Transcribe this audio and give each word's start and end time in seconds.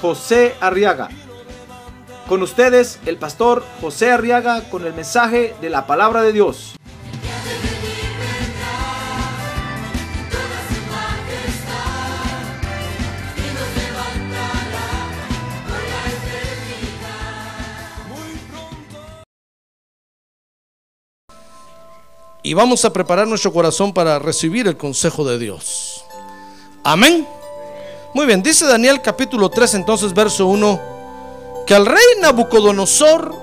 José 0.00 0.54
Arriaga. 0.60 1.08
Con 2.28 2.42
ustedes, 2.42 2.98
el 3.06 3.16
pastor 3.16 3.64
José 3.80 4.10
Arriaga 4.10 4.68
con 4.70 4.84
el 4.84 4.94
mensaje 4.94 5.54
de 5.60 5.70
la 5.70 5.86
palabra 5.86 6.22
de 6.22 6.32
Dios. 6.32 6.76
y 22.46 22.54
vamos 22.54 22.84
a 22.84 22.92
preparar 22.92 23.26
nuestro 23.26 23.52
corazón 23.52 23.92
para 23.92 24.20
recibir 24.20 24.68
el 24.68 24.76
consejo 24.76 25.24
de 25.24 25.36
Dios. 25.36 26.04
Amén. 26.84 27.26
Muy 28.16 28.24
bien, 28.24 28.42
dice 28.42 28.64
Daniel 28.64 29.02
capítulo 29.02 29.50
3 29.50 29.74
entonces 29.74 30.14
verso 30.14 30.46
1, 30.46 30.80
que 31.66 31.74
el 31.74 31.84
rey 31.84 32.02
Nabucodonosor 32.22 33.34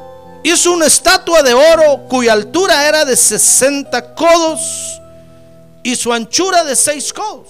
hizo 0.41 0.71
una 0.71 0.87
estatua 0.87 1.43
de 1.43 1.53
oro 1.53 2.07
cuya 2.09 2.33
altura 2.33 2.87
era 2.87 3.05
de 3.05 3.15
60 3.15 4.15
codos 4.15 4.99
y 5.83 5.95
su 5.95 6.11
anchura 6.11 6.63
de 6.63 6.75
6 6.75 7.13
codos. 7.13 7.49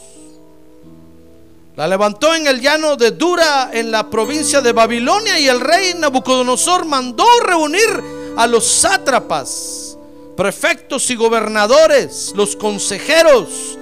La 1.78 1.88
levantó 1.88 2.36
en 2.36 2.46
el 2.46 2.60
llano 2.60 2.98
de 2.98 3.12
Dura 3.12 3.70
en 3.72 3.90
la 3.90 4.10
provincia 4.10 4.60
de 4.60 4.74
Babilonia 4.74 5.40
y 5.40 5.48
el 5.48 5.62
rey 5.62 5.94
Nabucodonosor 5.94 6.84
mandó 6.84 7.26
reunir 7.42 8.04
a 8.36 8.46
los 8.48 8.68
sátrapas 8.68 9.98
prefectos 10.36 11.10
y 11.10 11.16
gobernadores, 11.16 12.34
los 12.36 12.58
consejeros, 12.58 13.78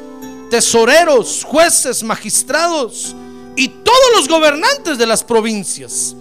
tesoreros, 0.52 1.44
jueces, 1.44 2.04
magistrados 2.04 3.16
y 3.56 3.68
todos 3.68 4.12
los 4.16 4.28
gobernantes 4.28 4.98
de 4.98 5.06
las 5.06 5.24
provincias, 5.24 6.16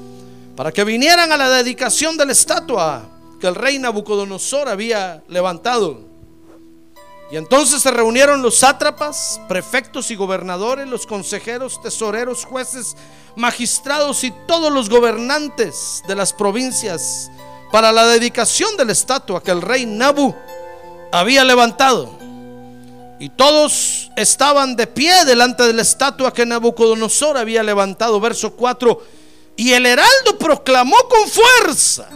para 0.57 0.73
que 0.73 0.85
vinieran 0.85 1.33
a 1.33 1.37
la 1.37 1.51
dedicación 1.51 2.17
de 2.17 2.27
la 2.27 2.33
estatua 2.33 3.09
que 3.41 3.47
el 3.47 3.55
rey 3.55 3.79
Nabucodonosor 3.79 4.69
había 4.69 5.23
levantado. 5.29 6.11
Y 7.33 7.37
entonces 7.37 7.81
se 7.81 7.91
reunieron 7.91 8.43
los 8.43 8.57
sátrapas, 8.57 9.41
prefectos 9.49 10.11
y 10.11 10.17
gobernadores, 10.17 10.89
los 10.89 11.07
consejeros, 11.07 11.81
tesoreros, 11.81 12.45
jueces, 12.45 12.97
magistrados 13.37 14.25
y 14.25 14.33
todos 14.47 14.73
los 14.73 14.91
gobernantes 14.91 16.03
de 16.09 16.17
las 16.17 16.33
provincias 16.33 17.31
para 17.71 17.93
la 17.93 18.07
dedicación 18.07 18.77
de 18.77 18.85
la 18.85 18.93
estatua 18.93 19.43
que 19.43 19.53
el 19.53 19.63
rey 19.63 19.87
Nabu 19.87 20.35
había 21.13 21.45
levantado. 21.45 22.20
Y 23.21 23.29
todos 23.29 24.11
estaban 24.17 24.77
de 24.77 24.87
pie 24.87 25.27
delante 25.27 25.63
de 25.65 25.75
la 25.75 25.83
estatua 25.83 26.33
que 26.33 26.47
Nabucodonosor 26.47 27.37
había 27.37 27.63
levantado. 27.63 28.19
Verso 28.19 28.57
4. 28.57 29.03
Y 29.57 29.75
el 29.75 29.85
heraldo 29.85 30.39
proclamó 30.39 30.97
con 31.07 31.29
fuerza. 31.29 32.09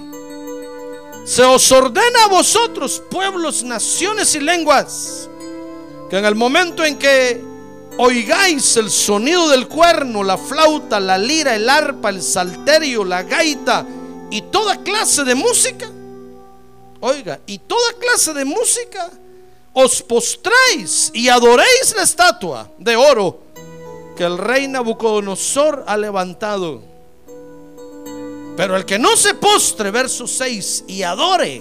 Se 1.26 1.42
os 1.42 1.70
ordena 1.72 2.24
a 2.24 2.28
vosotros, 2.28 3.02
pueblos, 3.10 3.62
naciones 3.62 4.34
y 4.34 4.40
lenguas, 4.40 5.28
que 6.08 6.16
en 6.16 6.24
el 6.24 6.34
momento 6.34 6.82
en 6.82 6.98
que 6.98 7.42
oigáis 7.98 8.76
el 8.78 8.90
sonido 8.90 9.50
del 9.50 9.68
cuerno, 9.68 10.22
la 10.22 10.38
flauta, 10.38 11.00
la 11.00 11.18
lira, 11.18 11.54
el 11.54 11.68
arpa, 11.68 12.08
el 12.08 12.22
salterio, 12.22 13.04
la 13.04 13.22
gaita, 13.24 13.86
y 14.30 14.40
toda 14.40 14.82
clase 14.82 15.24
de 15.24 15.34
música. 15.34 15.90
Oiga, 17.00 17.40
y 17.46 17.58
toda 17.58 17.92
clase 17.98 18.32
de 18.32 18.46
música 18.46 19.10
os 19.74 20.02
postréis 20.02 21.10
y 21.12 21.28
adoréis 21.28 21.94
la 21.96 22.02
estatua 22.02 22.70
de 22.78 22.96
oro 22.96 23.40
que 24.16 24.24
el 24.24 24.38
rey 24.38 24.68
Nabucodonosor 24.68 25.84
ha 25.86 25.96
levantado. 25.96 26.82
Pero 28.56 28.76
el 28.76 28.84
que 28.84 28.98
no 28.98 29.16
se 29.16 29.34
postre, 29.34 29.90
verso 29.90 30.28
6, 30.28 30.84
y 30.86 31.02
adore, 31.02 31.60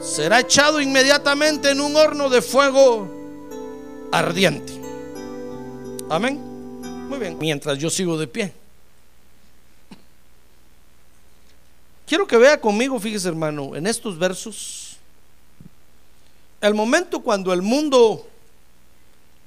será 0.00 0.40
echado 0.40 0.80
inmediatamente 0.80 1.70
en 1.70 1.80
un 1.80 1.94
horno 1.94 2.30
de 2.30 2.40
fuego 2.40 3.06
ardiente. 4.10 4.72
Amén. 6.08 6.40
Muy 7.08 7.18
bien. 7.18 7.36
Mientras 7.38 7.76
yo 7.78 7.90
sigo 7.90 8.16
de 8.16 8.26
pie. 8.26 8.54
Quiero 12.06 12.26
que 12.26 12.36
vea 12.36 12.60
conmigo, 12.60 12.98
fíjese 12.98 13.28
hermano, 13.28 13.76
en 13.76 13.86
estos 13.86 14.18
versos, 14.18 14.89
el 16.60 16.74
momento 16.74 17.20
cuando 17.20 17.52
el 17.52 17.62
mundo 17.62 18.26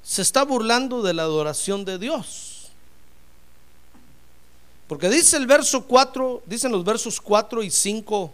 se 0.02 0.22
está 0.22 0.44
burlando 0.44 1.02
de 1.02 1.14
la 1.14 1.22
adoración 1.22 1.84
de 1.84 1.98
Dios. 1.98 2.68
Porque 4.88 5.08
dice 5.08 5.36
el 5.36 5.46
verso 5.46 5.84
4, 5.84 6.42
dicen 6.44 6.72
los 6.72 6.84
versos 6.84 7.20
4 7.20 7.62
y 7.62 7.70
5, 7.70 8.32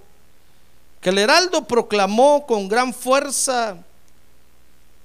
que 1.01 1.11
el 1.11 1.19
heraldo 1.19 1.65
proclamó 1.65 2.45
con 2.47 2.69
gran 2.69 2.93
fuerza, 2.93 3.77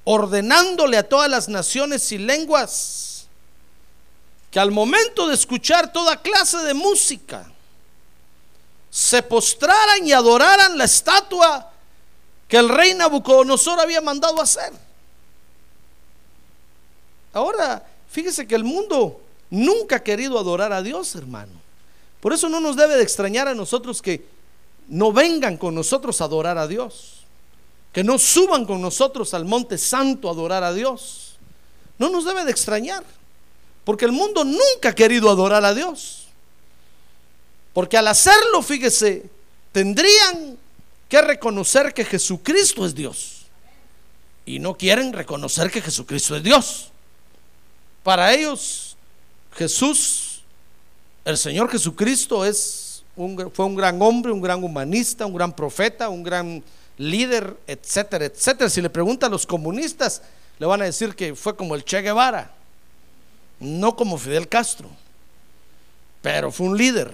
ordenándole 0.04 0.98
a 0.98 1.08
todas 1.08 1.30
las 1.30 1.48
naciones 1.48 2.12
y 2.12 2.18
lenguas, 2.18 3.28
que 4.50 4.60
al 4.60 4.72
momento 4.72 5.28
de 5.28 5.36
escuchar 5.36 5.92
toda 5.92 6.22
clase 6.22 6.58
de 6.60 6.74
música, 6.74 7.52
se 8.90 9.22
postraran 9.22 10.08
y 10.08 10.14
adoraran 10.14 10.78
la 10.78 10.86
estatua 10.86 11.74
que 12.56 12.60
el 12.60 12.70
rey 12.70 12.94
Nabucodonosor 12.94 13.82
había 13.82 14.00
mandado 14.00 14.42
hacer. 14.42 14.72
Ahora, 17.34 17.86
fíjese 18.10 18.48
que 18.48 18.56
el 18.56 18.64
mundo 18.64 19.20
nunca 19.50 19.98
ha 19.98 20.04
querido 20.04 20.40
adorar 20.40 20.72
a 20.72 20.82
Dios, 20.82 21.16
hermano. 21.16 21.52
Por 22.22 22.32
eso 22.32 22.48
no 22.48 22.62
nos 22.62 22.78
debe 22.78 22.96
de 22.96 23.04
extrañar 23.04 23.50
a 23.50 23.54
nosotros 23.54 24.02
que 24.02 24.26
no 24.88 25.12
vengan 25.12 25.58
con 25.58 25.76
nosotros 25.76 26.22
a 26.22 26.24
adorar 26.24 26.58
a 26.58 26.66
Dios. 26.66 27.26
Que 27.92 28.06
no 28.06 28.18
suban 28.18 28.66
con 28.66 28.82
nosotros 28.82 29.34
al 29.34 29.44
monte 29.44 29.78
santo 29.78 30.30
a 30.30 30.32
adorar 30.32 30.64
a 30.64 30.72
Dios. 30.72 31.36
No 31.98 32.10
nos 32.10 32.24
debe 32.24 32.46
de 32.46 32.52
extrañar. 32.52 33.04
Porque 33.84 34.06
el 34.06 34.14
mundo 34.14 34.46
nunca 34.46 34.92
ha 34.92 34.96
querido 34.96 35.30
adorar 35.30 35.66
a 35.66 35.74
Dios. 35.74 36.28
Porque 37.74 37.98
al 37.98 38.08
hacerlo, 38.08 38.62
fíjese, 38.62 39.30
tendrían 39.74 40.58
reconocer 41.22 41.94
que 41.94 42.06
Jesucristo 42.06 42.86
es 42.86 42.96
Dios. 42.96 43.46
Y 44.46 44.60
no 44.60 44.78
quieren 44.78 45.14
reconocer 45.14 45.72
que 45.72 45.82
Jesucristo 45.82 46.36
es 46.36 46.44
Dios. 46.44 46.92
Para 48.04 48.34
ellos, 48.34 48.96
Jesús, 49.54 50.44
el 51.24 51.38
Señor 51.38 51.70
Jesucristo 51.70 52.46
es 52.46 53.04
un, 53.16 53.52
fue 53.52 53.66
un 53.66 53.76
gran 53.76 54.02
hombre, 54.02 54.32
un 54.32 54.42
gran 54.42 54.64
humanista, 54.64 55.26
un 55.26 55.34
gran 55.34 55.56
profeta, 55.56 56.10
un 56.10 56.24
gran 56.24 56.64
líder, 56.98 57.58
etcétera, 57.66 58.26
etcétera. 58.26 58.70
Si 58.70 58.82
le 58.82 58.90
preguntan 58.90 59.30
a 59.30 59.32
los 59.32 59.46
comunistas, 59.46 60.22
le 60.60 60.66
van 60.66 60.82
a 60.82 60.86
decir 60.86 61.16
que 61.16 61.36
fue 61.36 61.56
como 61.56 61.76
el 61.76 61.84
Che 61.84 62.02
Guevara, 62.02 62.54
no 63.60 63.96
como 63.96 64.18
Fidel 64.18 64.48
Castro, 64.48 64.90
pero 66.22 66.52
fue 66.52 66.68
un 66.68 66.78
líder 66.78 67.14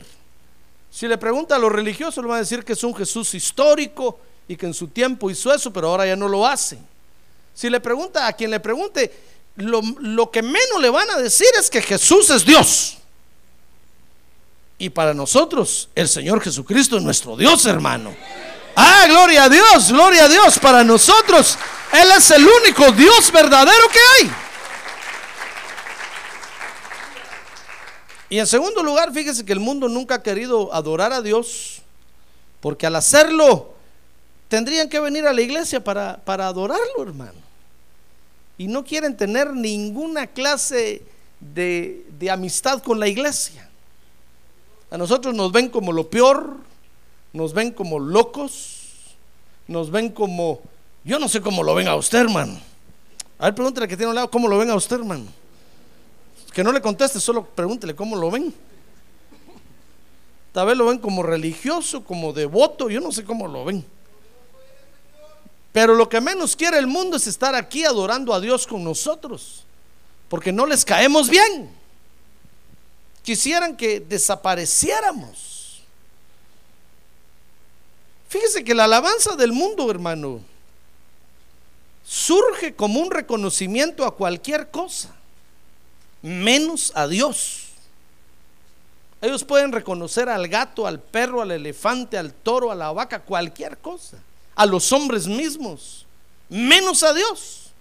si 0.91 1.07
le 1.07 1.17
pregunta 1.17 1.55
a 1.55 1.59
los 1.59 1.71
religiosos, 1.71 2.21
le 2.21 2.27
van 2.27 2.37
a 2.37 2.41
decir 2.41 2.65
que 2.65 2.73
es 2.73 2.83
un 2.83 2.93
Jesús 2.93 3.33
histórico 3.33 4.19
y 4.47 4.57
que 4.57 4.65
en 4.65 4.73
su 4.73 4.89
tiempo 4.89 5.31
hizo 5.31 5.53
eso, 5.53 5.71
pero 5.71 5.87
ahora 5.87 6.05
ya 6.05 6.17
no 6.17 6.27
lo 6.27 6.45
hace. 6.45 6.77
Si 7.53 7.69
le 7.69 7.79
pregunta 7.79 8.27
a 8.27 8.33
quien 8.33 8.51
le 8.51 8.59
pregunte, 8.59 9.11
lo, 9.55 9.81
lo 9.99 10.29
que 10.29 10.41
menos 10.41 10.81
le 10.81 10.89
van 10.89 11.09
a 11.09 11.17
decir 11.17 11.47
es 11.57 11.69
que 11.69 11.81
Jesús 11.81 12.29
es 12.29 12.45
Dios. 12.45 12.97
Y 14.77 14.89
para 14.89 15.13
nosotros, 15.13 15.89
el 15.95 16.09
Señor 16.09 16.41
Jesucristo 16.41 16.97
es 16.97 17.03
nuestro 17.03 17.37
Dios, 17.37 17.65
hermano. 17.65 18.13
Ah, 18.75 19.05
gloria 19.07 19.45
a 19.45 19.49
Dios, 19.49 19.91
gloria 19.91 20.25
a 20.25 20.27
Dios. 20.27 20.59
Para 20.59 20.83
nosotros, 20.83 21.57
Él 21.93 22.09
es 22.17 22.31
el 22.31 22.45
único 22.45 22.91
Dios 22.91 23.31
verdadero 23.31 23.87
que 23.89 23.99
hay. 24.25 24.31
Y 28.31 28.39
en 28.39 28.47
segundo 28.47 28.81
lugar, 28.81 29.11
fíjese 29.13 29.43
que 29.43 29.51
el 29.51 29.59
mundo 29.59 29.89
nunca 29.89 30.15
ha 30.15 30.23
querido 30.23 30.73
adorar 30.73 31.11
a 31.11 31.21
Dios, 31.21 31.81
porque 32.61 32.87
al 32.87 32.95
hacerlo 32.95 33.73
tendrían 34.47 34.87
que 34.87 35.01
venir 35.01 35.27
a 35.27 35.33
la 35.33 35.41
iglesia 35.41 35.83
para, 35.83 36.15
para 36.23 36.47
adorarlo, 36.47 37.03
hermano. 37.03 37.37
Y 38.57 38.67
no 38.67 38.85
quieren 38.85 39.17
tener 39.17 39.53
ninguna 39.53 40.27
clase 40.27 41.01
de, 41.41 42.05
de 42.17 42.31
amistad 42.31 42.81
con 42.81 43.01
la 43.01 43.09
iglesia. 43.09 43.69
A 44.91 44.97
nosotros 44.97 45.35
nos 45.35 45.51
ven 45.51 45.67
como 45.67 45.91
lo 45.91 46.09
peor, 46.09 46.55
nos 47.33 47.53
ven 47.53 47.71
como 47.71 47.99
locos, 47.99 49.17
nos 49.67 49.91
ven 49.91 50.07
como, 50.07 50.61
yo 51.03 51.19
no 51.19 51.27
sé 51.27 51.41
cómo 51.41 51.63
lo 51.63 51.75
ven 51.75 51.89
a 51.89 51.95
usted, 51.95 52.19
hermano. 52.19 52.57
A 53.37 53.47
ver, 53.47 53.55
pregúntale 53.55 53.89
que 53.89 53.97
tiene 53.97 54.11
un 54.11 54.15
lado, 54.15 54.31
¿cómo 54.31 54.47
lo 54.47 54.57
ven 54.57 54.69
a 54.69 54.75
usted, 54.75 54.95
hermano? 54.95 55.40
Que 56.53 56.63
no 56.63 56.71
le 56.71 56.81
conteste, 56.81 57.19
solo 57.19 57.45
pregúntele 57.45 57.95
cómo 57.95 58.15
lo 58.15 58.29
ven. 58.29 58.53
Tal 60.51 60.67
vez 60.67 60.77
lo 60.77 60.87
ven 60.87 60.99
como 60.99 61.23
religioso, 61.23 62.03
como 62.03 62.33
devoto, 62.33 62.89
yo 62.89 62.99
no 62.99 63.11
sé 63.11 63.23
cómo 63.23 63.47
lo 63.47 63.63
ven. 63.63 63.85
Pero 65.71 65.95
lo 65.95 66.09
que 66.09 66.19
menos 66.19 66.55
quiere 66.55 66.77
el 66.77 66.87
mundo 66.87 67.15
es 67.15 67.27
estar 67.27 67.55
aquí 67.55 67.85
adorando 67.85 68.33
a 68.33 68.41
Dios 68.41 68.67
con 68.67 68.83
nosotros, 68.83 69.63
porque 70.27 70.51
no 70.51 70.65
les 70.65 70.83
caemos 70.83 71.29
bien. 71.29 71.69
Quisieran 73.23 73.77
que 73.77 74.01
desapareciéramos. 74.01 75.81
Fíjese 78.27 78.63
que 78.63 78.75
la 78.75 78.85
alabanza 78.85 79.35
del 79.35 79.53
mundo, 79.53 79.89
hermano, 79.89 80.41
surge 82.03 82.75
como 82.75 82.99
un 82.99 83.11
reconocimiento 83.11 84.05
a 84.05 84.15
cualquier 84.15 84.69
cosa, 84.71 85.15
menos 86.21 86.91
a 86.95 87.07
Dios. 87.07 87.69
Ellos 89.21 89.43
pueden 89.43 89.71
reconocer 89.71 90.29
al 90.29 90.47
gato, 90.47 90.87
al 90.87 90.99
perro, 90.99 91.41
al 91.41 91.51
elefante, 91.51 92.17
al 92.17 92.33
toro, 92.33 92.71
a 92.71 92.75
la 92.75 92.91
vaca, 92.91 93.19
cualquier 93.19 93.77
cosa, 93.77 94.17
a 94.55 94.65
los 94.65 94.91
hombres 94.91 95.27
mismos, 95.27 96.05
menos 96.49 97.03
a 97.03 97.13
Dios. 97.13 97.71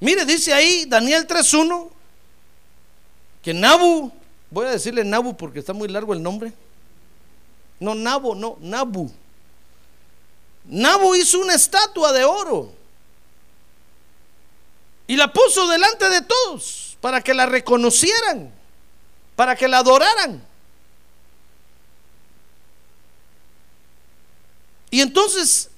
Mire, 0.00 0.24
dice 0.24 0.52
ahí 0.52 0.84
Daniel 0.86 1.26
3.1 1.26 1.88
que 3.42 3.54
Nabu, 3.54 4.10
voy 4.50 4.66
a 4.66 4.70
decirle 4.70 5.04
Nabu 5.04 5.36
porque 5.36 5.60
está 5.60 5.72
muy 5.72 5.88
largo 5.88 6.12
el 6.12 6.22
nombre. 6.22 6.52
No, 7.78 7.94
Nabu, 7.94 8.34
no, 8.34 8.56
Nabu. 8.60 9.10
Nabu 10.64 11.14
hizo 11.14 11.40
una 11.40 11.54
estatua 11.54 12.12
de 12.12 12.24
oro 12.24 12.72
y 15.06 15.16
la 15.16 15.32
puso 15.32 15.68
delante 15.68 16.08
de 16.08 16.22
todos 16.22 16.91
para 17.02 17.20
que 17.20 17.34
la 17.34 17.46
reconocieran, 17.46 18.48
para 19.34 19.56
que 19.56 19.66
la 19.66 19.78
adoraran. 19.78 20.40
Y 24.88 25.00
entonces 25.00 25.68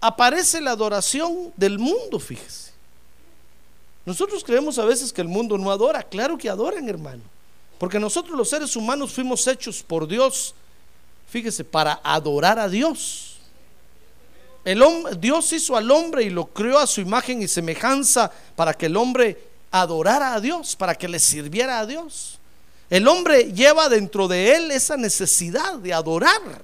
aparece 0.00 0.60
la 0.60 0.72
adoración 0.72 1.52
del 1.56 1.78
mundo, 1.78 2.18
fíjese. 2.18 2.72
Nosotros 4.04 4.42
creemos 4.42 4.76
a 4.80 4.84
veces 4.84 5.12
que 5.12 5.20
el 5.20 5.28
mundo 5.28 5.56
no 5.56 5.70
adora, 5.70 6.02
claro 6.02 6.36
que 6.36 6.50
adoran, 6.50 6.88
hermano. 6.88 7.22
Porque 7.78 8.00
nosotros 8.00 8.36
los 8.36 8.50
seres 8.50 8.74
humanos 8.74 9.12
fuimos 9.12 9.46
hechos 9.46 9.84
por 9.84 10.08
Dios, 10.08 10.56
fíjese, 11.28 11.62
para 11.62 12.00
adorar 12.02 12.58
a 12.58 12.68
Dios. 12.68 13.36
El 14.64 14.82
Dios 15.20 15.52
hizo 15.52 15.76
al 15.76 15.88
hombre 15.92 16.24
y 16.24 16.30
lo 16.30 16.46
creó 16.46 16.80
a 16.80 16.88
su 16.88 17.00
imagen 17.00 17.40
y 17.40 17.46
semejanza 17.46 18.32
para 18.56 18.74
que 18.74 18.86
el 18.86 18.96
hombre 18.96 19.54
adorara 19.80 20.34
a 20.34 20.40
Dios, 20.40 20.76
para 20.76 20.94
que 20.94 21.08
le 21.08 21.18
sirviera 21.18 21.80
a 21.80 21.86
Dios. 21.86 22.38
El 22.88 23.08
hombre 23.08 23.52
lleva 23.52 23.88
dentro 23.88 24.28
de 24.28 24.54
él 24.54 24.70
esa 24.70 24.96
necesidad 24.96 25.74
de 25.74 25.92
adorar. 25.92 26.62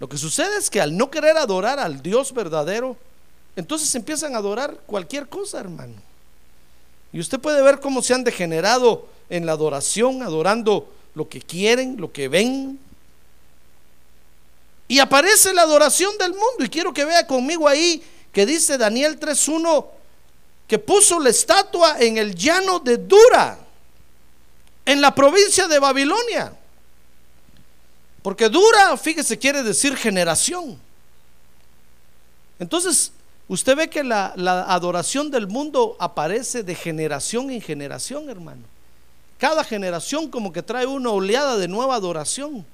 Lo 0.00 0.08
que 0.08 0.16
sucede 0.16 0.56
es 0.56 0.70
que 0.70 0.80
al 0.80 0.96
no 0.96 1.10
querer 1.10 1.36
adorar 1.36 1.78
al 1.78 2.02
Dios 2.02 2.32
verdadero, 2.32 2.96
entonces 3.56 3.94
empiezan 3.94 4.34
a 4.34 4.38
adorar 4.38 4.78
cualquier 4.86 5.28
cosa, 5.28 5.60
hermano. 5.60 5.94
Y 7.12 7.20
usted 7.20 7.40
puede 7.40 7.62
ver 7.62 7.80
cómo 7.80 8.02
se 8.02 8.14
han 8.14 8.24
degenerado 8.24 9.08
en 9.28 9.46
la 9.46 9.52
adoración, 9.52 10.22
adorando 10.22 10.92
lo 11.14 11.28
que 11.28 11.42
quieren, 11.42 11.96
lo 12.00 12.12
que 12.12 12.28
ven. 12.28 12.78
Y 14.86 15.00
aparece 15.00 15.52
la 15.52 15.62
adoración 15.62 16.16
del 16.18 16.30
mundo. 16.30 16.64
Y 16.64 16.68
quiero 16.68 16.94
que 16.94 17.04
vea 17.04 17.26
conmigo 17.26 17.68
ahí 17.68 18.02
que 18.32 18.46
dice 18.46 18.78
Daniel 18.78 19.18
3.1 19.18 19.86
que 20.68 20.78
puso 20.78 21.18
la 21.18 21.30
estatua 21.30 21.98
en 21.98 22.18
el 22.18 22.34
llano 22.34 22.78
de 22.78 22.98
Dura, 22.98 23.58
en 24.84 25.00
la 25.00 25.14
provincia 25.14 25.66
de 25.66 25.78
Babilonia. 25.78 26.52
Porque 28.22 28.50
dura, 28.50 28.96
fíjese, 28.98 29.38
quiere 29.38 29.62
decir 29.62 29.96
generación. 29.96 30.78
Entonces, 32.58 33.12
usted 33.48 33.76
ve 33.76 33.88
que 33.88 34.04
la, 34.04 34.34
adoración 34.68 35.30
del 35.30 35.46
mundo 35.46 35.96
aparece 35.98 36.62
de 36.62 36.74
generación 36.74 37.50
en 37.50 37.62
generación, 37.62 38.28
hermano. 38.28 38.62
Cada 39.38 39.64
generación 39.64 40.30
como 40.30 40.52
que 40.52 40.62
trae 40.62 40.84
una 40.84 41.10
oleada 41.10 41.56
de 41.56 41.68
nueva 41.68 41.94
adoración 41.94 42.66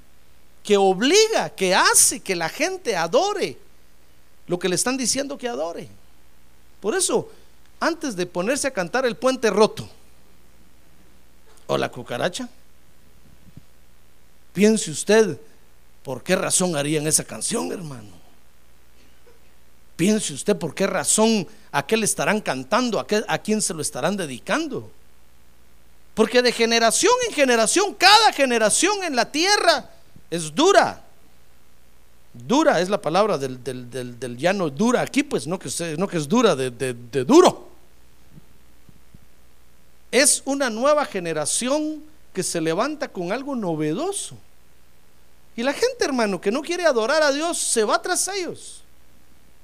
que 0.64 0.76
obliga, 0.76 1.50
que 1.50 1.74
hace 1.74 2.20
que 2.20 2.34
la 2.34 2.48
gente 2.48 2.96
adore 2.96 3.58
lo 4.48 4.58
que 4.58 4.68
le 4.68 4.74
están 4.74 4.96
diciendo 4.96 5.38
que 5.38 5.46
adore. 5.46 5.88
Por 6.80 6.94
eso, 6.94 7.28
antes 7.86 8.16
de 8.16 8.26
ponerse 8.26 8.68
a 8.68 8.72
cantar 8.72 9.06
el 9.06 9.16
puente 9.16 9.50
roto 9.50 9.88
o 11.66 11.76
la 11.76 11.90
cucaracha, 11.90 12.48
Piense 14.54 14.92
usted, 14.92 15.36
¿por 16.04 16.22
qué 16.22 16.36
razón 16.36 16.76
harían 16.76 17.08
esa 17.08 17.24
canción, 17.24 17.72
hermano? 17.72 18.14
Piense 19.96 20.32
usted 20.32 20.56
por 20.56 20.76
qué 20.76 20.86
razón 20.86 21.46
a 21.72 21.84
qué 21.84 21.96
le 21.96 22.04
estarán 22.04 22.40
cantando, 22.40 23.00
a, 23.00 23.06
a 23.26 23.38
quién 23.38 23.60
se 23.60 23.74
lo 23.74 23.82
estarán 23.82 24.16
dedicando. 24.16 24.92
Porque 26.14 26.40
de 26.40 26.52
generación 26.52 27.12
en 27.28 27.34
generación, 27.34 27.94
cada 27.94 28.32
generación 28.32 29.02
en 29.02 29.16
la 29.16 29.30
tierra 29.30 29.90
es 30.30 30.54
dura. 30.54 31.02
Dura 32.32 32.80
es 32.80 32.88
la 32.88 33.02
palabra 33.02 33.36
del, 33.36 34.36
llano 34.38 34.70
dura 34.70 35.00
aquí, 35.00 35.24
pues 35.24 35.48
no 35.48 35.58
que, 35.58 35.68
no 35.98 36.06
que 36.06 36.16
es 36.16 36.28
dura, 36.28 36.54
de 36.54 37.24
duro. 37.26 37.73
Es 40.14 40.42
una 40.44 40.70
nueva 40.70 41.04
generación 41.06 42.00
que 42.32 42.44
se 42.44 42.60
levanta 42.60 43.08
con 43.08 43.32
algo 43.32 43.56
novedoso. 43.56 44.36
Y 45.56 45.64
la 45.64 45.72
gente, 45.72 46.04
hermano, 46.04 46.40
que 46.40 46.52
no 46.52 46.62
quiere 46.62 46.86
adorar 46.86 47.20
a 47.20 47.32
Dios, 47.32 47.58
se 47.58 47.82
va 47.82 48.00
tras 48.00 48.28
ellos. 48.28 48.84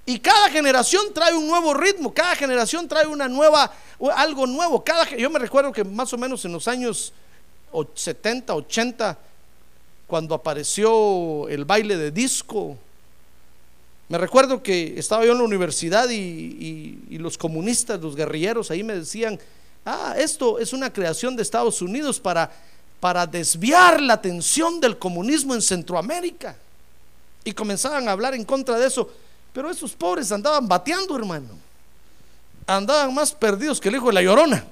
Y 0.05 0.19
cada 0.19 0.51
generación 0.51 1.15
trae 1.15 1.37
un 1.37 1.47
nuevo 1.47 1.73
ritmo, 1.73 2.13
cada 2.13 2.35
generación 2.35 2.89
trae 2.89 3.07
una 3.07 3.29
nueva, 3.29 3.73
algo 4.17 4.45
nuevo. 4.45 4.83
Cada, 4.83 5.09
yo 5.17 5.31
me 5.31 5.39
recuerdo 5.39 5.71
que 5.71 5.85
más 5.85 6.13
o 6.13 6.19
menos 6.19 6.45
en 6.45 6.51
los 6.51 6.67
años 6.67 7.13
70, 7.95 8.53
80, 8.53 9.19
cuando 10.09 10.35
apareció 10.35 11.49
el 11.49 11.65
baile 11.65 11.97
de 11.97 12.11
disco, 12.11 12.77
me 14.09 14.19
recuerdo 14.19 14.61
que 14.65 14.99
estaba 14.99 15.25
yo 15.25 15.31
en 15.31 15.39
la 15.39 15.45
universidad 15.45 16.11
y, 16.11 16.99
y 17.09 17.19
los 17.19 17.39
comunistas, 17.39 18.01
los 18.01 18.17
guerrilleros 18.17 18.73
ahí 18.73 18.83
me 18.83 18.97
decían, 18.97 19.39
ah, 19.85 20.15
esto 20.17 20.59
es 20.59 20.73
una 20.73 20.93
creación 20.93 21.37
de 21.37 21.43
Estados 21.43 21.83
Unidos 21.83 22.21
para, 22.21 22.51
para 23.01 23.27
desviar 23.27 24.01
la 24.01 24.15
atención 24.15 24.81
del 24.81 24.99
comunismo 24.99 25.55
en 25.55 25.63
Centroamérica. 25.63 26.57
Y 27.45 27.53
comenzaban 27.53 28.09
a 28.09 28.13
hablar 28.13 28.35
en 28.35 28.45
contra 28.45 28.79
de 28.79 28.87
eso. 28.87 29.11
Pero 29.53 29.71
esos 29.71 29.93
pobres 29.93 30.31
andaban 30.31 30.69
bateando, 30.69 31.17
hermano. 31.17 31.49
Andaban 32.67 33.13
más 33.15 33.33
perdidos 33.33 33.81
que 33.81 33.89
el 33.89 33.97
hijo 33.97 34.09
de 34.09 34.13
la 34.13 34.23
llorona. 34.23 34.65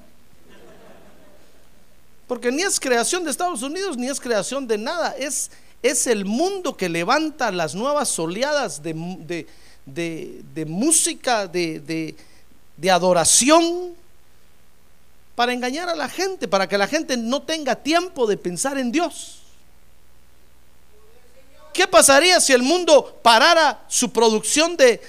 Porque 2.27 2.53
ni 2.53 2.63
es 2.63 2.79
creación 2.79 3.25
de 3.25 3.31
Estados 3.31 3.63
Unidos, 3.63 3.97
ni 3.97 4.09
es 4.09 4.21
creación 4.21 4.69
de 4.69 4.77
nada. 4.77 5.15
Es, 5.19 5.51
es 5.83 6.07
el 6.07 6.27
mundo 6.27 6.77
que 6.77 6.89
levanta 6.89 7.51
las 7.51 7.75
nuevas 7.75 8.17
oleadas 8.19 8.83
de, 8.83 9.47
de 9.87 10.65
música, 10.67 11.47
de, 11.47 12.15
adoración, 12.91 13.95
para 15.39 15.53
engañar 15.53 15.89
a 15.89 15.95
la 15.95 16.09
gente, 16.09 16.49
para 16.49 16.69
que 16.69 16.77
la 16.77 16.89
gente 16.89 17.17
no 17.17 17.43
tenga 17.43 17.77
tiempo 17.77 18.27
de 18.27 18.37
pensar 18.37 18.77
en 18.77 18.91
Dios. 18.91 19.39
¿Qué 21.73 21.87
pasaría 21.87 22.41
si 22.41 22.53
el 22.53 22.65
mundo 22.65 23.21
parara 23.23 23.85
su 23.87 24.13
producción 24.13 24.77
de, 24.77 25.01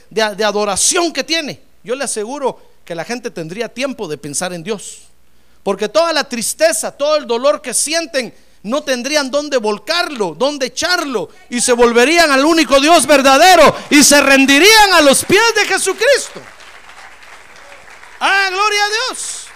adoración 0.45 1.12
que 1.12 1.24
tiene? 1.24 1.59
Yo 1.83 1.95
le 1.95 2.03
aseguro 2.03 2.62
que 2.86 2.93
la 2.93 3.03
gente 3.05 3.31
tendría 3.31 3.69
tiempo 3.74 4.07
de 4.07 4.19
pensar 4.19 4.53
en 4.53 4.62
Dios. 4.62 5.00
Porque 5.63 5.89
toda 5.89 6.13
la 6.13 6.24
tristeza, 6.29 6.91
todo 6.91 7.15
el 7.15 7.25
dolor 7.25 7.59
que 7.59 7.74
sienten, 7.74 8.31
no 8.62 8.83
tendrían 8.83 9.31
dónde 9.31 9.57
volcarlo, 9.57 10.36
dónde 10.38 10.67
echarlo, 10.67 11.29
y 11.50 11.59
se 11.59 11.74
volverían 11.74 12.29
al 12.29 12.45
único 12.45 12.79
Dios 12.79 13.07
verdadero 13.07 13.75
y 13.89 14.03
se 14.03 14.21
rendirían 14.21 14.93
a 14.93 15.01
los 15.01 15.25
pies 15.25 15.55
de 15.55 15.65
Jesucristo. 15.65 16.39
Ah, 18.19 18.48
gloria 18.51 18.86
a 18.86 18.89
Dios. 18.89 19.49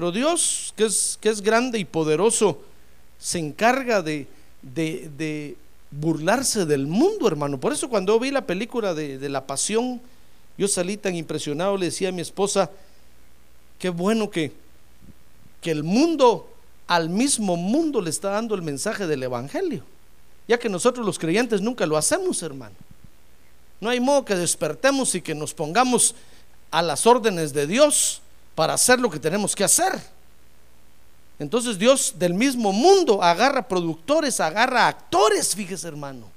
Pero 0.00 0.12
Dios, 0.12 0.72
que 0.76 0.86
es, 0.86 1.18
que 1.20 1.28
es 1.28 1.42
grande 1.42 1.78
y 1.78 1.84
poderoso, 1.84 2.62
se 3.18 3.38
encarga 3.38 4.00
de, 4.00 4.26
de, 4.62 5.58
burlarse 5.90 6.64
del 6.64 6.86
mundo, 6.86 7.28
hermano. 7.28 7.60
Por 7.60 7.74
eso 7.74 7.90
cuando 7.90 8.18
vi 8.18 8.30
la 8.30 8.46
película 8.46 8.94
de, 8.94 9.18
de, 9.18 9.28
La 9.28 9.46
Pasión, 9.46 10.00
yo 10.56 10.68
salí 10.68 10.96
tan 10.96 11.16
impresionado, 11.16 11.76
le 11.76 11.84
decía 11.84 12.08
a 12.08 12.12
mi 12.12 12.22
esposa, 12.22 12.70
qué 13.78 13.90
bueno 13.90 14.30
que, 14.30 14.52
que 15.60 15.70
el 15.70 15.82
mundo, 15.84 16.48
al 16.86 17.10
mismo 17.10 17.56
mundo 17.56 18.00
le 18.00 18.08
está 18.08 18.30
dando 18.30 18.54
el 18.54 18.62
mensaje 18.62 19.06
del 19.06 19.22
Evangelio. 19.22 19.84
Ya 20.48 20.58
que 20.58 20.70
nosotros 20.70 21.04
los 21.04 21.18
creyentes 21.18 21.60
nunca 21.60 21.84
lo 21.84 21.98
hacemos, 21.98 22.42
hermano. 22.42 22.76
No 23.82 23.90
hay 23.90 24.00
modo 24.00 24.24
que 24.24 24.34
despertemos 24.34 25.14
y 25.14 25.20
que 25.20 25.34
nos 25.34 25.52
pongamos 25.52 26.14
a 26.70 26.80
las 26.80 27.06
órdenes 27.06 27.52
de 27.52 27.66
Dios 27.66 28.22
para 28.60 28.74
hacer 28.74 29.00
lo 29.00 29.08
que 29.08 29.18
tenemos 29.18 29.56
que 29.56 29.64
hacer. 29.64 29.98
Entonces 31.38 31.78
Dios 31.78 32.12
del 32.18 32.34
mismo 32.34 32.74
mundo 32.74 33.22
agarra 33.22 33.66
productores, 33.66 34.38
agarra 34.38 34.86
actores, 34.86 35.54
fíjese 35.54 35.88
hermano. 35.88 36.30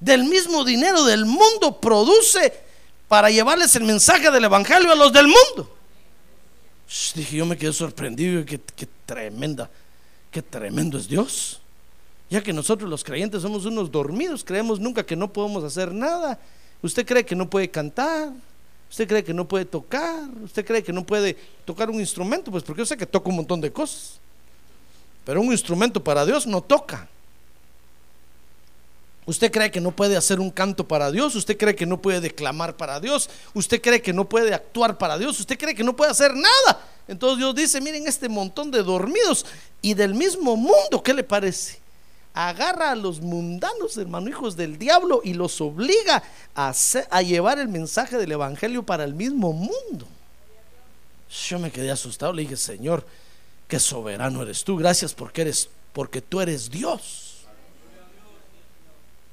Del 0.00 0.24
mismo 0.24 0.64
dinero 0.64 1.04
del 1.04 1.24
mundo 1.24 1.80
produce 1.80 2.52
para 3.06 3.30
llevarles 3.30 3.76
el 3.76 3.84
mensaje 3.84 4.28
del 4.28 4.42
Evangelio 4.42 4.90
a 4.90 4.96
los 4.96 5.12
del 5.12 5.28
mundo. 5.28 5.72
dije, 7.14 7.36
yo 7.36 7.46
me 7.46 7.56
quedé 7.56 7.72
sorprendido, 7.72 8.44
qué, 8.44 8.58
tremenda, 9.06 9.70
qué 10.32 10.42
tremendo 10.42 10.98
es 10.98 11.06
Dios. 11.06 11.60
Ya 12.28 12.42
que 12.42 12.52
nosotros 12.52 12.90
los 12.90 13.04
creyentes 13.04 13.40
somos 13.40 13.66
unos 13.66 13.88
dormidos, 13.88 14.42
creemos 14.42 14.80
nunca 14.80 15.06
que 15.06 15.14
no 15.14 15.32
podemos 15.32 15.62
hacer 15.62 15.92
nada. 15.92 16.40
Usted 16.82 17.06
cree 17.06 17.24
que 17.24 17.36
no 17.36 17.48
puede 17.48 17.70
cantar, 17.70 18.32
usted 18.90 19.08
cree 19.08 19.24
que 19.24 19.34
no 19.34 19.46
puede 19.46 19.64
tocar, 19.64 20.28
usted 20.42 20.64
cree 20.64 20.82
que 20.82 20.92
no 20.92 21.04
puede 21.04 21.36
tocar 21.64 21.90
un 21.90 22.00
instrumento, 22.00 22.50
pues 22.50 22.62
porque 22.62 22.80
yo 22.80 22.86
sé 22.86 22.96
que 22.96 23.06
toca 23.06 23.28
un 23.28 23.36
montón 23.36 23.60
de 23.60 23.72
cosas. 23.72 24.20
Pero 25.24 25.40
un 25.40 25.50
instrumento 25.52 26.02
para 26.02 26.24
Dios 26.24 26.46
no 26.46 26.60
toca. 26.60 27.08
Usted 29.26 29.50
cree 29.50 29.72
que 29.72 29.80
no 29.80 29.90
puede 29.90 30.16
hacer 30.16 30.38
un 30.38 30.50
canto 30.50 30.86
para 30.86 31.10
Dios, 31.10 31.34
usted 31.34 31.56
cree 31.56 31.74
que 31.74 31.84
no 31.84 32.00
puede 32.00 32.20
declamar 32.20 32.76
para 32.76 33.00
Dios, 33.00 33.28
usted 33.54 33.80
cree 33.82 34.00
que 34.00 34.12
no 34.12 34.28
puede 34.28 34.54
actuar 34.54 34.98
para 34.98 35.18
Dios, 35.18 35.40
usted 35.40 35.58
cree 35.58 35.74
que 35.74 35.82
no 35.82 35.96
puede 35.96 36.12
hacer 36.12 36.32
nada. 36.34 36.80
Entonces 37.08 37.38
Dios 37.38 37.54
dice, 37.54 37.80
miren 37.80 38.06
este 38.06 38.28
montón 38.28 38.70
de 38.70 38.84
dormidos 38.84 39.44
y 39.82 39.94
del 39.94 40.14
mismo 40.14 40.56
mundo, 40.56 41.02
¿qué 41.02 41.12
le 41.12 41.24
parece? 41.24 41.80
Agarra 42.38 42.90
a 42.90 42.94
los 42.94 43.22
mundanos, 43.22 43.96
hermano, 43.96 44.28
hijos 44.28 44.56
del 44.56 44.78
diablo, 44.78 45.22
y 45.24 45.32
los 45.32 45.58
obliga 45.62 46.22
a, 46.54 46.74
a 47.10 47.22
llevar 47.22 47.58
el 47.58 47.68
mensaje 47.68 48.18
del 48.18 48.30
Evangelio 48.30 48.82
para 48.82 49.04
el 49.04 49.14
mismo 49.14 49.54
mundo. 49.54 50.06
Yo 51.48 51.58
me 51.58 51.70
quedé 51.70 51.90
asustado, 51.90 52.34
le 52.34 52.42
dije, 52.42 52.58
Señor, 52.58 53.06
qué 53.66 53.80
soberano 53.80 54.42
eres 54.42 54.64
tú, 54.64 54.76
gracias 54.76 55.14
porque 55.14 55.40
eres, 55.40 55.70
porque 55.94 56.20
tú 56.20 56.42
eres 56.42 56.68
Dios. 56.70 57.46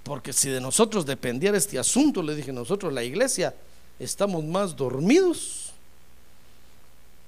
Porque 0.03 0.31
si 0.31 0.49
de 0.49 0.61
nosotros 0.61 1.05
dependiera 1.05 1.57
este 1.57 1.77
asunto, 1.77 2.23
le 2.23 2.35
dije, 2.35 2.53
nosotros 2.53 2.93
la 2.93 3.03
iglesia 3.03 3.53
estamos 3.99 4.45
más 4.45 4.77
dormidos 4.77 5.73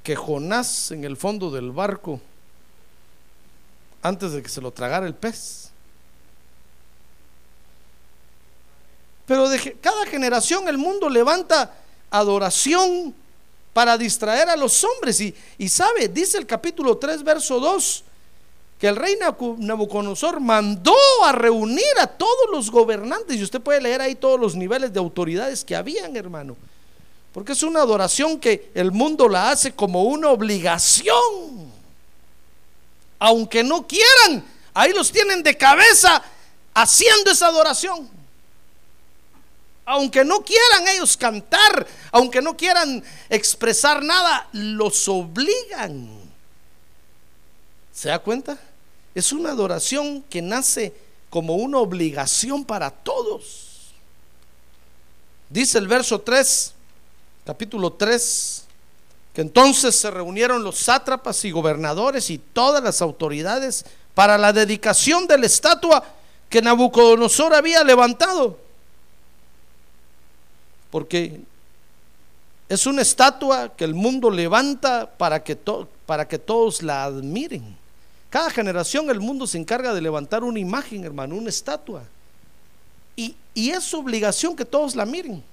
que 0.04 0.16
Jonás 0.16 0.92
en 0.92 1.04
el 1.04 1.18
fondo 1.18 1.52
del 1.52 1.72
barco 1.72 2.22
antes 4.06 4.34
de 4.34 4.44
que 4.44 4.50
se 4.50 4.62
lo 4.62 4.72
tragara 4.72 5.08
el 5.08 5.16
pez. 5.16 5.65
Pero 9.26 9.50
de 9.50 9.78
cada 9.82 10.06
generación 10.06 10.68
el 10.68 10.78
mundo 10.78 11.10
levanta 11.10 11.74
adoración 12.10 13.16
para 13.74 13.98
distraer 13.98 14.50
a 14.50 14.56
los 14.56 14.84
hombres. 14.84 15.20
Y, 15.20 15.70
sabe, 15.70 16.08
dice 16.08 16.38
el 16.38 16.46
capítulo 16.46 16.98
3, 16.98 17.24
verso 17.24 17.60
2, 17.60 18.04
que 18.80 18.88
el 18.88 18.96
rey 18.96 19.18
Nabucodonosor 19.58 20.40
mandó 20.40 20.96
a 21.26 21.32
reunir 21.32 21.84
a 22.00 22.08
todos 22.08 22.50
los 22.52 22.72
gobernantes, 22.72 23.36
y 23.36 23.44
usted 23.44 23.60
puede 23.60 23.82
leer 23.82 24.00
ahí 24.00 24.16
todos 24.16 24.40
los 24.40 24.56
niveles 24.56 24.94
de 24.94 25.00
autoridades 25.00 25.66
que 25.66 25.76
habían, 25.76 26.16
hermano, 26.16 26.56
porque 27.34 27.52
es 27.52 27.64
una 27.64 27.82
adoración 27.82 28.40
que 28.40 28.72
el 28.74 28.94
mundo 28.94 29.28
la 29.28 29.52
hace 29.52 29.74
como 29.74 30.04
una 30.04 30.30
obligación, 30.30 31.70
aunque 33.20 33.62
no 33.62 33.86
quieran, 33.86 34.46
ahí 34.74 34.94
los 34.94 35.12
tienen 35.12 35.44
de 35.44 35.58
cabeza 35.58 36.24
haciendo 36.74 37.32
esa 37.32 37.48
adoración. 37.48 38.15
Aunque 39.86 40.26
no 40.26 40.42
quieran 40.42 40.88
ellos 40.88 41.16
cantar, 41.16 41.86
aunque 42.12 42.42
no 42.42 42.58
quieran 42.58 43.04
expresar 43.30 44.04
nada, 44.04 44.48
los 44.52 45.08
obligan 45.08 46.26
¿Se 47.96 48.10
da 48.10 48.20
cuenta? 48.20 48.58
Es 49.16 49.32
una 49.32 49.52
adoración 49.52 50.22
que 50.30 50.42
nace 50.42 50.94
como 51.30 51.56
una 51.56 51.78
obligación 51.78 52.66
para 52.66 52.92
todos. 52.92 53.94
Dice 55.50 55.78
el 55.78 55.88
verso 55.88 56.20
3, 56.20 56.74
capítulo 57.46 57.94
3, 57.94 58.66
que 59.34 59.42
entonces 59.42 59.96
se 59.96 60.12
reunieron 60.12 60.62
los 60.62 60.78
sátrapas 60.78 61.46
y 61.46 61.52
gobernadores 61.52 62.30
y 62.30 62.38
todas 62.38 62.84
las 62.84 63.02
autoridades 63.02 63.86
para 64.14 64.38
la 64.38 64.52
dedicación 64.52 65.26
de 65.26 65.38
la 65.38 65.46
estatua 65.46 66.04
que 66.50 66.62
Nabucodonosor 66.62 67.54
había 67.54 67.82
levantado. 67.86 68.60
Porque 70.96 71.42
es 72.70 72.86
una 72.86 73.02
estatua 73.02 73.76
que 73.76 73.84
el 73.84 73.94
mundo 73.94 74.30
levanta 74.30 75.12
para 75.18 75.44
que, 75.44 75.58
para 76.06 76.26
que 76.26 76.40
todos 76.40 76.82
la 76.82 77.04
admiren. 77.04 77.76
Cada 78.30 78.50
generación 78.50 79.10
el 79.10 79.20
mundo 79.20 79.46
se 79.46 79.58
encarga 79.58 79.94
de 79.94 80.00
levantar 80.00 80.46
una 80.46 80.58
imagen, 80.58 81.04
hermano, 81.04 81.36
una 81.36 81.50
estatua. 81.50 82.04
Y, 83.18 83.36
es 83.56 83.84
su 83.84 84.00
obligación 84.00 84.56
que 84.56 84.64
todos 84.64 84.96
la 84.96 85.06
miren. 85.06 85.44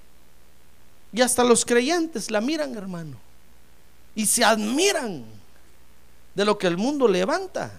Y 1.13 1.23
hasta 1.23 1.43
los 1.43 1.65
creyentes 1.65 2.31
la 2.31 2.41
miran, 2.41 2.77
hermano. 2.77 3.17
Y 4.15 4.27
se 4.27 4.45
admiran 4.45 5.25
de 6.37 6.45
lo 6.45 6.57
que 6.57 6.69
el 6.69 6.77
mundo 6.77 7.09
levanta. 7.09 7.73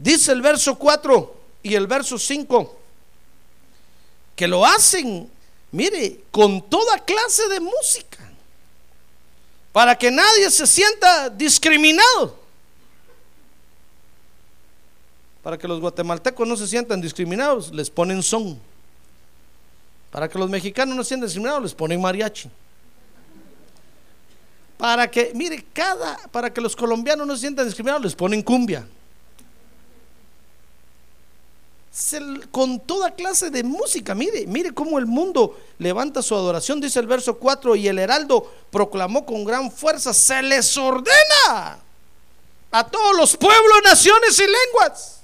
Dice 0.00 0.32
el 0.32 0.42
verso 0.42 0.76
4 0.76 1.36
y 1.62 1.76
el 1.76 1.86
verso 1.86 2.18
5 2.18 2.78
que 4.34 4.48
lo 4.48 4.66
hacen, 4.66 5.30
mire, 5.74 6.20
con 6.30 6.62
toda 6.62 6.98
clase 7.04 7.48
de 7.48 7.58
música, 7.58 8.18
para 9.72 9.98
que 9.98 10.10
nadie 10.10 10.48
se 10.50 10.66
sienta 10.66 11.28
discriminado. 11.28 12.38
Para 15.42 15.58
que 15.58 15.66
los 15.66 15.80
guatemaltecos 15.80 16.46
no 16.46 16.56
se 16.56 16.68
sientan 16.68 17.00
discriminados, 17.00 17.74
les 17.74 17.90
ponen 17.90 18.22
son. 18.22 18.58
Para 20.12 20.28
que 20.28 20.38
los 20.38 20.48
mexicanos 20.48 20.94
no 20.96 21.02
se 21.02 21.08
sientan 21.08 21.26
discriminados, 21.26 21.62
les 21.64 21.74
ponen 21.74 22.00
mariachi. 22.00 22.48
Para 24.78 25.10
que, 25.10 25.32
mire, 25.34 25.64
cada, 25.72 26.16
para 26.28 26.52
que 26.52 26.60
los 26.60 26.76
colombianos 26.76 27.26
no 27.26 27.34
se 27.34 27.40
sientan 27.40 27.66
discriminados, 27.66 28.04
les 28.04 28.14
ponen 28.14 28.42
cumbia. 28.42 28.86
Con 32.50 32.80
toda 32.80 33.12
clase 33.12 33.50
de 33.50 33.62
música, 33.62 34.14
mire, 34.14 34.46
mire 34.46 34.72
cómo 34.72 34.98
el 34.98 35.06
mundo 35.06 35.58
levanta 35.78 36.22
su 36.22 36.34
adoración, 36.34 36.80
dice 36.80 36.98
el 36.98 37.06
verso 37.06 37.38
4, 37.38 37.76
y 37.76 37.88
el 37.88 37.98
heraldo 37.98 38.52
proclamó 38.70 39.24
con 39.24 39.44
gran 39.44 39.70
fuerza, 39.70 40.12
se 40.12 40.42
les 40.42 40.76
ordena 40.76 41.78
a 42.70 42.84
todos 42.90 43.16
los 43.16 43.36
pueblos, 43.36 43.82
naciones 43.84 44.38
y 44.38 44.42
lenguas 44.42 45.14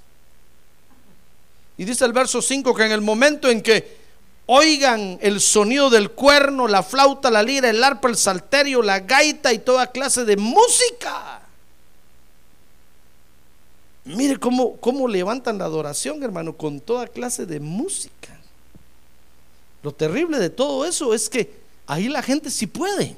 y 1.81 1.85
dice 1.87 2.05
el 2.05 2.13
verso 2.13 2.43
5 2.43 2.75
que 2.75 2.85
en 2.85 2.93
el 2.93 3.01
momento 3.01 3.49
en 3.49 3.63
que 3.63 3.97
oigan 4.45 5.19
el 5.23 5.41
sonido 5.41 5.89
del 5.89 6.11
cuerno, 6.11 6.69
la 6.69 6.83
flauta, 6.83 7.31
la 7.31 7.43
lira, 7.43 7.71
el 7.71 7.83
arpa, 7.83 8.11
el 8.11 8.19
salterio, 8.19 8.83
la 8.83 9.01
gaita 9.01 9.51
y 9.55 9.61
toda 9.61 9.87
clase 9.87 10.27
de 10.27 10.37
música. 10.37 11.40
Mire 14.05 14.39
cómo, 14.39 14.77
cómo 14.77 15.07
levantan 15.07 15.59
la 15.59 15.67
adoración, 15.67 16.23
hermano, 16.23 16.57
con 16.57 16.81
toda 16.81 17.07
clase 17.07 17.47
de 17.47 17.61
música. 17.61 18.39
Lo 19.83 19.93
terrible 19.93 20.39
de 20.39 20.51
todo 20.51 20.85
eso 20.85 21.15
es 21.15 21.29
que 21.29 21.55
ahí 21.87 22.09
la 22.09 22.23
gente 22.23 22.51
sí 22.51 22.67
puede. 22.67 23.17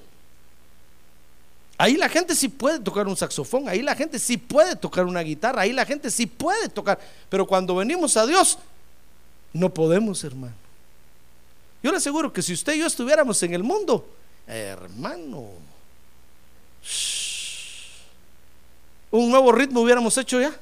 Ahí 1.79 1.97
la 1.97 2.09
gente 2.09 2.35
sí 2.35 2.49
puede 2.49 2.79
tocar 2.79 3.09
un 3.09 3.17
saxofón, 3.17 3.69
ahí 3.69 3.83
la 3.83 3.97
gente 3.97 4.19
sí 4.19 4.37
puede 4.37 4.77
tocar 4.77 5.05
una 5.05 5.21
guitarra, 5.21 5.63
ahí 5.63 5.73
la 5.73 5.85
gente 5.85 6.11
sí 6.11 6.27
puede 6.27 6.69
tocar. 6.69 6.99
Pero 7.29 7.47
cuando 7.47 7.75
venimos 7.75 8.17
a 8.17 8.27
Dios, 8.27 8.59
no 9.53 9.73
podemos, 9.73 10.23
hermano. 10.23 10.55
Yo 11.83 11.91
le 11.91 11.97
aseguro 11.97 12.33
que 12.33 12.43
si 12.43 12.53
usted 12.53 12.75
y 12.75 12.79
yo 12.79 12.87
estuviéramos 12.87 13.43
en 13.43 13.55
el 13.55 13.65
mundo, 13.65 14.07
hermano, 14.47 15.49
un 19.11 19.31
nuevo 19.31 19.51
ritmo 19.51 19.81
hubiéramos 19.81 20.17
hecho 20.17 20.41
ya. 20.41 20.57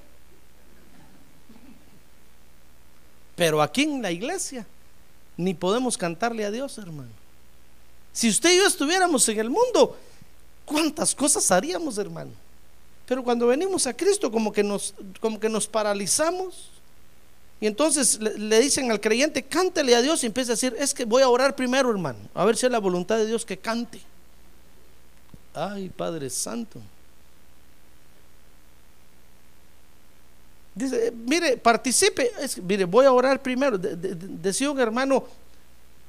Pero 3.40 3.62
aquí 3.62 3.84
en 3.84 4.02
la 4.02 4.10
iglesia 4.12 4.66
ni 5.38 5.54
podemos 5.54 5.96
cantarle 5.96 6.44
a 6.44 6.50
Dios, 6.50 6.76
hermano. 6.76 7.08
Si 8.12 8.28
usted 8.28 8.52
y 8.52 8.58
yo 8.58 8.66
estuviéramos 8.66 9.26
en 9.30 9.40
el 9.40 9.48
mundo, 9.48 9.96
¿Cuántas 10.70 11.16
cosas 11.16 11.50
haríamos, 11.50 11.98
hermano? 11.98 12.30
Pero 13.04 13.24
cuando 13.24 13.48
venimos 13.48 13.88
a 13.88 13.92
Cristo, 13.92 14.30
como 14.30 14.52
que 14.52 14.62
nos, 14.62 14.94
como 15.18 15.40
que 15.40 15.48
nos 15.48 15.66
paralizamos. 15.66 16.70
Y 17.60 17.66
entonces 17.66 18.20
le, 18.20 18.60
dicen 18.60 18.88
al 18.92 19.00
creyente, 19.00 19.42
cántele 19.42 19.96
a 19.96 20.00
Dios 20.00 20.22
y 20.22 20.26
empieza 20.26 20.52
a 20.52 20.54
decir, 20.54 20.76
es 20.78 20.94
que 20.94 21.04
voy 21.04 21.22
a 21.22 21.28
orar 21.28 21.56
primero, 21.56 21.90
hermano, 21.90 22.20
a 22.34 22.44
ver 22.44 22.56
si 22.56 22.66
es 22.66 22.72
la 22.72 22.78
voluntad 22.78 23.16
de 23.16 23.26
Dios 23.26 23.44
que 23.44 23.58
cante. 23.58 24.00
Ay, 25.54 25.88
Padre 25.88 26.30
Santo. 26.30 26.80
Dice, 30.80 31.12
mire, 31.26 31.56
participe. 31.58 32.30
Mire, 32.62 32.84
voy 32.84 33.04
a 33.06 33.12
orar 33.12 33.42
primero. 33.42 33.76
De- 33.76 33.96
de- 33.96 34.14
de- 34.14 34.28
decía 34.38 34.70
un 34.70 34.80
hermano, 34.80 35.24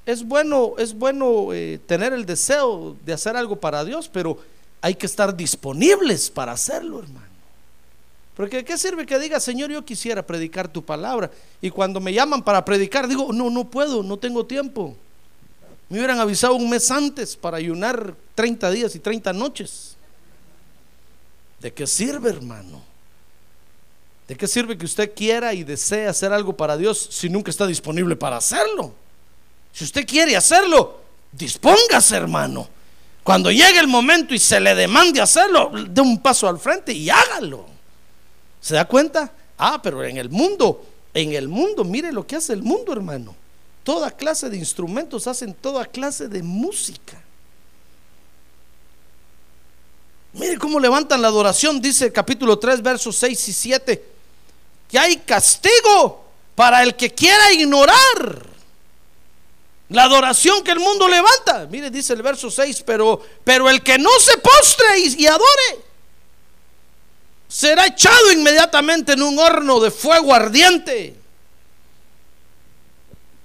es 0.06 0.24
bueno, 0.24 0.74
es 0.78 0.94
bueno 0.94 1.54
eh, 1.54 1.80
tener 1.86 2.14
el 2.14 2.26
deseo 2.26 2.96
de 3.06 3.14
hacer 3.14 3.36
algo 3.36 3.56
para 3.60 3.84
Dios, 3.84 4.08
pero 4.08 4.38
hay 4.82 4.96
que 4.96 5.06
estar 5.06 5.36
disponibles 5.36 6.30
para 6.30 6.54
hacerlo, 6.54 7.00
hermano. 7.00 7.28
Porque 8.36 8.58
¿de 8.58 8.66
qué 8.66 8.78
sirve 8.78 9.06
que 9.06 9.20
diga, 9.20 9.40
Señor, 9.40 9.70
yo 9.72 9.84
quisiera 9.84 10.26
predicar 10.26 10.68
tu 10.72 10.84
palabra? 10.84 11.30
Y 11.62 11.70
cuando 11.70 12.00
me 12.00 12.14
llaman 12.14 12.42
para 12.44 12.64
predicar, 12.64 13.08
digo, 13.08 13.32
no, 13.34 13.50
no 13.50 13.66
puedo, 13.70 14.02
no 14.04 14.18
tengo 14.18 14.46
tiempo. 14.46 14.96
Me 15.90 15.98
hubieran 15.98 16.20
avisado 16.20 16.56
un 16.56 16.70
mes 16.70 16.90
antes 16.90 17.36
para 17.36 17.58
ayunar 17.58 18.16
30 18.34 18.72
días 18.72 18.96
y 18.96 19.00
30 19.00 19.34
noches. 19.34 19.98
¿De 21.60 21.72
qué 21.74 21.86
sirve, 21.86 22.30
hermano? 22.30 22.82
¿De 24.32 24.38
qué 24.38 24.48
sirve 24.48 24.78
que 24.78 24.86
usted 24.86 25.14
quiera 25.14 25.54
y 25.54 25.66
desee 25.66 26.08
hacer 26.08 26.32
algo 26.32 26.56
para 26.56 26.78
Dios 26.78 27.10
si 27.12 27.28
nunca 27.28 27.52
está 27.52 27.68
disponible 27.68 28.16
para 28.16 28.38
hacerlo? 28.38 28.94
Si 29.74 29.84
usted 29.84 30.08
quiere 30.08 30.38
hacerlo, 30.38 31.02
dispóngase, 31.34 32.16
hermano. 32.16 32.66
Cuando 33.26 33.52
llegue 33.52 33.78
el 33.78 33.90
momento 33.90 34.34
y 34.34 34.40
se 34.40 34.58
le 34.62 34.74
demande 34.74 35.20
hacerlo, 35.20 35.70
dé 35.86 36.00
un 36.00 36.22
paso 36.22 36.48
al 36.48 36.60
frente 36.60 36.94
y 36.94 37.10
hágalo. 37.10 37.66
¿Se 38.62 38.76
da 38.76 38.86
cuenta? 38.86 39.34
Ah, 39.58 39.82
pero 39.84 40.02
en 40.02 40.16
el 40.16 40.30
mundo, 40.30 40.82
en 41.14 41.34
el 41.34 41.50
mundo, 41.50 41.84
mire 41.84 42.14
lo 42.14 42.26
que 42.26 42.38
hace 42.38 42.54
el 42.54 42.64
mundo, 42.64 42.94
hermano. 42.94 43.36
Toda 43.84 44.12
clase 44.12 44.50
de 44.50 44.56
instrumentos 44.56 45.28
hacen 45.28 45.54
toda 45.54 45.86
clase 45.86 46.30
de 46.30 46.42
música. 46.42 47.22
Mire 50.32 50.58
cómo 50.58 50.80
levantan 50.80 51.22
la 51.22 51.28
adoración, 51.28 51.82
dice 51.82 52.06
el 52.06 52.14
capítulo 52.14 52.58
3, 52.58 52.82
versos 52.82 53.18
6 53.18 53.50
y 53.50 53.52
7. 53.52 54.11
Que 54.92 55.00
hay 55.00 55.18
castigo 55.18 56.26
para 56.54 56.84
el 56.84 56.96
que 56.96 57.12
quiera 57.12 57.52
ignorar 57.54 58.52
la 59.90 60.04
adoración 60.04 60.64
que 60.64 60.72
el 60.72 60.80
mundo 60.80 61.08
levanta. 61.08 61.66
Mire, 61.70 61.90
dice 61.90 62.14
el 62.14 62.22
verso 62.22 62.52
6, 62.52 62.84
pero, 62.86 63.22
pero 63.44 63.70
el 63.70 63.82
que 63.82 63.98
no 63.98 64.10
se 64.20 64.38
postre 64.38 65.00
y, 65.00 65.24
y 65.24 65.28
adore 65.28 65.80
será 67.48 67.86
echado 67.86 68.32
inmediatamente 68.32 69.14
en 69.14 69.24
un 69.24 69.38
horno 69.38 69.80
de 69.80 69.92
fuego 69.92 70.34
ardiente. 70.34 71.16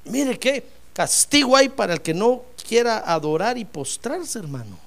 Mire 0.05 0.38
qué 0.38 0.65
castigo 0.93 1.57
hay 1.57 1.69
para 1.69 1.95
el 1.95 2.00
que 2.00 2.15
no 2.15 2.43
quiera 2.69 2.99
adorar 2.99 3.59
y 3.59 3.65
postrarse, 3.65 4.38
hermano. 4.38 4.86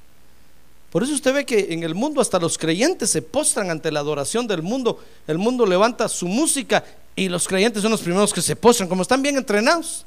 Por 0.92 1.04
eso 1.04 1.14
usted 1.14 1.34
ve 1.34 1.46
que 1.46 1.68
en 1.72 1.84
el 1.84 1.94
mundo 1.94 2.20
hasta 2.20 2.40
los 2.40 2.58
creyentes 2.58 3.12
se 3.12 3.22
postran 3.22 3.70
ante 3.70 3.92
la 3.92 4.00
adoración 4.00 4.48
del 4.48 4.64
mundo. 4.64 5.04
El 5.28 5.38
mundo 5.38 5.66
levanta 5.66 6.10
su 6.10 6.28
música 6.28 6.84
y 7.16 7.30
los 7.30 7.48
creyentes 7.48 7.82
son 7.84 7.92
los 7.92 8.02
primeros 8.02 8.34
que 8.34 8.42
se 8.42 8.56
postran, 8.56 8.90
como 8.90 9.04
están 9.04 9.22
bien 9.22 9.38
entrenados. 9.38 10.06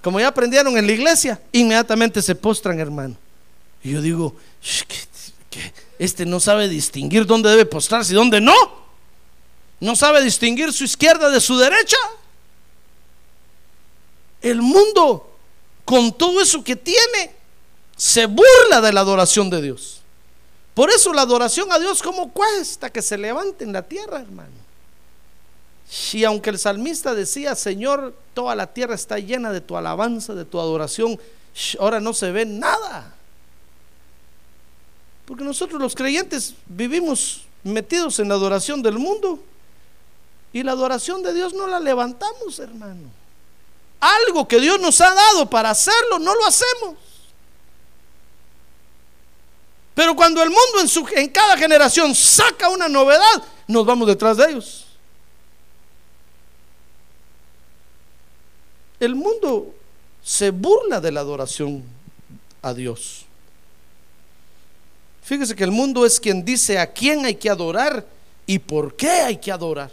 Como 0.00 0.20
ya 0.20 0.28
aprendieron 0.28 0.76
en 0.78 0.86
la 0.86 0.92
iglesia, 0.92 1.40
inmediatamente 1.52 2.22
se 2.22 2.34
postran, 2.34 2.78
hermano. 2.78 3.16
Y 3.82 3.90
yo 3.90 4.00
digo, 4.00 4.36
"Sh, 4.62 4.82
¿qué- 4.86 4.96
qué? 5.50 5.72
este 5.98 6.24
no 6.26 6.38
sabe 6.40 6.68
distinguir 6.68 7.26
dónde 7.26 7.50
debe 7.50 7.66
postrarse 7.66 8.12
y 8.12 8.16
dónde 8.16 8.40
no. 8.40 8.54
No 9.80 9.96
sabe 9.96 10.22
distinguir 10.22 10.72
su 10.72 10.84
izquierda 10.84 11.30
de 11.30 11.40
su 11.40 11.56
derecha. 11.58 11.96
El 14.40 14.60
mundo, 14.62 15.36
con 15.84 16.12
todo 16.12 16.40
eso 16.40 16.62
que 16.64 16.76
tiene, 16.76 17.34
se 17.96 18.26
burla 18.26 18.80
de 18.80 18.92
la 18.92 19.00
adoración 19.00 19.50
de 19.50 19.62
Dios. 19.62 20.00
Por 20.74 20.90
eso 20.90 21.12
la 21.12 21.22
adoración 21.22 21.70
a 21.70 21.78
Dios, 21.78 22.02
¿cómo 22.02 22.32
cuesta 22.32 22.90
que 22.90 23.02
se 23.02 23.18
levante 23.18 23.64
en 23.64 23.72
la 23.72 23.82
tierra, 23.82 24.20
hermano? 24.20 24.62
Y 26.12 26.24
aunque 26.24 26.50
el 26.50 26.58
salmista 26.58 27.14
decía, 27.14 27.54
Señor, 27.54 28.14
toda 28.32 28.54
la 28.54 28.72
tierra 28.72 28.94
está 28.94 29.18
llena 29.18 29.52
de 29.52 29.60
tu 29.60 29.76
alabanza, 29.76 30.34
de 30.34 30.46
tu 30.46 30.58
adoración, 30.58 31.20
ahora 31.78 32.00
no 32.00 32.14
se 32.14 32.32
ve 32.32 32.46
nada. 32.46 33.14
Porque 35.26 35.44
nosotros 35.44 35.80
los 35.80 35.94
creyentes 35.94 36.54
vivimos 36.66 37.42
metidos 37.62 38.18
en 38.18 38.28
la 38.28 38.34
adoración 38.34 38.82
del 38.82 38.98
mundo. 38.98 39.38
Y 40.52 40.62
la 40.62 40.72
adoración 40.72 41.22
de 41.22 41.32
Dios 41.32 41.54
no 41.54 41.66
la 41.66 41.80
levantamos, 41.80 42.58
hermano. 42.58 43.08
Algo 44.00 44.48
que 44.48 44.60
Dios 44.60 44.80
nos 44.80 45.00
ha 45.00 45.14
dado 45.14 45.48
para 45.48 45.70
hacerlo, 45.70 46.18
no 46.18 46.34
lo 46.34 46.44
hacemos. 46.46 46.96
Pero 49.94 50.16
cuando 50.16 50.42
el 50.42 50.48
mundo 50.48 51.08
en, 51.14 51.28
cada 51.28 51.56
generación 51.56 52.14
saca 52.14 52.68
una 52.68 52.88
novedad, 52.88 53.42
nos 53.66 53.84
vamos 53.84 54.08
detrás 54.08 54.36
de 54.38 54.50
ellos. 54.50 54.86
El 58.98 59.14
mundo 59.14 59.74
se 60.22 60.50
burla 60.50 61.00
de 61.00 61.12
la 61.12 61.20
adoración 61.20 61.82
a 62.62 62.72
Dios. 62.72 63.26
Fíjese 65.22 65.54
que 65.54 65.64
el 65.64 65.72
mundo 65.72 66.06
es 66.06 66.18
quien 66.18 66.44
dice 66.44 66.78
a 66.78 66.92
quién 66.92 67.24
hay 67.24 67.34
que 67.34 67.50
adorar 67.50 68.06
y 68.46 68.58
por 68.58 68.96
qué 68.96 69.10
hay 69.10 69.36
que 69.36 69.52
adorar. 69.52 69.90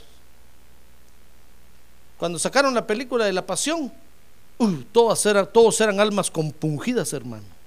Cuando 2.17 2.39
sacaron 2.39 2.73
la 2.73 2.85
película 2.85 3.25
de 3.25 3.33
la 3.33 3.45
pasión, 3.45 3.91
todos 4.91 5.81
eran 5.81 5.99
almas 5.99 6.29
compungidas, 6.31 7.13
hermano. 7.13 7.58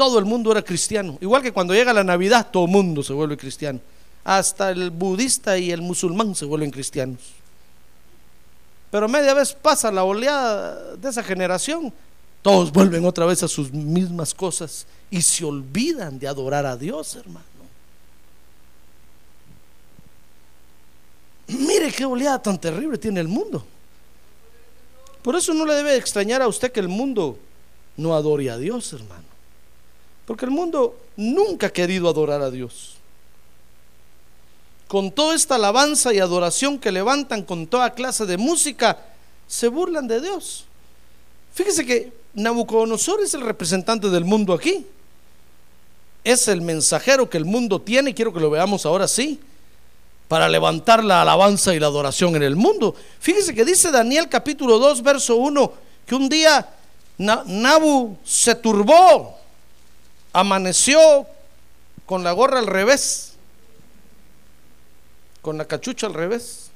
Todo 0.00 0.18
el 0.18 0.24
mundo 0.24 0.50
era 0.50 0.62
cristiano. 0.62 1.18
Igual 1.20 1.42
que 1.42 1.52
cuando 1.52 1.74
llega 1.74 1.92
la 1.92 2.02
Navidad, 2.02 2.48
todo 2.50 2.64
el 2.64 2.70
mundo 2.70 3.02
se 3.02 3.12
vuelve 3.12 3.36
cristiano. 3.36 3.80
Hasta 4.24 4.70
el 4.70 4.88
budista 4.88 5.58
y 5.58 5.70
el 5.72 5.82
musulmán 5.82 6.34
se 6.34 6.46
vuelven 6.46 6.70
cristianos. 6.70 7.20
Pero 8.90 9.10
media 9.10 9.34
vez 9.34 9.52
pasa 9.52 9.92
la 9.92 10.04
oleada 10.04 10.96
de 10.96 11.06
esa 11.06 11.22
generación, 11.22 11.92
todos 12.40 12.72
vuelven 12.72 13.04
otra 13.04 13.26
vez 13.26 13.42
a 13.42 13.48
sus 13.48 13.70
mismas 13.74 14.32
cosas 14.32 14.86
y 15.10 15.20
se 15.20 15.44
olvidan 15.44 16.18
de 16.18 16.28
adorar 16.28 16.64
a 16.64 16.78
Dios, 16.78 17.16
hermano. 17.16 17.44
Mire 21.46 21.92
qué 21.92 22.06
oleada 22.06 22.40
tan 22.40 22.58
terrible 22.58 22.96
tiene 22.96 23.20
el 23.20 23.28
mundo. 23.28 23.62
Por 25.20 25.36
eso 25.36 25.52
no 25.52 25.66
le 25.66 25.74
debe 25.74 25.94
extrañar 25.96 26.40
a 26.40 26.48
usted 26.48 26.72
que 26.72 26.80
el 26.80 26.88
mundo 26.88 27.38
no 27.98 28.14
adore 28.14 28.48
a 28.48 28.56
Dios, 28.56 28.94
hermano. 28.94 29.29
Porque 30.30 30.44
el 30.44 30.52
mundo 30.52 30.96
nunca 31.16 31.66
ha 31.66 31.70
querido 31.72 32.08
adorar 32.08 32.40
a 32.40 32.52
Dios. 32.52 32.94
Con 34.86 35.10
toda 35.10 35.34
esta 35.34 35.56
alabanza 35.56 36.14
y 36.14 36.20
adoración 36.20 36.78
que 36.78 36.92
levantan 36.92 37.42
con 37.42 37.66
toda 37.66 37.94
clase 37.94 38.26
de 38.26 38.36
música, 38.36 38.96
se 39.48 39.66
burlan 39.66 40.06
de 40.06 40.20
Dios. 40.20 40.66
Fíjese 41.52 41.84
que 41.84 42.12
Nabucodonosor 42.34 43.20
es 43.24 43.34
el 43.34 43.40
representante 43.40 44.08
del 44.08 44.24
mundo 44.24 44.52
aquí. 44.54 44.86
Es 46.22 46.46
el 46.46 46.60
mensajero 46.62 47.28
que 47.28 47.36
el 47.36 47.44
mundo 47.44 47.80
tiene, 47.80 48.14
quiero 48.14 48.32
que 48.32 48.38
lo 48.38 48.50
veamos 48.50 48.86
ahora 48.86 49.08
sí, 49.08 49.40
para 50.28 50.48
levantar 50.48 51.02
la 51.02 51.22
alabanza 51.22 51.74
y 51.74 51.80
la 51.80 51.88
adoración 51.88 52.36
en 52.36 52.44
el 52.44 52.54
mundo. 52.54 52.94
Fíjese 53.18 53.52
que 53.52 53.64
dice 53.64 53.90
Daniel 53.90 54.28
capítulo 54.28 54.78
2, 54.78 55.02
verso 55.02 55.34
1, 55.34 55.72
que 56.06 56.14
un 56.14 56.28
día 56.28 56.68
Na- 57.18 57.42
Nabu 57.44 58.16
se 58.24 58.54
turbó, 58.54 59.39
amaneció 60.32 61.26
con 62.06 62.24
la 62.24 62.32
gorra 62.32 62.58
al 62.58 62.66
revés, 62.66 63.34
con 65.42 65.58
la 65.58 65.64
cachucha 65.66 66.06
al 66.06 66.14
revés, 66.14 66.70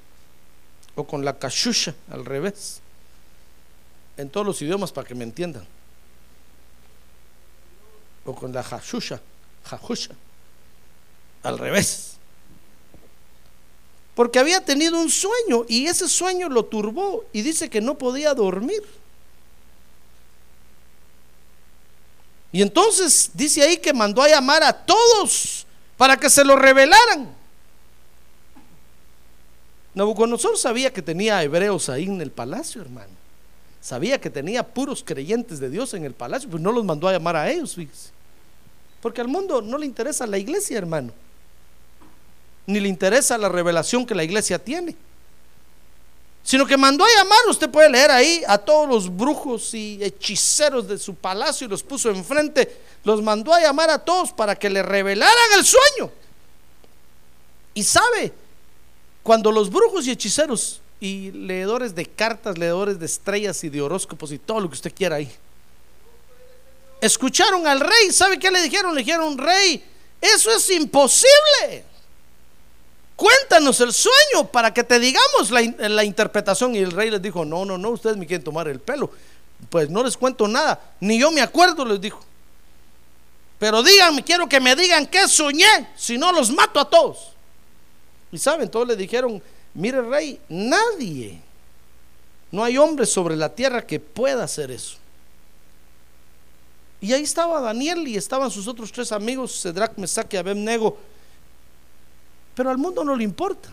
o 0.95 1.05
con 1.05 1.25
la 1.25 1.39
cachucha 1.39 1.95
al 2.11 2.25
revés, 2.25 2.81
en 4.17 4.31
todos 4.31 4.47
los 4.47 4.63
idiomas 4.63 4.93
para 4.93 5.07
que 5.07 5.15
me 5.15 5.25
entiendan, 5.25 5.67
o 8.25 8.35
con 8.35 8.53
la 8.53 8.63
jachusha, 8.63 9.21
jachusha, 9.65 10.15
al 11.43 11.59
revés. 11.59 12.17
Porque 14.15 14.39
había 14.39 14.65
tenido 14.65 15.01
un 15.01 15.11
sueño 15.11 15.65
y 15.69 15.87
ese 15.87 16.09
sueño 16.09 16.49
lo 16.49 16.65
turbó 16.67 17.25
y 17.33 17.43
dice 17.43 17.69
que 17.69 17.81
no 17.81 17.99
podía 17.99 18.33
dormir. 18.35 18.83
Y 22.55 22.63
entonces 22.63 23.33
dice 23.35 23.63
ahí 23.63 23.79
que 23.79 23.93
mandó 23.93 24.23
a 24.23 24.29
llamar 24.29 24.63
a 24.63 24.73
todos 24.73 25.67
para 25.97 26.17
que 26.17 26.31
se 26.31 26.45
lo 26.45 26.55
revelaran. 26.55 27.35
Nabucodonosor 29.93 30.57
sabía 30.57 30.93
que 30.93 31.03
tenía 31.03 31.43
hebreos 31.43 31.89
ahí 31.89 32.05
en 32.05 32.21
el 32.21 32.31
palacio, 32.31 32.81
hermano. 32.81 33.11
Sabía 33.81 34.21
que 34.21 34.31
tenía 34.31 34.63
puros 34.63 35.03
creyentes 35.05 35.59
de 35.59 35.69
Dios 35.69 35.95
en 35.95 36.05
el 36.05 36.13
palacio, 36.13 36.49
pues 36.49 36.63
no 36.63 36.71
los 36.71 36.85
mandó 36.85 37.09
a 37.09 37.13
llamar 37.15 37.35
a 37.35 37.51
ellos, 37.51 37.75
fíjese. 37.75 38.11
Porque 39.03 39.21
al 39.21 39.27
mundo 39.27 39.61
no 39.61 39.77
le 39.77 39.87
interesa 39.87 40.25
la 40.25 40.39
iglesia, 40.39 40.79
hermano. 40.79 41.13
Ni 42.67 42.79
le 42.79 42.89
interesa 42.89 43.37
la 43.37 43.49
revelación 43.49 44.07
que 44.07 44.15
la 44.15 44.23
iglesia 44.23 44.61
tiene. 44.61 44.95
Sino 46.45 46.67
que 46.67 46.77
mandó 46.77 47.05
a 47.05 47.09
llamar, 47.17 47.39
usted 47.49 47.71
puede 47.71 47.89
leer 47.89 48.11
ahí, 48.11 48.43
a 48.47 48.59
todos 48.59 48.87
los 48.87 49.17
brujos 49.17 49.73
y 49.73 49.99
hechiceros 50.03 50.87
de 50.87 50.99
su 50.99 51.15
palacio 51.15 51.67
y 51.67 51.71
los 51.71 51.83
puso 51.83 52.11
enfrente, 52.11 52.83
los 53.03 53.23
mandó 53.23 53.55
a 53.55 53.63
llamar 53.63 53.89
a 53.89 53.99
todos 53.99 54.31
para 54.31 54.55
que 54.55 54.69
le 54.69 54.83
revelaran 54.83 55.53
el 55.57 55.65
sueño. 55.65 56.13
Y 57.73 57.83
sabe, 57.83 58.35
cuando 59.23 59.51
los 59.51 59.71
brujos 59.71 60.07
y 60.07 60.11
hechiceros 60.11 60.83
y 61.01 61.31
leedores 61.31 61.95
de 61.95 62.05
cartas, 62.05 62.59
leedores 62.59 62.99
de 62.99 63.07
estrellas 63.07 63.65
y 63.65 63.71
de 63.71 63.81
horóscopos 63.81 64.31
y 64.31 64.39
todo 64.39 64.61
lo 64.61 64.69
que 64.69 64.75
usted 64.75 64.93
quiera 64.95 65.17
ahí, 65.17 65.33
escucharon 67.01 67.67
al 67.67 67.81
rey, 67.81 68.13
¿sabe 68.13 68.39
qué 68.39 68.51
le 68.51 68.61
dijeron? 68.61 68.95
Le 68.95 69.01
dijeron, 69.01 69.39
rey, 69.39 69.83
eso 70.21 70.51
es 70.51 70.69
imposible. 70.69 71.85
Cuéntanos 73.17 73.81
el 73.81 73.93
sueño 73.93 74.49
para 74.51 74.75
que 74.75 74.83
te 74.83 74.99
digamos 74.99 75.51
la, 75.51 75.61
la, 75.89 76.05
interpretación. 76.05 76.75
Y 76.75 76.79
el 76.79 76.91
rey 76.91 77.11
les 77.11 77.23
dijo, 77.23 77.45
no, 77.45 77.65
no, 77.65 77.79
no, 77.79 77.91
ustedes 77.91 78.17
me 78.17 78.27
quieren 78.27 78.43
tomar 78.43 78.67
el 78.69 78.81
pelo. 78.81 79.11
Pues 79.71 79.89
no 79.89 80.03
les 80.03 80.17
cuento 80.17 80.49
nada, 80.49 80.81
ni 81.01 81.19
yo 81.19 81.31
me 81.31 81.41
acuerdo, 81.41 81.85
les 81.85 82.01
dijo. 82.01 82.21
Pero 83.59 83.83
díganme, 83.83 84.25
quiero 84.25 84.49
que 84.49 84.61
me 84.61 84.75
digan 84.75 85.07
qué 85.07 85.29
soñé, 85.29 85.89
si 85.97 86.19
no 86.19 86.33
los 86.33 86.51
mato 86.51 86.81
a 86.81 86.91
todos. 86.91 87.31
Y 88.33 88.39
saben, 88.39 88.69
todos 88.69 88.89
le 88.89 88.97
dijeron, 88.97 89.41
mire 89.75 90.03
rey, 90.03 90.41
nadie, 90.49 91.41
no 92.51 92.65
hay 92.65 92.77
hombre 92.77 93.07
sobre 93.07 93.37
la 93.37 93.49
tierra 93.49 93.87
que 93.87 94.01
pueda 94.01 94.45
hacer 94.45 94.73
eso. 94.73 94.97
Y 97.01 97.13
ahí 97.13 97.23
estaba 97.23 97.61
Daniel 97.61 98.07
y 98.09 98.17
estaban 98.17 98.51
sus 98.51 98.67
otros 98.67 98.91
tres 98.91 99.13
amigos, 99.13 99.63
Cedrak, 99.63 99.97
Mesac 99.99 100.33
y 100.35 100.37
Abednego 100.37 100.99
pero 102.55 102.71
al 102.71 102.79
mundo 102.79 103.05
no 103.05 103.17
le 103.17 103.25
importa. 103.25 103.69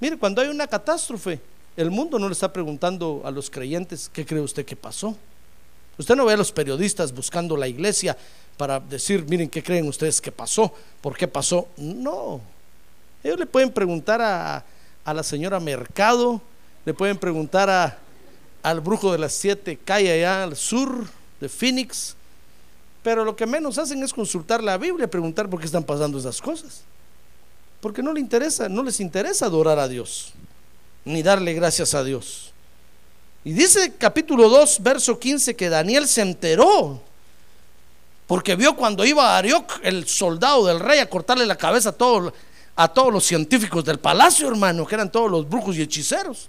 Mire, 0.00 0.16
cuando 0.16 0.40
hay 0.40 0.48
una 0.48 0.66
catástrofe, 0.66 1.40
el 1.76 1.90
mundo 1.90 2.18
no 2.18 2.28
le 2.28 2.32
está 2.32 2.52
preguntando 2.52 3.22
a 3.24 3.30
los 3.30 3.50
creyentes, 3.50 4.10
¿qué 4.12 4.24
cree 4.24 4.40
usted 4.40 4.64
que 4.64 4.76
pasó? 4.76 5.16
Usted 5.96 6.14
no 6.14 6.24
ve 6.24 6.34
a 6.34 6.36
los 6.36 6.52
periodistas 6.52 7.12
buscando 7.12 7.56
la 7.56 7.66
iglesia 7.66 8.16
para 8.56 8.78
decir, 8.78 9.24
miren, 9.28 9.48
¿qué 9.48 9.62
creen 9.62 9.88
ustedes 9.88 10.20
que 10.20 10.30
pasó? 10.30 10.72
¿Por 11.00 11.16
qué 11.16 11.26
pasó? 11.26 11.68
No. 11.76 12.40
Ellos 13.22 13.38
le 13.38 13.46
pueden 13.46 13.70
preguntar 13.70 14.20
a, 14.22 14.64
la 15.04 15.22
señora 15.22 15.58
Mercado, 15.58 16.40
le 16.84 16.94
pueden 16.94 17.16
preguntar 17.16 17.70
a, 17.70 17.98
al 18.62 18.80
brujo 18.80 19.10
de 19.10 19.18
las 19.18 19.32
siete 19.32 19.76
calles 19.76 20.12
allá 20.12 20.44
al 20.44 20.56
sur 20.56 21.06
de 21.40 21.48
Phoenix, 21.48 22.14
pero 23.02 23.24
lo 23.24 23.34
que 23.34 23.46
menos 23.46 23.78
hacen 23.78 24.02
es 24.02 24.12
consultar 24.12 24.62
la 24.62 24.76
Biblia, 24.76 25.08
preguntar 25.08 25.48
por 25.48 25.58
qué 25.60 25.66
están 25.66 25.84
pasando 25.84 26.18
esas 26.18 26.40
cosas. 26.40 26.82
Porque 27.80 28.02
no 28.02 28.12
le 28.12 28.20
interesa, 28.20 28.68
no 28.68 28.82
les 28.82 29.00
interesa 29.00 29.46
adorar 29.46 29.78
a 29.78 29.88
Dios, 29.88 30.32
ni 31.04 31.22
darle 31.22 31.54
gracias 31.54 31.94
a 31.94 32.02
Dios. 32.02 32.52
Y 33.44 33.52
dice 33.52 33.94
capítulo 33.96 34.48
2, 34.48 34.82
verso 34.82 35.18
15, 35.18 35.54
que 35.54 35.68
Daniel 35.68 36.08
se 36.08 36.22
enteró, 36.22 37.00
porque 38.26 38.56
vio 38.56 38.74
cuando 38.74 39.04
iba 39.04 39.34
a 39.34 39.38
Arioc, 39.38 39.80
el 39.82 40.06
soldado 40.08 40.66
del 40.66 40.80
rey, 40.80 40.98
a 40.98 41.08
cortarle 41.08 41.46
la 41.46 41.56
cabeza 41.56 41.90
a 41.90 41.92
todos, 41.92 42.32
a 42.74 42.88
todos 42.88 43.12
los 43.12 43.24
científicos 43.24 43.84
del 43.84 44.00
palacio, 44.00 44.48
hermano, 44.48 44.84
que 44.84 44.96
eran 44.96 45.10
todos 45.10 45.30
los 45.30 45.48
brujos 45.48 45.76
y 45.76 45.82
hechiceros. 45.82 46.48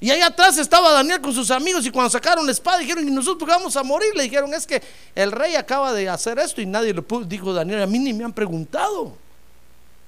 Y 0.00 0.10
ahí 0.10 0.20
atrás 0.20 0.58
estaba 0.58 0.92
Daniel 0.92 1.20
con 1.20 1.32
sus 1.32 1.50
amigos 1.50 1.86
y 1.86 1.90
cuando 1.90 2.10
sacaron 2.10 2.46
la 2.46 2.52
espada 2.52 2.78
dijeron, 2.78 3.06
¿y 3.06 3.10
nosotros 3.10 3.48
vamos 3.48 3.76
a 3.76 3.82
morir? 3.82 4.10
Le 4.14 4.24
dijeron, 4.24 4.52
es 4.54 4.66
que 4.66 4.82
el 5.14 5.32
rey 5.32 5.56
acaba 5.56 5.92
de 5.92 6.08
hacer 6.08 6.38
esto 6.38 6.60
y 6.60 6.66
nadie 6.66 6.92
le 6.92 7.02
pudo. 7.02 7.24
Dijo 7.24 7.52
Daniel, 7.52 7.82
a 7.82 7.86
mí 7.86 7.98
ni 7.98 8.12
me 8.12 8.24
han 8.24 8.32
preguntado 8.32 9.16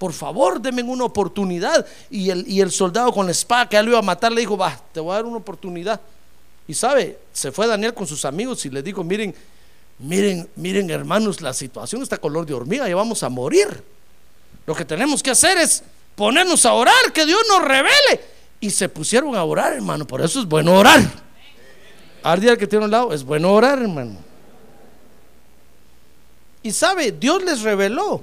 por 0.01 0.15
favor, 0.15 0.63
denme 0.63 0.83
una 0.83 1.05
oportunidad. 1.05 1.87
Y 2.09 2.31
el, 2.31 2.49
y 2.49 2.63
el 2.63 2.71
soldado 2.71 3.13
con 3.13 3.27
la 3.27 3.33
espada 3.33 3.69
que 3.69 3.77
él 3.77 3.85
lo 3.85 3.91
iba 3.91 3.99
a 3.99 4.03
matar 4.03 4.33
le 4.33 4.41
dijo, 4.41 4.57
va, 4.57 4.81
te 4.95 4.99
voy 4.99 5.13
a 5.13 5.17
dar 5.17 5.27
una 5.27 5.37
oportunidad. 5.37 6.01
Y 6.67 6.73
sabe, 6.73 7.19
se 7.35 7.53
fue 7.53 7.67
Daniel 7.67 7.93
con 7.93 8.07
sus 8.07 8.25
amigos 8.25 8.65
y 8.65 8.71
le 8.71 8.83
dijo, 8.83 9.05
miren, 9.05 9.35
miren, 9.99 10.49
miren 10.57 10.89
hermanos, 10.89 11.43
la 11.43 11.53
situación 11.53 12.01
está 12.01 12.17
color 12.17 12.47
de 12.47 12.55
hormiga, 12.55 12.89
ya 12.89 12.97
vamos 12.97 13.23
a 13.23 13.29
morir. 13.29 13.85
Lo 14.65 14.75
que 14.75 14.87
tenemos 14.87 15.23
que 15.23 15.33
hacer 15.33 15.59
es 15.59 15.83
ponernos 16.17 16.65
a 16.65 16.73
orar, 16.73 17.13
que 17.13 17.27
Dios 17.27 17.41
nos 17.51 17.63
revele. 17.63 18.25
Y 18.59 18.71
se 18.71 18.89
pusieron 18.89 19.37
a 19.37 19.45
orar, 19.45 19.75
hermano, 19.75 20.07
por 20.07 20.23
eso 20.23 20.41
es 20.41 20.47
bueno 20.47 20.79
orar. 20.79 21.03
Al 22.23 22.41
día 22.41 22.57
que 22.57 22.67
tiene 22.67 22.87
un 22.87 22.91
lado, 22.91 23.13
es 23.13 23.23
bueno 23.23 23.53
orar, 23.53 23.79
hermano. 23.83 24.17
Y 26.63 26.73
sabe, 26.73 27.13
Dios 27.13 27.45
les 27.45 27.61
reveló 27.61 28.23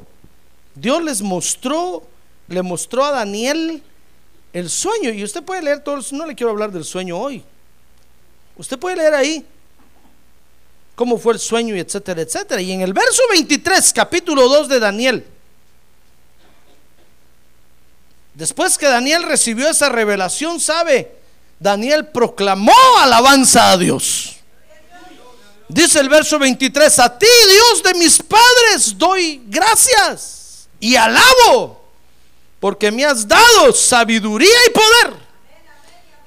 Dios 0.80 1.04
les 1.04 1.22
mostró, 1.22 2.04
le 2.48 2.62
mostró 2.62 3.04
a 3.04 3.12
Daniel 3.12 3.82
el 4.54 4.70
sueño. 4.70 5.10
Y 5.10 5.24
usted 5.24 5.44
puede 5.44 5.64
leer 5.64 5.84
todo, 5.84 6.00
no 6.12 6.26
le 6.26 6.36
quiero 6.36 6.52
hablar 6.52 6.72
del 6.72 6.86
sueño 6.86 7.18
hoy. 7.18 7.44
Usted 8.58 8.78
puede 8.78 8.98
leer 8.98 9.16
ahí 9.16 9.46
cómo 10.96 11.18
fue 11.18 11.34
el 11.34 11.40
sueño 11.40 11.76
y 11.76 11.80
etcétera, 11.80 12.22
etcétera. 12.22 12.62
Y 12.62 12.72
en 12.72 12.82
el 12.82 12.94
verso 12.94 13.24
23, 13.32 13.92
capítulo 13.92 14.48
2 14.48 14.70
de 14.70 14.80
Daniel, 14.80 15.26
después 18.36 18.78
que 18.78 18.88
Daniel 18.88 19.24
recibió 19.24 19.70
esa 19.70 19.90
revelación, 19.90 20.60
¿sabe? 20.60 21.12
Daniel 21.60 22.08
proclamó 22.08 22.74
alabanza 23.00 23.72
a 23.72 23.78
Dios. 23.78 24.36
Dice 25.70 26.00
el 26.00 26.08
verso 26.08 26.38
23, 26.38 27.00
a 27.00 27.18
ti 27.18 27.26
Dios 27.50 27.84
de 27.84 27.94
mis 27.96 28.22
padres 28.22 28.96
doy 28.96 29.42
gracias 29.48 30.37
y 30.80 30.96
alabo, 30.96 31.82
porque 32.60 32.92
me 32.92 33.06
has 33.06 33.28
dado 33.28 33.74
sabiduría 33.74 34.58
y 34.68 34.70
poder. 34.72 35.28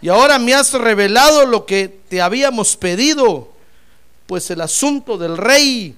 Y 0.02 0.08
ahora 0.08 0.38
me 0.38 0.54
has 0.54 0.72
revelado 0.72 1.44
lo 1.46 1.66
que 1.66 1.88
te 1.88 2.22
habíamos 2.22 2.76
pedido, 2.76 3.48
pues 4.26 4.50
el 4.50 4.60
asunto 4.60 5.18
del 5.18 5.36
rey 5.36 5.96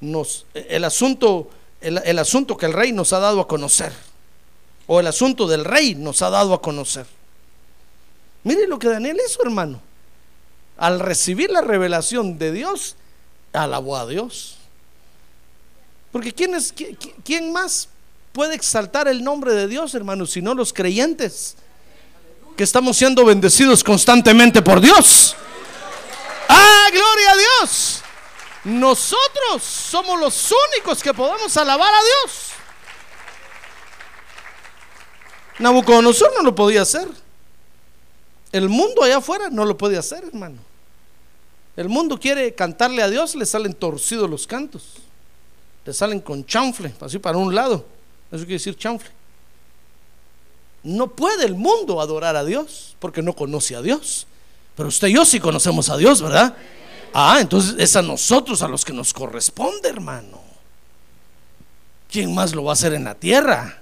nos 0.00 0.44
el 0.54 0.84
asunto 0.84 1.48
el, 1.80 2.18
asunto 2.18 2.56
que 2.56 2.66
el 2.66 2.72
rey 2.72 2.92
nos 2.92 3.12
ha 3.12 3.18
dado 3.18 3.40
a 3.40 3.48
conocer 3.48 3.92
o 4.86 5.00
el 5.00 5.06
asunto 5.06 5.46
del 5.46 5.64
rey 5.64 5.94
nos 5.94 6.22
ha 6.22 6.30
dado 6.30 6.54
a 6.54 6.62
conocer. 6.62 7.06
Mire 8.42 8.66
lo 8.66 8.78
que 8.78 8.88
Daniel 8.88 9.18
hizo, 9.26 9.42
hermano. 9.42 9.80
Al 10.76 11.00
recibir 11.00 11.50
la 11.50 11.62
revelación 11.62 12.38
de 12.38 12.52
Dios, 12.52 12.96
alabó 13.52 13.96
a 13.96 14.06
Dios. 14.06 14.56
Porque 16.14 16.32
¿quién, 16.32 16.54
es, 16.54 16.72
quién 17.24 17.52
más 17.52 17.88
puede 18.32 18.54
exaltar 18.54 19.08
el 19.08 19.24
nombre 19.24 19.52
de 19.52 19.66
Dios, 19.66 19.96
hermanos, 19.96 20.30
sino 20.30 20.54
los 20.54 20.72
creyentes? 20.72 21.56
Que 22.56 22.62
estamos 22.62 22.96
siendo 22.96 23.24
bendecidos 23.24 23.82
constantemente 23.82 24.62
por 24.62 24.80
Dios. 24.80 25.34
¡Ah, 26.48 26.86
gloria 26.92 27.32
a 27.32 27.36
Dios! 27.36 28.00
Nosotros 28.62 29.60
somos 29.64 30.20
los 30.20 30.52
únicos 30.76 31.02
que 31.02 31.12
podemos 31.12 31.56
alabar 31.56 31.92
a 31.92 31.98
Dios. 31.98 32.50
Nabucodonosor 35.58 36.32
no 36.36 36.44
lo 36.44 36.54
podía 36.54 36.82
hacer. 36.82 37.08
El 38.52 38.68
mundo 38.68 39.02
allá 39.02 39.16
afuera 39.16 39.48
no 39.50 39.64
lo 39.64 39.76
puede 39.76 39.98
hacer, 39.98 40.22
hermano. 40.22 40.58
El 41.76 41.88
mundo 41.88 42.20
quiere 42.20 42.54
cantarle 42.54 43.02
a 43.02 43.08
Dios, 43.08 43.34
le 43.34 43.46
salen 43.46 43.74
torcidos 43.74 44.30
los 44.30 44.46
cantos 44.46 45.03
te 45.84 45.92
salen 45.92 46.20
con 46.20 46.44
chanfle, 46.46 46.94
así 47.00 47.18
para 47.18 47.36
un 47.36 47.54
lado. 47.54 47.84
Eso 48.32 48.40
quiere 48.40 48.54
decir 48.54 48.76
chanfle. 48.76 49.10
No 50.82 51.08
puede 51.08 51.44
el 51.44 51.54
mundo 51.54 52.00
adorar 52.00 52.36
a 52.36 52.44
Dios 52.44 52.96
porque 52.98 53.22
no 53.22 53.34
conoce 53.34 53.76
a 53.76 53.82
Dios. 53.82 54.26
Pero 54.76 54.88
usted 54.88 55.08
y 55.08 55.14
yo 55.14 55.24
sí 55.24 55.38
conocemos 55.38 55.88
a 55.90 55.96
Dios, 55.96 56.20
¿verdad? 56.20 56.56
Ah, 57.12 57.38
entonces 57.40 57.76
es 57.78 57.94
a 57.96 58.02
nosotros 58.02 58.62
a 58.62 58.68
los 58.68 58.84
que 58.84 58.92
nos 58.92 59.12
corresponde, 59.12 59.88
hermano. 59.88 60.40
¿Quién 62.10 62.34
más 62.34 62.54
lo 62.54 62.64
va 62.64 62.72
a 62.72 62.74
hacer 62.74 62.94
en 62.94 63.04
la 63.04 63.14
tierra? 63.14 63.80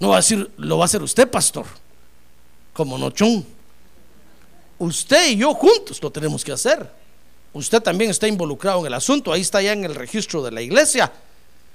No 0.00 0.08
va 0.08 0.16
a 0.16 0.18
decir, 0.18 0.50
lo 0.56 0.78
va 0.78 0.84
a 0.84 0.86
hacer 0.86 1.02
usted, 1.02 1.30
pastor, 1.30 1.66
como 2.72 2.98
Nochón. 2.98 3.46
Usted 4.78 5.30
y 5.30 5.36
yo 5.36 5.54
juntos 5.54 6.02
lo 6.02 6.10
tenemos 6.10 6.44
que 6.44 6.52
hacer 6.52 6.90
usted 7.56 7.82
también 7.82 8.10
está 8.10 8.28
involucrado 8.28 8.80
en 8.80 8.86
el 8.86 8.94
asunto, 8.94 9.32
ahí 9.32 9.40
está 9.40 9.62
ya 9.62 9.72
en 9.72 9.84
el 9.84 9.94
registro 9.94 10.42
de 10.42 10.50
la 10.50 10.62
iglesia. 10.62 11.12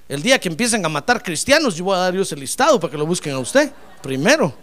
El 0.07 0.21
día 0.21 0.39
que 0.39 0.49
empiecen 0.49 0.85
a 0.85 0.89
matar 0.89 1.23
cristianos, 1.23 1.75
yo 1.75 1.85
voy 1.85 1.95
a 1.95 1.99
dar 1.99 2.13
yo 2.13 2.21
ese 2.21 2.35
listado 2.35 2.79
para 2.79 2.91
que 2.91 2.97
lo 2.97 3.05
busquen 3.05 3.33
a 3.33 3.39
usted 3.39 3.71
primero. 4.01 4.53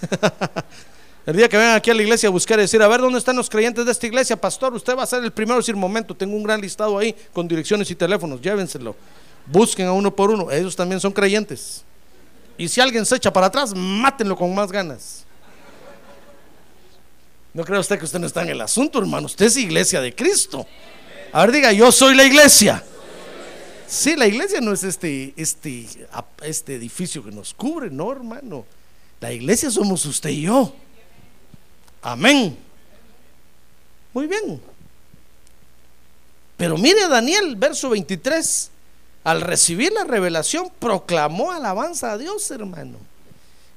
el 1.26 1.36
día 1.36 1.48
que 1.48 1.56
vengan 1.56 1.76
aquí 1.76 1.90
a 1.90 1.94
la 1.94 2.02
iglesia 2.02 2.28
a 2.28 2.32
buscar 2.32 2.58
y 2.58 2.62
decir, 2.62 2.82
a 2.82 2.88
ver 2.88 3.00
dónde 3.00 3.18
están 3.18 3.36
los 3.36 3.50
creyentes 3.50 3.84
de 3.84 3.92
esta 3.92 4.06
iglesia, 4.06 4.36
pastor, 4.40 4.74
usted 4.74 4.96
va 4.96 5.02
a 5.02 5.06
ser 5.06 5.22
el 5.22 5.32
primero 5.32 5.56
a 5.56 5.58
decir, 5.58 5.76
momento, 5.76 6.14
tengo 6.14 6.36
un 6.36 6.42
gran 6.42 6.60
listado 6.60 6.98
ahí 6.98 7.14
con 7.32 7.46
direcciones 7.46 7.90
y 7.90 7.94
teléfonos, 7.94 8.40
llévenselo. 8.40 8.96
Busquen 9.46 9.86
a 9.86 9.92
uno 9.92 10.14
por 10.14 10.30
uno, 10.30 10.50
ellos 10.50 10.74
también 10.74 11.00
son 11.00 11.12
creyentes. 11.12 11.84
Y 12.56 12.66
si 12.68 12.80
alguien 12.80 13.06
se 13.06 13.16
echa 13.16 13.32
para 13.32 13.46
atrás, 13.46 13.74
mátenlo 13.74 14.36
con 14.36 14.54
más 14.54 14.72
ganas. 14.72 15.24
No 17.54 17.64
cree 17.64 17.78
usted 17.78 17.98
que 17.98 18.04
usted 18.04 18.18
no 18.18 18.26
está 18.26 18.42
en 18.42 18.50
el 18.50 18.60
asunto, 18.60 18.98
hermano. 18.98 19.26
Usted 19.26 19.46
es 19.46 19.56
iglesia 19.56 20.00
de 20.00 20.14
Cristo. 20.14 20.66
A 21.32 21.42
ver, 21.42 21.52
diga, 21.52 21.72
yo 21.72 21.90
soy 21.90 22.14
la 22.14 22.24
iglesia. 22.24 22.84
Sí, 23.86 24.16
la 24.16 24.26
iglesia 24.26 24.60
no 24.60 24.72
es 24.72 24.84
este, 24.84 25.32
este, 25.36 25.86
este 26.42 26.74
edificio 26.74 27.24
que 27.24 27.30
nos 27.30 27.54
cubre, 27.54 27.90
no, 27.90 28.12
hermano. 28.12 28.66
La 29.20 29.32
iglesia 29.32 29.70
somos 29.70 30.04
usted 30.04 30.30
y 30.30 30.42
yo. 30.42 30.74
Amén. 32.02 32.56
Muy 34.12 34.26
bien. 34.26 34.60
Pero 36.56 36.76
mire 36.76 37.08
Daniel, 37.08 37.56
verso 37.56 37.88
23. 37.90 38.70
Al 39.24 39.40
recibir 39.40 39.92
la 39.92 40.04
revelación, 40.04 40.70
proclamó 40.78 41.50
alabanza 41.52 42.12
a 42.12 42.18
Dios, 42.18 42.50
hermano. 42.50 42.98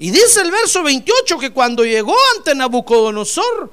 Y 0.01 0.09
dice 0.09 0.41
el 0.41 0.49
verso 0.49 0.81
28 0.81 1.37
que 1.37 1.51
cuando 1.51 1.85
llegó 1.85 2.15
ante 2.35 2.55
Nabucodonosor, 2.55 3.71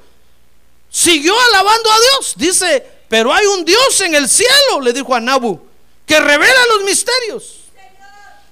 siguió 0.87 1.33
alabando 1.47 1.91
a 1.91 1.95
Dios. 1.95 2.33
Dice, 2.35 2.85
pero 3.07 3.33
hay 3.33 3.47
un 3.47 3.65
Dios 3.65 3.99
en 4.01 4.13
el 4.13 4.29
cielo, 4.29 4.79
le 4.83 4.93
dijo 4.93 5.15
a 5.15 5.19
Nabu, 5.19 5.59
que 6.05 6.19
revela 6.19 6.67
los 6.75 6.83
misterios. 6.83 7.61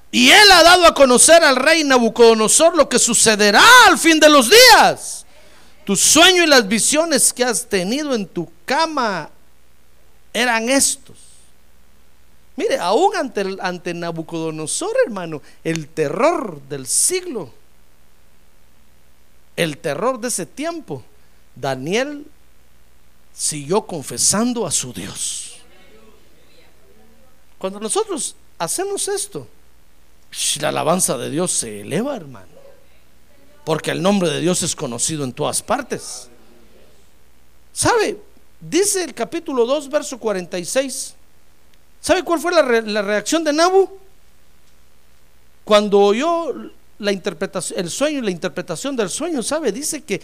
Y 0.10 0.32
él 0.32 0.52
ha 0.54 0.64
dado 0.64 0.88
a 0.88 0.96
conocer 0.96 1.44
al 1.44 1.56
rey 1.56 1.84
Nabucodonosor 1.84 2.76
lo 2.76 2.90
que 2.90 2.98
sucederá 2.98 3.64
al 3.86 4.00
fin 4.00 4.20
de 4.20 4.30
los 4.30 4.50
días. 4.50 5.28
Tu 5.86 5.96
sueño 5.96 6.46
y 6.46 6.48
las 6.48 6.68
visiones 6.68 7.32
que 7.32 7.44
has 7.44 7.68
tenido 7.68 8.16
en 8.16 8.26
tu 8.26 8.52
cama 8.66 9.30
eran 10.34 10.68
estos. 10.68 11.18
Mire, 12.56 12.80
aún 12.80 13.16
ante, 13.16 13.56
ante 13.62 13.94
Nabucodonosor, 13.94 14.96
hermano, 15.06 15.44
el 15.64 15.90
terror 15.90 16.60
del 16.68 16.88
siglo, 16.88 17.54
el 19.58 19.80
terror 19.80 20.20
de 20.20 20.30
ese 20.30 20.46
tiempo, 20.46 21.04
Daniel 21.56 22.26
siguió 23.34 23.86
confesando 23.86 24.66
a 24.66 24.72
su 24.72 24.94
Dios. 24.94 25.58
Cuando 27.58 27.80
nosotros 27.80 28.36
hacemos 28.60 29.08
esto, 29.08 29.48
la 30.62 30.70
alabanza 30.70 31.18
de 31.18 31.32
Dios 31.32 31.52
se 31.52 31.82
eleva, 31.82 32.16
hermano. 32.16 32.48
Porque 33.66 33.92
el 33.92 34.02
nombre 34.02 34.30
de 34.30 34.40
Dios 34.40 34.62
es 34.62 34.76
conocido 34.76 35.24
en 35.24 35.34
todas 35.34 35.62
partes. 35.62 36.30
¿Sabe? 37.74 38.22
Dice 38.62 39.04
el 39.04 39.14
capítulo 39.14 39.66
2, 39.66 39.90
verso 39.90 40.20
46. 40.20 41.16
¿Sabe 42.00 42.24
cuál 42.24 42.40
fue 42.40 42.52
la, 42.52 42.62
la 42.82 43.02
reacción 43.02 43.44
de 43.44 43.54
Nabu? 43.54 43.90
Cuando 45.66 46.00
oyó 46.00 46.54
la 47.00 47.12
interpretación, 47.12 47.80
el 47.80 47.90
sueño 47.90 48.20
y 48.20 48.22
la 48.22 48.32
interpretación 48.32 48.96
del 48.96 49.10
sueño, 49.10 49.44
¿sabe? 49.44 49.72
Dice 49.72 50.04
que 50.04 50.22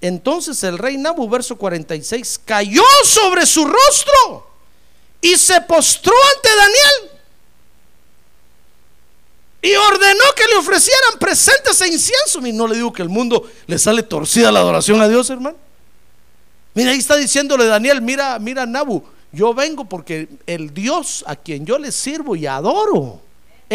entonces 0.00 0.62
el 0.64 0.78
rey 0.78 0.96
Nabu, 0.96 1.28
verso 1.28 1.56
46, 1.56 2.40
cayó 2.44 2.82
sobre 3.04 3.46
su 3.46 3.64
rostro 3.64 4.46
y 5.20 5.36
se 5.36 5.60
postró 5.62 6.12
ante 6.34 6.48
Daniel 6.56 7.14
y 9.62 9.74
ordenó 9.74 10.24
que 10.36 10.46
le 10.46 10.56
ofrecieran 10.56 11.18
presentes 11.18 11.80
e 11.80 11.88
incienso. 11.88 12.46
Y 12.46 12.52
no 12.52 12.66
le 12.66 12.74
digo 12.74 12.92
que 12.92 13.00
el 13.00 13.08
mundo 13.08 13.50
le 13.66 13.78
sale 13.78 14.02
torcida 14.02 14.52
la 14.52 14.60
adoración 14.60 15.00
a 15.00 15.08
Dios, 15.08 15.30
hermano. 15.30 15.56
Mira, 16.74 16.90
ahí 16.90 16.98
está 16.98 17.16
diciéndole 17.16 17.64
Daniel, 17.64 18.02
mira, 18.02 18.38
mira 18.38 18.66
Nabu, 18.66 19.02
yo 19.32 19.54
vengo 19.54 19.86
porque 19.86 20.28
el 20.46 20.74
Dios 20.74 21.24
a 21.26 21.34
quien 21.34 21.64
yo 21.64 21.78
le 21.78 21.90
sirvo 21.92 22.36
y 22.36 22.46
adoro, 22.46 23.22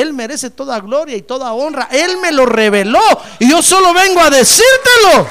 Él 0.02 0.14
merece 0.14 0.50
toda 0.50 0.80
gloria 0.80 1.16
y 1.16 1.22
toda 1.22 1.52
honra. 1.54 1.90
Él 1.92 2.18
me 2.18 2.32
lo 2.32 2.46
reveló 2.46 3.02
y 3.40 3.50
yo 3.50 3.62
solo 3.62 3.94
vengo 3.94 4.22
a 4.22 4.30
decírtelo. 4.30 5.30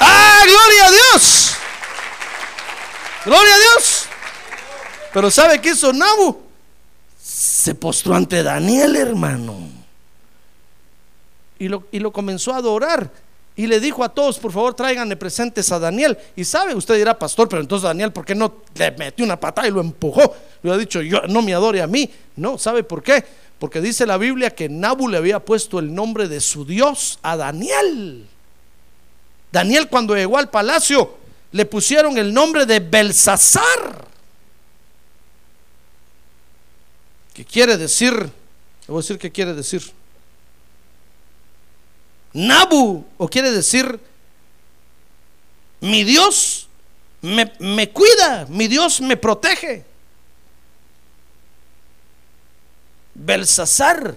¡Ah, 0.00 0.42
gloria 0.44 0.86
a 0.86 0.90
Dios! 0.90 1.54
¡Gloria 3.24 3.54
a 3.54 3.58
Dios! 3.58 4.06
Pero 5.12 5.30
¿sabe 5.30 5.60
qué 5.60 5.70
hizo 5.70 5.92
Nabu? 5.92 6.42
Se 7.22 7.74
postró 7.74 8.14
ante 8.14 8.42
Daniel, 8.42 8.96
hermano. 8.96 9.54
Y 11.58 11.68
lo, 11.68 11.86
y 11.92 12.00
lo 12.00 12.12
comenzó 12.12 12.52
a 12.52 12.56
adorar. 12.56 13.10
Y 13.56 13.68
le 13.68 13.78
dijo 13.78 14.02
a 14.02 14.08
todos, 14.08 14.38
por 14.38 14.50
favor, 14.50 14.74
tráiganle 14.74 15.16
presentes 15.16 15.70
a 15.70 15.78
Daniel. 15.78 16.18
Y 16.34 16.44
sabe, 16.44 16.74
usted 16.74 16.96
dirá, 16.96 17.16
pastor, 17.16 17.48
pero 17.48 17.62
entonces 17.62 17.84
Daniel, 17.84 18.12
¿por 18.12 18.24
qué 18.24 18.34
no 18.34 18.62
le 18.74 18.90
metió 18.92 19.24
una 19.24 19.38
patada 19.38 19.68
y 19.68 19.70
lo 19.70 19.80
empujó? 19.80 20.34
Le 20.62 20.72
ha 20.72 20.76
dicho, 20.76 21.00
yo 21.00 21.20
no 21.28 21.40
me 21.40 21.54
adore 21.54 21.80
a 21.80 21.86
mí. 21.86 22.10
No, 22.34 22.58
¿sabe 22.58 22.82
por 22.82 23.02
qué? 23.02 23.24
Porque 23.60 23.80
dice 23.80 24.06
la 24.06 24.18
Biblia 24.18 24.50
que 24.50 24.68
Nabu 24.68 25.08
le 25.08 25.18
había 25.18 25.38
puesto 25.38 25.78
el 25.78 25.94
nombre 25.94 26.26
de 26.26 26.40
su 26.40 26.64
Dios 26.64 27.20
a 27.22 27.36
Daniel. 27.36 28.26
Daniel 29.52 29.88
cuando 29.88 30.16
llegó 30.16 30.36
al 30.36 30.50
palacio 30.50 31.16
le 31.52 31.64
pusieron 31.64 32.18
el 32.18 32.34
nombre 32.34 32.66
de 32.66 32.80
Belsasar. 32.80 34.08
¿Qué 37.32 37.44
quiere 37.44 37.76
decir? 37.76 38.12
Le 38.12 38.30
voy 38.88 38.98
a 38.98 39.02
decir 39.02 39.18
qué 39.18 39.30
quiere 39.30 39.54
decir. 39.54 39.92
Nabu, 42.34 43.06
o 43.16 43.28
quiere 43.28 43.50
decir, 43.52 43.98
mi 45.80 46.02
Dios 46.02 46.68
me, 47.22 47.52
me 47.60 47.90
cuida, 47.90 48.46
mi 48.48 48.68
Dios 48.68 49.00
me 49.00 49.16
protege. 49.16 49.84
Belsasar 53.14 54.16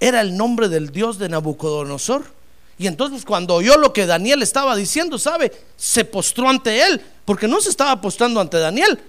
era 0.00 0.20
el 0.20 0.36
nombre 0.36 0.68
del 0.68 0.90
Dios 0.90 1.18
de 1.18 1.28
Nabucodonosor. 1.28 2.24
Y 2.78 2.86
entonces 2.86 3.24
cuando 3.24 3.54
oyó 3.54 3.76
lo 3.76 3.92
que 3.92 4.06
Daniel 4.06 4.42
estaba 4.42 4.76
diciendo, 4.76 5.18
¿sabe? 5.18 5.52
Se 5.76 6.04
postró 6.04 6.48
ante 6.48 6.82
él, 6.82 7.00
porque 7.24 7.48
no 7.48 7.60
se 7.60 7.70
estaba 7.70 8.00
postrando 8.00 8.40
ante 8.40 8.58
Daniel, 8.58 9.00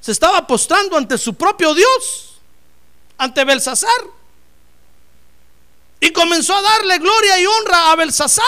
se 0.00 0.12
estaba 0.12 0.46
postrando 0.46 0.96
ante 0.96 1.18
su 1.18 1.34
propio 1.34 1.74
Dios, 1.74 2.40
ante 3.16 3.44
Belsasar. 3.44 4.17
Y 6.00 6.12
comenzó 6.12 6.54
a 6.54 6.62
darle 6.62 6.98
gloria 6.98 7.40
y 7.40 7.46
honra 7.46 7.92
a 7.92 7.96
Belsasar 7.96 8.44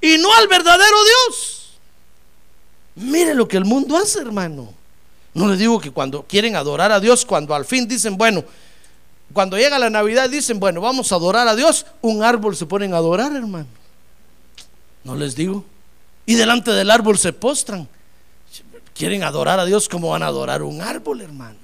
y 0.00 0.18
no 0.18 0.32
al 0.34 0.48
verdadero 0.48 0.96
Dios. 1.04 1.78
Mire 2.96 3.34
lo 3.34 3.48
que 3.48 3.56
el 3.56 3.64
mundo 3.64 3.96
hace, 3.96 4.20
hermano. 4.20 4.74
No 5.34 5.48
le 5.48 5.56
digo 5.56 5.80
que 5.80 5.90
cuando 5.90 6.24
quieren 6.24 6.56
adorar 6.56 6.92
a 6.92 7.00
Dios, 7.00 7.24
cuando 7.24 7.54
al 7.54 7.64
fin 7.64 7.88
dicen, 7.88 8.16
bueno, 8.18 8.44
cuando 9.32 9.56
llega 9.56 9.78
la 9.78 9.88
Navidad 9.88 10.28
dicen, 10.28 10.60
bueno, 10.60 10.80
vamos 10.80 11.10
a 11.10 11.14
adorar 11.14 11.48
a 11.48 11.56
Dios, 11.56 11.86
un 12.02 12.22
árbol 12.22 12.54
se 12.54 12.66
ponen 12.66 12.92
a 12.92 12.98
adorar, 12.98 13.34
hermano. 13.34 13.68
No 15.04 15.16
les 15.16 15.34
digo. 15.34 15.64
Y 16.26 16.34
delante 16.34 16.70
del 16.72 16.90
árbol 16.90 17.18
se 17.18 17.32
postran. 17.32 17.88
Quieren 18.94 19.24
adorar 19.24 19.58
a 19.58 19.64
Dios 19.64 19.88
como 19.88 20.10
van 20.10 20.22
a 20.22 20.26
adorar 20.26 20.62
un 20.62 20.82
árbol, 20.82 21.22
hermano. 21.22 21.58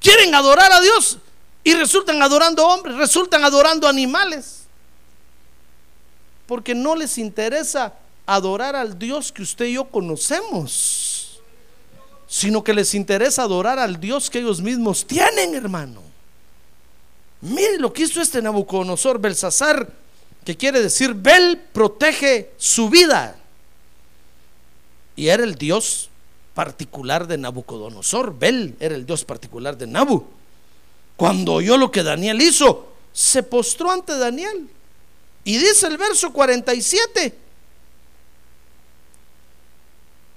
Quieren 0.00 0.34
adorar 0.34 0.72
a 0.72 0.80
Dios 0.80 1.18
y 1.66 1.74
resultan 1.74 2.22
adorando 2.22 2.64
hombres, 2.64 2.94
resultan 2.94 3.42
adorando 3.42 3.88
animales. 3.88 4.66
Porque 6.46 6.76
no 6.76 6.94
les 6.94 7.18
interesa 7.18 7.92
adorar 8.24 8.76
al 8.76 8.96
Dios 8.96 9.32
que 9.32 9.42
usted 9.42 9.64
y 9.64 9.72
yo 9.72 9.86
conocemos, 9.86 11.40
sino 12.28 12.62
que 12.62 12.72
les 12.72 12.94
interesa 12.94 13.42
adorar 13.42 13.80
al 13.80 13.98
Dios 13.98 14.30
que 14.30 14.38
ellos 14.38 14.60
mismos 14.60 15.04
tienen, 15.04 15.56
hermano. 15.56 16.02
Mire 17.40 17.80
lo 17.80 17.92
que 17.92 18.04
hizo 18.04 18.22
este 18.22 18.40
Nabucodonosor, 18.40 19.18
Belsasar, 19.18 19.90
que 20.44 20.56
quiere 20.56 20.80
decir, 20.80 21.14
Bel 21.14 21.60
protege 21.72 22.52
su 22.58 22.88
vida. 22.88 23.36
Y 25.16 25.26
era 25.26 25.42
el 25.42 25.56
Dios 25.56 26.10
particular 26.54 27.26
de 27.26 27.38
Nabucodonosor. 27.38 28.38
Bel 28.38 28.76
era 28.78 28.94
el 28.94 29.04
Dios 29.04 29.24
particular 29.24 29.76
de 29.76 29.88
Nabu. 29.88 30.35
Cuando 31.16 31.54
oyó 31.54 31.76
lo 31.76 31.90
que 31.90 32.02
Daniel 32.02 32.40
hizo, 32.42 32.92
se 33.12 33.42
postró 33.42 33.90
ante 33.90 34.16
Daniel. 34.18 34.68
Y 35.44 35.56
dice 35.58 35.86
el 35.86 35.96
verso 35.96 36.32
47 36.32 37.46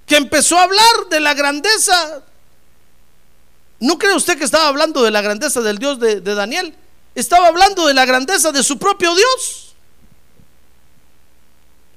que 0.06 0.16
empezó 0.16 0.58
a 0.58 0.64
hablar 0.64 1.08
de 1.08 1.20
la 1.20 1.34
grandeza. 1.34 2.24
¿No 3.78 3.96
cree 3.96 4.16
usted 4.16 4.36
que 4.36 4.44
estaba 4.44 4.66
hablando 4.66 5.04
de 5.04 5.12
la 5.12 5.20
grandeza 5.20 5.60
del 5.60 5.78
Dios 5.78 6.00
de, 6.00 6.20
Daniel? 6.20 6.74
Estaba 7.14 7.46
hablando 7.46 7.86
de 7.86 7.94
la 7.94 8.04
grandeza 8.04 8.50
de 8.50 8.64
su 8.64 8.76
propio 8.76 9.14
Dios. 9.14 9.76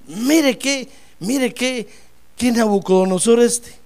Mire 0.06 0.60
qué, 0.60 0.92
mire 1.18 1.52
qué, 1.56 1.90
qué 2.38 2.52
Nabucodonosor 2.52 3.40
este. 3.40 3.80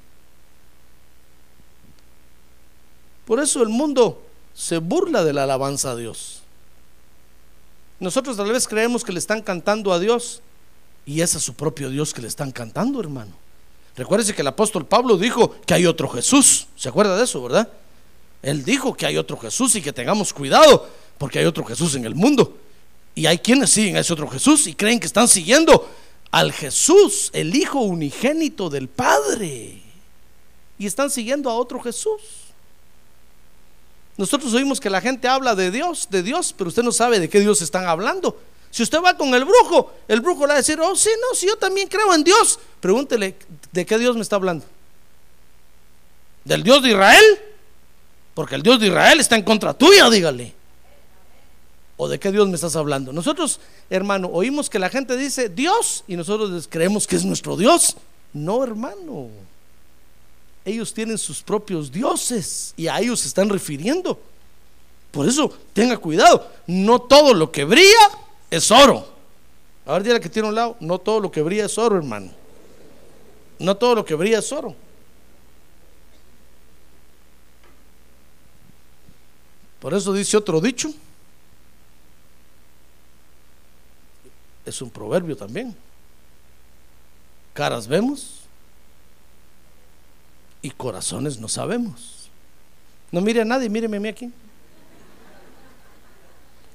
Por 3.26 3.40
eso 3.40 3.62
el 3.62 3.70
mundo 3.70 4.27
se 4.58 4.80
burla 4.80 5.24
de 5.24 5.34
la 5.34 5.44
alabanza 5.44 5.92
a 5.92 5.96
Dios. 5.96 6.40
Nosotros 8.00 8.38
tal 8.38 8.52
vez 8.52 8.68
creemos 8.68 9.04
que 9.04 9.12
le 9.12 9.20
están 9.20 9.44
cantando 9.44 9.94
a 9.94 10.00
Dios 10.00 10.42
y 11.06 11.22
es 11.22 11.36
a 11.36 11.40
su 11.40 11.54
propio 11.54 11.92
Dios 11.92 12.12
que 12.12 12.24
le 12.24 12.28
están 12.28 12.52
cantando, 12.52 13.00
hermano. 13.00 13.34
Recuérdese 13.96 14.34
que 14.34 14.42
el 14.42 14.48
apóstol 14.48 14.88
Pablo 14.88 15.16
dijo 15.18 15.56
que 15.64 15.76
hay 15.76 15.86
otro 15.86 16.10
Jesús. 16.10 16.66
¿Se 16.76 16.90
acuerda 16.90 17.16
de 17.16 17.24
eso, 17.24 17.42
verdad? 17.44 17.70
Él 18.42 18.66
dijo 18.66 18.96
que 18.96 19.06
hay 19.06 19.18
otro 19.18 19.38
Jesús 19.38 19.76
y 19.76 19.82
que 19.82 19.94
tengamos 19.94 20.34
cuidado 20.34 20.90
porque 21.20 21.38
hay 21.38 21.46
otro 21.46 21.64
Jesús 21.64 21.94
en 21.94 22.06
el 22.06 22.16
mundo. 22.16 22.58
Y 23.14 23.28
hay 23.28 23.38
quienes 23.38 23.70
siguen 23.70 23.96
a 23.96 24.00
ese 24.00 24.14
otro 24.14 24.28
Jesús 24.28 24.66
y 24.66 24.74
creen 24.74 25.00
que 25.00 25.08
están 25.08 25.28
siguiendo 25.28 25.88
al 26.32 26.52
Jesús, 26.52 27.30
el 27.34 27.56
Hijo 27.56 27.82
unigénito 27.82 28.72
del 28.72 28.88
Padre. 28.88 29.84
Y 30.80 30.88
están 30.88 31.12
siguiendo 31.12 31.50
a 31.52 31.54
otro 31.54 31.80
Jesús. 31.80 32.47
Nosotros 34.18 34.54
oímos 34.54 34.80
que 34.80 34.90
la 34.90 35.00
gente 35.00 35.28
habla 35.28 35.56
de 35.56 35.70
Dios, 35.70 36.08
de 36.10 36.24
Dios, 36.24 36.54
pero 36.58 36.70
usted 36.70 36.84
no 36.84 36.92
sabe 36.92 37.20
de 37.20 37.30
qué 37.30 37.40
Dios 37.40 37.62
están 37.62 37.86
hablando. 37.86 38.38
Si 38.72 38.84
usted 38.84 39.00
va 39.02 39.16
con 39.16 39.34
el 39.34 39.46
brujo, 39.46 39.94
el 40.08 40.22
brujo 40.22 40.42
le 40.42 40.48
va 40.48 40.54
a 40.56 40.58
decir, 40.58 40.80
oh, 40.80 40.96
sí, 40.96 41.10
no, 41.22 41.36
sí, 41.36 41.48
yo 41.48 41.56
también 41.56 41.88
creo 41.88 42.14
en 42.14 42.24
Dios. 42.24 42.60
Pregúntele, 42.80 43.36
¿de 43.72 43.86
qué 43.86 43.98
Dios 43.98 44.16
me 44.16 44.22
está 44.22 44.36
hablando? 44.36 44.66
¿Del 46.44 46.64
Dios 46.64 46.82
de 46.82 46.90
Israel? 46.90 47.40
Porque 48.34 48.56
el 48.56 48.64
Dios 48.64 48.80
de 48.80 48.88
Israel 48.88 49.20
está 49.20 49.36
en 49.36 49.44
contra 49.44 49.74
tuya, 49.74 50.10
dígale. 50.10 50.54
¿O 51.96 52.08
de 52.08 52.20
qué 52.20 52.32
Dios 52.32 52.48
me 52.48 52.56
estás 52.56 52.76
hablando? 52.76 53.12
Nosotros, 53.12 53.60
hermano, 53.90 54.30
oímos 54.32 54.70
que 54.70 54.78
la 54.78 54.90
gente 54.90 55.18
dice 55.18 55.50
Dios 55.50 56.04
y 56.08 56.16
nosotros 56.16 56.68
creemos 56.70 57.08
que 57.08 57.16
es 57.16 57.26
nuestro 57.26 57.58
Dios. 57.58 57.98
No, 58.34 58.64
hermano. 58.64 59.30
Ellos 60.68 60.94
tienen 60.94 61.18
sus 61.18 61.42
propios 61.42 61.90
dioses 61.90 62.74
y 62.76 62.90
a 62.90 63.00
ellos 63.00 63.22
se 63.22 63.30
están 63.30 63.48
refiriendo. 63.48 64.20
Por 65.12 65.26
eso, 65.26 65.50
tenga 65.72 65.98
cuidado. 65.98 66.46
No 66.68 67.00
todo 67.00 67.34
lo 67.34 67.50
que 67.50 67.64
brilla 67.64 68.10
es 68.52 68.70
oro. 68.70 69.08
Ahora 69.86 70.04
dígale 70.04 70.20
que 70.20 70.28
tiene 70.28 70.50
un 70.50 70.56
lado, 70.56 70.76
no 70.82 71.00
todo 71.00 71.22
lo 71.22 71.32
que 71.32 71.42
brilla 71.42 71.68
es 71.68 71.78
oro, 71.78 71.96
hermano. 71.96 72.32
No 73.60 73.78
todo 73.78 73.96
lo 73.96 74.04
que 74.04 74.14
brilla 74.14 74.40
es 74.40 74.52
oro. 74.52 74.76
Por 79.80 79.94
eso 79.94 80.12
dice 80.12 80.36
otro 80.36 80.60
dicho. 80.60 80.90
Es 84.66 84.82
un 84.82 84.90
proverbio 84.90 85.38
también. 85.38 85.74
Caras 87.54 87.88
vemos 87.88 88.37
y 90.68 90.72
corazones 90.72 91.40
no 91.40 91.48
sabemos. 91.48 92.30
No 93.10 93.22
mire 93.22 93.42
a 93.42 93.46
nadie, 93.46 93.70
míreme 93.70 93.98
a 93.98 94.00
mí 94.02 94.10
aquí. 94.10 94.32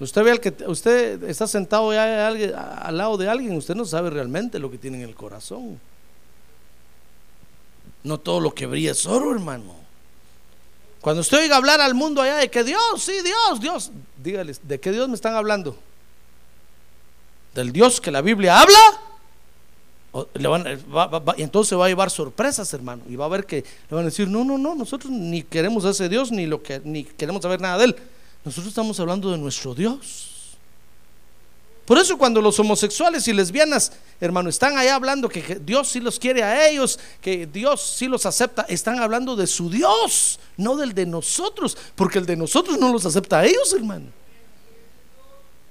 Usted 0.00 0.24
ve 0.24 0.30
al 0.30 0.40
que 0.40 0.54
usted 0.66 1.22
está 1.24 1.46
sentado 1.46 1.92
ya 1.92 2.28
al 2.28 2.96
lado 2.96 3.18
de 3.18 3.28
alguien, 3.28 3.54
usted 3.54 3.74
no 3.74 3.84
sabe 3.84 4.08
realmente 4.08 4.58
lo 4.58 4.70
que 4.70 4.78
tiene 4.78 4.96
en 4.96 5.04
el 5.04 5.14
corazón. 5.14 5.78
No 8.02 8.18
todo 8.18 8.40
lo 8.40 8.54
que 8.54 8.66
brilla 8.66 8.92
es 8.92 9.06
oro, 9.06 9.30
hermano. 9.30 9.74
Cuando 11.02 11.20
usted 11.20 11.38
oiga 11.38 11.56
hablar 11.56 11.80
al 11.80 11.94
mundo 11.94 12.22
allá 12.22 12.36
de 12.36 12.50
que 12.50 12.64
Dios, 12.64 12.80
sí, 12.96 13.12
Dios, 13.22 13.60
Dios, 13.60 13.90
dígales, 14.22 14.66
¿de 14.66 14.80
qué 14.80 14.90
Dios 14.90 15.08
me 15.08 15.14
están 15.14 15.34
hablando? 15.34 15.76
¿Del 17.54 17.72
Dios 17.72 18.00
que 18.00 18.10
la 18.10 18.22
Biblia 18.22 18.58
habla? 18.58 19.11
Y 21.36 21.42
entonces 21.42 21.78
va 21.78 21.86
a 21.86 21.88
llevar 21.88 22.10
sorpresas, 22.10 22.72
hermano. 22.74 23.02
Y 23.08 23.16
va 23.16 23.24
a 23.24 23.28
ver 23.28 23.46
que 23.46 23.56
le 23.56 23.96
van 23.96 24.02
a 24.02 24.06
decir, 24.06 24.28
no, 24.28 24.44
no, 24.44 24.58
no, 24.58 24.74
nosotros 24.74 25.10
ni 25.10 25.42
queremos 25.42 25.84
a 25.86 25.90
ese 25.90 26.08
Dios, 26.08 26.30
ni, 26.30 26.46
lo 26.46 26.62
que, 26.62 26.80
ni 26.84 27.04
queremos 27.04 27.42
saber 27.42 27.60
nada 27.60 27.78
de 27.78 27.86
él. 27.86 27.96
Nosotros 28.44 28.68
estamos 28.68 28.98
hablando 29.00 29.30
de 29.30 29.38
nuestro 29.38 29.74
Dios. 29.74 30.28
Por 31.86 31.98
eso 31.98 32.16
cuando 32.16 32.40
los 32.40 32.58
homosexuales 32.60 33.26
y 33.26 33.32
lesbianas, 33.32 33.92
hermano, 34.20 34.48
están 34.48 34.76
allá 34.78 34.94
hablando 34.94 35.28
que 35.28 35.58
Dios 35.64 35.88
sí 35.88 36.00
los 36.00 36.18
quiere 36.18 36.42
a 36.42 36.68
ellos, 36.68 36.98
que 37.20 37.46
Dios 37.46 37.82
sí 37.96 38.06
los 38.06 38.24
acepta, 38.24 38.62
están 38.68 39.00
hablando 39.00 39.34
de 39.34 39.46
su 39.46 39.68
Dios, 39.68 40.38
no 40.56 40.76
del 40.76 40.94
de 40.94 41.06
nosotros, 41.06 41.76
porque 41.96 42.18
el 42.18 42.26
de 42.26 42.36
nosotros 42.36 42.78
no 42.78 42.92
los 42.92 43.04
acepta 43.04 43.40
a 43.40 43.46
ellos, 43.46 43.72
hermano. 43.74 44.06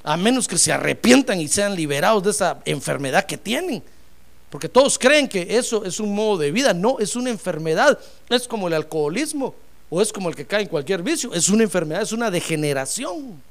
A 0.04 0.18
menos 0.18 0.48
que 0.48 0.58
se 0.58 0.74
arrepientan 0.74 1.40
y 1.40 1.48
sean 1.48 1.76
liberados 1.76 2.24
de 2.24 2.32
esa 2.32 2.60
enfermedad 2.66 3.26
que 3.26 3.38
tienen. 3.38 3.82
Porque 4.52 4.68
todos 4.68 5.00
creen 5.00 5.30
que 5.30 5.58
eso 5.58 5.86
es 5.86 6.02
un 6.02 6.14
modo 6.14 6.38
de 6.38 6.52
vida, 6.52 6.74
no, 6.74 7.00
es 7.00 7.16
una 7.16 7.30
enfermedad, 7.30 7.98
es 8.30 8.50
como 8.50 8.68
el 8.68 8.74
alcoholismo 8.74 9.56
o 9.90 10.02
es 10.02 10.12
como 10.12 10.28
el 10.28 10.36
que 10.36 10.46
cae 10.46 10.64
en 10.64 10.68
cualquier 10.68 11.02
vicio, 11.02 11.34
es 11.34 11.48
una 11.48 11.64
enfermedad, 11.64 12.02
es 12.02 12.12
una 12.12 12.30
degeneración. 12.30 13.42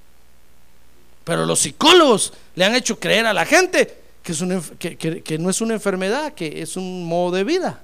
Pero 1.24 1.46
los 1.46 1.60
psicólogos 1.60 2.34
le 2.54 2.66
han 2.66 2.74
hecho 2.74 3.00
creer 3.00 3.24
a 3.24 3.32
la 3.32 3.46
gente 3.46 3.96
que, 4.22 5.38
no 5.38 5.48
es 5.48 5.60
una 5.62 5.72
enfermedad, 5.72 6.34
que 6.34 6.60
es 6.60 6.76
un 6.76 7.06
modo 7.06 7.36
de 7.36 7.44
vida 7.44 7.80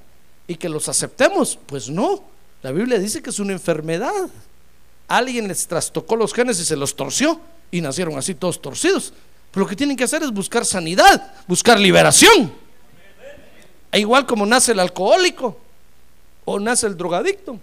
y 0.46 0.56
que 0.56 0.68
los 0.68 0.86
aceptemos. 0.90 1.58
Pues 1.64 1.88
no, 1.88 2.22
la 2.62 2.70
Biblia 2.70 2.98
dice 2.98 3.22
que 3.22 3.30
es 3.30 3.38
una 3.38 3.52
enfermedad. 3.52 4.28
Alguien 5.08 5.48
les 5.48 5.66
trastocó 5.66 6.16
los 6.16 6.34
genes 6.34 6.60
y 6.60 6.66
se 6.66 6.76
los 6.76 6.94
torció 6.94 7.40
y 7.70 7.80
nacieron 7.80 8.18
así 8.18 8.34
todos 8.34 8.60
torcidos. 8.60 9.14
Pero 9.50 9.64
lo 9.64 9.70
que 9.70 9.76
tienen 9.76 9.96
que 9.96 10.04
hacer 10.04 10.22
es 10.22 10.32
buscar 10.32 10.66
sanidad, 10.66 11.32
buscar 11.46 11.80
liberación. 11.80 12.65
E 13.96 14.00
igual 14.00 14.26
como 14.26 14.44
nace 14.44 14.72
el 14.72 14.80
alcohólico 14.80 15.56
o 16.44 16.60
nace 16.60 16.86
el 16.86 16.98
drogadicto 16.98 17.58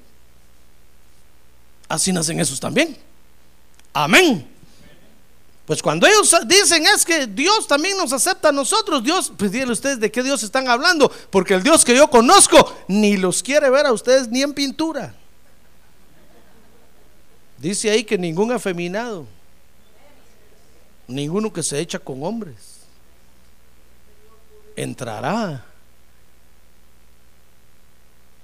así 1.93 2.11
nacen 2.11 2.39
esos 2.39 2.59
también. 2.59 2.97
Amén. 3.93 4.49
Pues 5.65 5.81
cuando 5.81 6.07
ellos 6.07 6.35
dicen 6.47 6.85
es 6.87 7.05
que 7.05 7.27
Dios 7.27 7.67
también 7.67 7.97
nos 7.97 8.11
acepta 8.11 8.49
a 8.49 8.51
nosotros, 8.51 9.03
Dios, 9.03 9.31
pues 9.37 9.51
díganle 9.51 9.73
ustedes 9.73 9.99
de 9.99 10.11
qué 10.11 10.21
Dios 10.21 10.43
están 10.43 10.67
hablando, 10.67 11.09
porque 11.29 11.53
el 11.53 11.63
Dios 11.63 11.85
que 11.85 11.95
yo 11.95 12.09
conozco 12.09 12.75
ni 12.87 13.15
los 13.15 13.41
quiere 13.41 13.69
ver 13.69 13.85
a 13.85 13.93
ustedes 13.93 14.27
ni 14.27 14.41
en 14.41 14.53
pintura. 14.53 15.13
Dice 17.59 17.89
ahí 17.91 18.03
que 18.03 18.17
ningún 18.17 18.51
afeminado, 18.51 19.25
ninguno 21.07 21.53
que 21.53 21.63
se 21.63 21.79
echa 21.79 21.99
con 21.99 22.23
hombres, 22.23 22.79
entrará. 24.75 25.65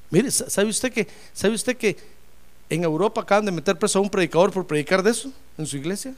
Mire, 0.09 0.31
¿sabe 0.31 0.69
usted 0.69 0.91
que, 0.91 1.07
sabe 1.33 1.53
usted 1.53 1.77
que 1.77 1.97
en 2.69 2.83
Europa 2.83 3.21
acaban 3.21 3.45
de 3.45 3.51
meter 3.51 3.77
preso 3.77 3.99
a 3.99 4.01
un 4.01 4.09
predicador 4.09 4.51
por 4.51 4.65
predicar 4.65 5.01
de 5.01 5.11
eso 5.11 5.31
en 5.57 5.65
su 5.65 5.77
iglesia. 5.77 6.13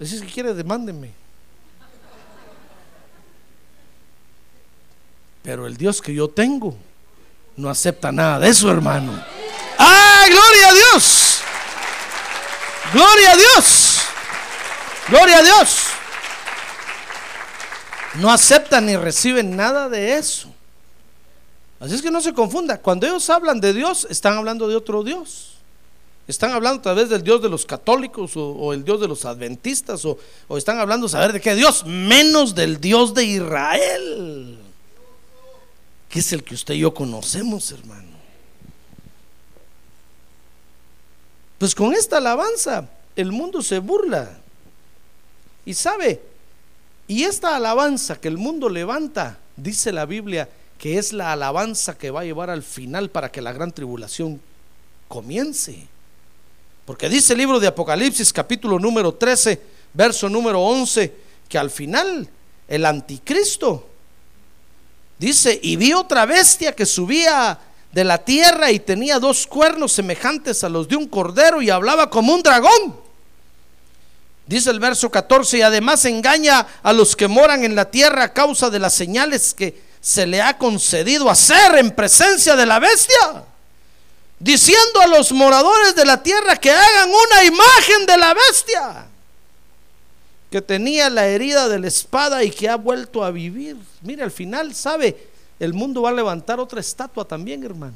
Si 0.00 0.16
es 0.16 0.22
que 0.22 0.28
quiere, 0.28 0.54
demándenme. 0.54 1.12
Pero 5.42 5.66
el 5.66 5.76
Dios 5.76 6.02
que 6.02 6.12
yo 6.12 6.28
tengo 6.28 6.76
no 7.56 7.70
acepta 7.70 8.10
nada 8.10 8.40
de 8.40 8.48
eso, 8.48 8.70
hermano. 8.70 9.12
¡Ah, 9.78 10.24
gloria 10.28 10.68
a 10.68 10.72
Dios! 10.72 11.40
¡Gloria 12.92 13.32
a 13.32 13.36
Dios! 13.36 14.00
¡Gloria 15.08 15.38
a 15.38 15.42
Dios! 15.42 15.86
No 18.14 18.30
aceptan 18.32 18.86
ni 18.86 18.96
reciben 18.96 19.54
nada 19.54 19.88
de 19.88 20.14
eso. 20.16 20.49
Así 21.80 21.94
es 21.94 22.02
que 22.02 22.10
no 22.10 22.20
se 22.20 22.34
confunda. 22.34 22.78
Cuando 22.78 23.06
ellos 23.06 23.28
hablan 23.30 23.58
de 23.58 23.72
Dios, 23.72 24.06
están 24.10 24.36
hablando 24.36 24.68
de 24.68 24.76
otro 24.76 25.02
Dios. 25.02 25.54
Están 26.28 26.52
hablando 26.52 26.78
a 26.78 26.82
través 26.82 27.08
del 27.08 27.24
Dios 27.24 27.42
de 27.42 27.48
los 27.48 27.66
católicos 27.66 28.32
o, 28.36 28.72
el 28.72 28.84
Dios 28.84 29.00
de 29.00 29.08
los 29.08 29.24
adventistas 29.24 30.04
o, 30.04 30.16
o, 30.46 30.58
están 30.58 30.78
hablando, 30.78 31.08
saber 31.08 31.32
de 31.32 31.40
qué 31.40 31.54
Dios, 31.56 31.84
menos 31.86 32.54
del 32.54 32.80
Dios 32.80 33.14
de 33.14 33.24
Israel, 33.24 34.58
que 36.08 36.20
es 36.20 36.32
el 36.32 36.44
que 36.44 36.54
usted 36.54 36.74
y 36.74 36.80
yo 36.80 36.94
conocemos, 36.94 37.72
hermano. 37.72 38.10
Pues 41.58 41.74
con 41.74 41.94
esta 41.94 42.18
alabanza 42.18 42.88
el 43.16 43.32
mundo 43.32 43.62
se 43.62 43.80
burla. 43.80 44.38
Y 45.64 45.74
sabe, 45.74 46.22
y 47.08 47.24
esta 47.24 47.56
alabanza 47.56 48.20
que 48.20 48.28
el 48.28 48.38
mundo 48.38 48.68
levanta, 48.68 49.38
dice 49.56 49.92
la 49.92 50.06
Biblia, 50.06 50.48
que 50.80 50.96
es 50.96 51.12
la 51.12 51.32
alabanza 51.32 51.98
que 51.98 52.10
va 52.10 52.22
a 52.22 52.24
llevar 52.24 52.48
al 52.48 52.62
final 52.62 53.10
para 53.10 53.30
que 53.30 53.42
la 53.42 53.52
gran 53.52 53.70
tribulación 53.70 54.40
comience. 55.08 55.86
Porque 56.86 57.10
dice 57.10 57.34
el 57.34 57.38
libro 57.38 57.60
de 57.60 57.66
Apocalipsis 57.66 58.32
capítulo 58.32 58.78
número 58.78 59.12
13, 59.12 59.60
verso 59.92 60.30
número 60.30 60.58
11, 60.62 61.12
que 61.50 61.58
al 61.58 61.70
final 61.70 62.26
el 62.66 62.86
anticristo 62.86 63.90
dice, 65.18 65.60
y 65.62 65.76
vi 65.76 65.92
otra 65.92 66.24
bestia 66.24 66.74
que 66.74 66.86
subía 66.86 67.58
de 67.92 68.04
la 68.04 68.16
tierra 68.16 68.70
y 68.70 68.80
tenía 68.80 69.18
dos 69.18 69.46
cuernos 69.46 69.92
semejantes 69.92 70.64
a 70.64 70.70
los 70.70 70.88
de 70.88 70.96
un 70.96 71.08
cordero 71.08 71.60
y 71.60 71.68
hablaba 71.68 72.08
como 72.08 72.32
un 72.32 72.42
dragón. 72.42 72.96
Dice 74.46 74.70
el 74.70 74.80
verso 74.80 75.10
14, 75.10 75.58
y 75.58 75.62
además 75.62 76.06
engaña 76.06 76.66
a 76.82 76.94
los 76.94 77.14
que 77.14 77.28
moran 77.28 77.64
en 77.64 77.74
la 77.74 77.90
tierra 77.90 78.24
a 78.24 78.32
causa 78.32 78.70
de 78.70 78.78
las 78.78 78.94
señales 78.94 79.52
que 79.52 79.89
se 80.00 80.26
le 80.26 80.40
ha 80.40 80.56
concedido 80.56 81.28
hacer 81.28 81.76
en 81.78 81.90
presencia 81.90 82.56
de 82.56 82.66
la 82.66 82.78
bestia, 82.78 83.44
diciendo 84.38 85.00
a 85.02 85.06
los 85.06 85.30
moradores 85.32 85.94
de 85.94 86.06
la 86.06 86.22
tierra 86.22 86.56
que 86.56 86.70
hagan 86.70 87.10
una 87.10 87.44
imagen 87.44 88.06
de 88.06 88.16
la 88.16 88.34
bestia, 88.34 89.06
que 90.50 90.62
tenía 90.62 91.10
la 91.10 91.26
herida 91.26 91.68
de 91.68 91.78
la 91.78 91.88
espada 91.88 92.42
y 92.42 92.50
que 92.50 92.68
ha 92.68 92.76
vuelto 92.76 93.22
a 93.22 93.30
vivir. 93.30 93.76
Mire, 94.00 94.22
al 94.22 94.30
final, 94.30 94.74
¿sabe? 94.74 95.28
El 95.60 95.74
mundo 95.74 96.02
va 96.02 96.08
a 96.08 96.14
levantar 96.14 96.58
otra 96.58 96.80
estatua 96.80 97.24
también, 97.24 97.62
hermano. 97.62 97.94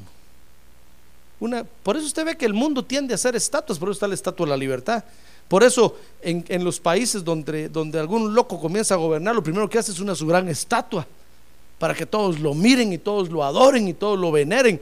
Una, 1.39 1.65
por 1.83 1.97
eso 1.97 2.05
usted 2.05 2.23
ve 2.23 2.37
que 2.37 2.45
el 2.45 2.53
mundo 2.53 2.85
tiende 2.85 3.13
a 3.13 3.15
hacer 3.15 3.35
estatuas, 3.35 3.77
por 3.77 3.89
eso 3.89 3.93
está 3.93 4.07
la 4.07 4.13
estatua 4.13 4.45
de 4.45 4.51
la 4.51 4.57
libertad. 4.57 5.03
Por 5.49 5.63
eso 5.63 5.97
en, 6.21 6.45
en 6.47 6.63
los 6.63 6.79
países 6.79 7.23
donde, 7.23 7.67
donde 7.67 7.99
algún 7.99 8.33
loco 8.33 8.59
comienza 8.59 8.93
a 8.93 8.97
gobernar, 8.97 9.35
lo 9.35 9.43
primero 9.43 9.69
que 9.69 9.77
hace 9.77 9.91
es 9.91 9.99
una 9.99 10.15
su 10.15 10.25
gran 10.25 10.47
estatua 10.47 11.05
para 11.79 11.93
que 11.93 12.05
todos 12.05 12.39
lo 12.39 12.53
miren 12.53 12.93
y 12.93 12.97
todos 12.97 13.29
lo 13.29 13.43
adoren 13.43 13.87
y 13.87 13.93
todos 13.93 14.19
lo 14.19 14.31
veneren. 14.31 14.79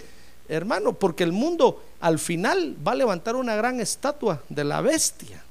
hermano, 0.49 0.93
porque 0.93 1.23
el 1.23 1.31
mundo 1.31 1.83
al 1.99 2.19
final 2.19 2.75
va 2.85 2.91
a 2.91 2.95
levantar 2.95 3.35
una 3.35 3.55
gran 3.55 3.79
estatua 3.79 4.43
de 4.49 4.63
la 4.63 4.81
bestia. 4.81 5.41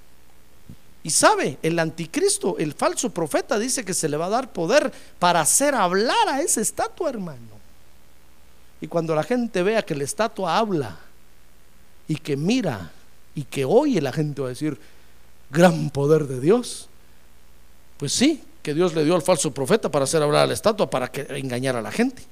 Y 1.02 1.10
sabe, 1.10 1.58
el 1.62 1.78
anticristo, 1.78 2.56
el 2.58 2.74
falso 2.74 3.10
profeta, 3.10 3.58
dice 3.58 3.84
que 3.84 3.94
se 3.94 4.08
le 4.08 4.16
va 4.16 4.26
a 4.26 4.30
dar 4.30 4.52
poder 4.52 4.92
para 5.18 5.40
hacer 5.40 5.74
hablar 5.74 6.28
a 6.28 6.40
esa 6.42 6.60
estatua, 6.60 7.08
hermano. 7.08 7.52
Y 8.80 8.86
cuando 8.86 9.14
la 9.14 9.22
gente 9.22 9.62
vea 9.62 9.82
que 9.82 9.94
la 9.94 10.04
estatua 10.04 10.58
habla 10.58 10.98
y 12.06 12.16
que 12.16 12.36
mira 12.36 12.92
y 13.34 13.44
que 13.44 13.64
oye, 13.64 14.00
la 14.00 14.12
gente 14.12 14.42
va 14.42 14.48
a 14.48 14.50
decir, 14.50 14.78
gran 15.50 15.90
poder 15.90 16.26
de 16.26 16.40
Dios. 16.40 16.88
Pues 17.96 18.12
sí, 18.12 18.42
que 18.62 18.74
Dios 18.74 18.94
le 18.94 19.04
dio 19.04 19.14
al 19.14 19.22
falso 19.22 19.52
profeta 19.52 19.90
para 19.90 20.04
hacer 20.04 20.22
hablar 20.22 20.44
a 20.44 20.46
la 20.46 20.54
estatua, 20.54 20.88
para 20.88 21.10
que 21.10 21.26
engañara 21.38 21.80
a 21.80 21.82
la 21.82 21.90
gente. 21.90 22.22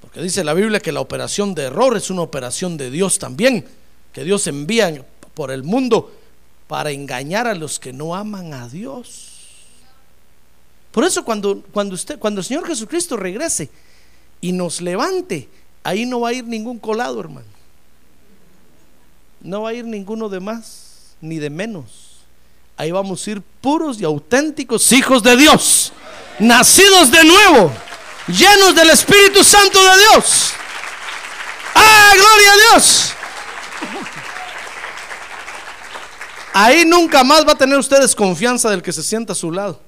Porque 0.00 0.22
dice 0.22 0.44
la 0.44 0.54
Biblia 0.54 0.80
que 0.80 0.92
la 0.92 1.00
operación 1.00 1.54
de 1.54 1.64
error 1.64 1.96
es 1.96 2.10
una 2.10 2.22
operación 2.22 2.76
de 2.76 2.90
Dios 2.90 3.18
también, 3.18 3.64
que 4.12 4.24
Dios 4.24 4.46
envía 4.46 5.04
por 5.34 5.50
el 5.50 5.64
mundo 5.64 6.12
para 6.66 6.90
engañar 6.90 7.46
a 7.46 7.54
los 7.54 7.78
que 7.78 7.92
no 7.92 8.14
aman 8.14 8.52
a 8.52 8.68
Dios. 8.68 9.28
Por 10.92 11.04
eso 11.04 11.24
cuando, 11.24 11.62
cuando 11.72 11.94
usted, 11.94 12.18
cuando 12.18 12.40
el 12.40 12.44
Señor 12.44 12.66
Jesucristo 12.66 13.16
regrese 13.16 13.70
y 14.40 14.52
nos 14.52 14.80
levante, 14.80 15.48
ahí 15.82 16.04
no 16.06 16.20
va 16.20 16.30
a 16.30 16.32
ir 16.34 16.44
ningún 16.44 16.78
colado, 16.78 17.20
hermano. 17.20 17.46
No 19.40 19.62
va 19.62 19.70
a 19.70 19.74
ir 19.74 19.84
ninguno 19.84 20.28
de 20.28 20.40
más 20.40 21.14
ni 21.20 21.38
de 21.38 21.50
menos. 21.50 22.07
Ahí 22.78 22.92
vamos 22.92 23.26
a 23.26 23.30
ir 23.32 23.42
puros 23.60 24.00
y 24.00 24.04
auténticos 24.04 24.92
hijos 24.92 25.20
de 25.24 25.36
Dios, 25.36 25.92
nacidos 26.38 27.10
de 27.10 27.24
nuevo, 27.24 27.72
llenos 28.28 28.72
del 28.76 28.90
Espíritu 28.90 29.42
Santo 29.42 29.82
de 29.82 29.98
Dios. 29.98 30.52
¡Ah, 31.74 32.12
gloria 32.14 32.52
a 32.52 32.56
Dios! 32.56 33.12
Ahí 36.52 36.84
nunca 36.84 37.24
más 37.24 37.44
va 37.44 37.52
a 37.52 37.58
tener 37.58 37.76
usted 37.76 38.00
desconfianza 38.00 38.70
del 38.70 38.80
que 38.80 38.92
se 38.92 39.02
sienta 39.02 39.32
a 39.32 39.36
su 39.36 39.50
lado. 39.50 39.80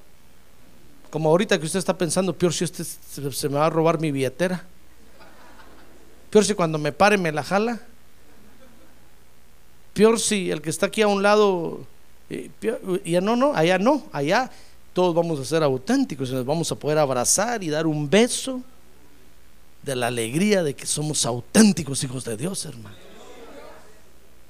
Como 1.09 1.29
ahorita 1.29 1.57
que 1.57 1.65
usted 1.65 1.79
está 1.79 1.97
pensando, 1.97 2.33
peor 2.33 2.53
si 2.53 2.65
este 2.65 2.83
se 2.83 3.49
me 3.49 3.55
va 3.55 3.67
a 3.67 3.69
robar 3.69 3.99
mi 4.01 4.11
billetera. 4.11 4.65
Peor 6.29 6.43
si 6.43 6.53
cuando 6.53 6.77
me 6.77 6.91
pare 6.91 7.17
me 7.17 7.31
la 7.31 7.43
jala. 7.43 7.79
Peor 9.93 10.19
si 10.19 10.51
el 10.51 10.61
que 10.61 10.69
está 10.69 10.87
aquí 10.87 11.01
a 11.01 11.07
un 11.07 11.23
lado, 11.23 11.85
ya 13.03 13.21
no, 13.21 13.35
no, 13.35 13.53
allá 13.53 13.77
no, 13.77 14.03
allá 14.11 14.49
todos 14.93 15.15
vamos 15.15 15.39
a 15.39 15.45
ser 15.45 15.63
auténticos 15.63 16.29
y 16.29 16.33
nos 16.33 16.45
vamos 16.45 16.71
a 16.71 16.75
poder 16.75 16.97
abrazar 16.97 17.63
y 17.63 17.69
dar 17.69 17.87
un 17.87 18.09
beso 18.09 18.61
de 19.83 19.95
la 19.95 20.07
alegría 20.07 20.63
de 20.63 20.75
que 20.75 20.85
somos 20.85 21.25
auténticos 21.25 22.03
hijos 22.03 22.23
de 22.23 22.37
Dios, 22.37 22.65
hermano. 22.65 22.95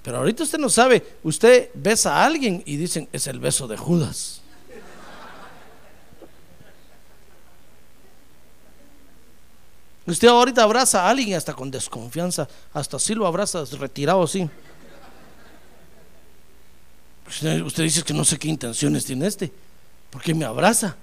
Pero 0.03 0.17
ahorita 0.17 0.43
usted 0.43 0.57
no 0.57 0.69
sabe, 0.69 1.03
usted 1.23 1.69
besa 1.73 2.17
a 2.17 2.25
alguien 2.25 2.63
y 2.65 2.75
dicen, 2.75 3.07
es 3.13 3.27
el 3.27 3.39
beso 3.39 3.67
de 3.67 3.77
Judas. 3.77 4.41
Usted 10.07 10.27
ahorita 10.27 10.63
abraza 10.63 11.03
a 11.03 11.09
alguien 11.09 11.37
hasta 11.37 11.53
con 11.53 11.69
desconfianza, 11.69 12.47
hasta 12.73 12.97
así 12.97 13.13
lo 13.13 13.27
abraza 13.27 13.63
retirado 13.79 14.23
así. 14.23 14.49
Usted 17.39 17.83
dice 17.83 18.03
que 18.03 18.13
no 18.13 18.25
sé 18.25 18.37
qué 18.37 18.49
intenciones 18.49 19.05
tiene 19.05 19.27
este. 19.27 19.51
¿Por 20.09 20.21
qué 20.21 20.33
me 20.33 20.43
abraza? 20.43 20.95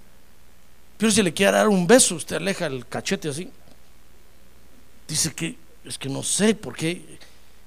Pero 0.99 1.11
si 1.11 1.23
le 1.23 1.33
quiere 1.33 1.53
dar 1.53 1.69
un 1.69 1.87
beso, 1.87 2.17
usted 2.17 2.37
aleja 2.37 2.67
el 2.67 2.87
cachete 2.87 3.29
así. 3.29 3.51
Dice 5.07 5.33
que 5.33 5.57
es 5.85 5.97
que 5.97 6.09
no 6.09 6.23
sé 6.23 6.55
por 6.55 6.77
qué, 6.77 7.19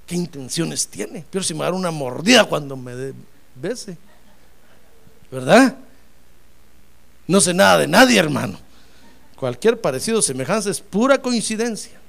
qué 0.06 0.16
intenciones 0.16 0.88
tiene. 0.88 1.26
Pero 1.32 1.44
si 1.44 1.54
me 1.54 1.62
va 1.62 1.66
dar 1.66 1.74
una 1.74 1.92
mordida 1.92 2.46
cuando 2.46 2.76
me 2.76 3.14
bese. 3.56 3.98
¿Verdad? 5.32 5.76
No 7.26 7.40
sé 7.40 7.54
nada 7.54 7.80
de 7.80 7.88
nadie, 7.88 8.20
hermano. 8.20 8.60
Cualquier 9.38 9.80
parecido, 9.80 10.22
semejanza 10.22 10.70
es 10.70 10.82
pura 10.82 11.20
coincidencia. 11.22 12.01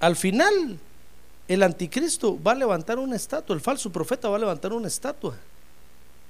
Al 0.00 0.16
final 0.16 0.78
el 1.46 1.62
anticristo 1.62 2.38
va 2.42 2.52
a 2.52 2.54
levantar 2.54 2.98
una 2.98 3.16
estatua, 3.16 3.54
el 3.54 3.60
falso 3.60 3.90
profeta 3.90 4.28
va 4.28 4.36
a 4.36 4.40
levantar 4.40 4.72
una 4.72 4.88
estatua 4.88 5.36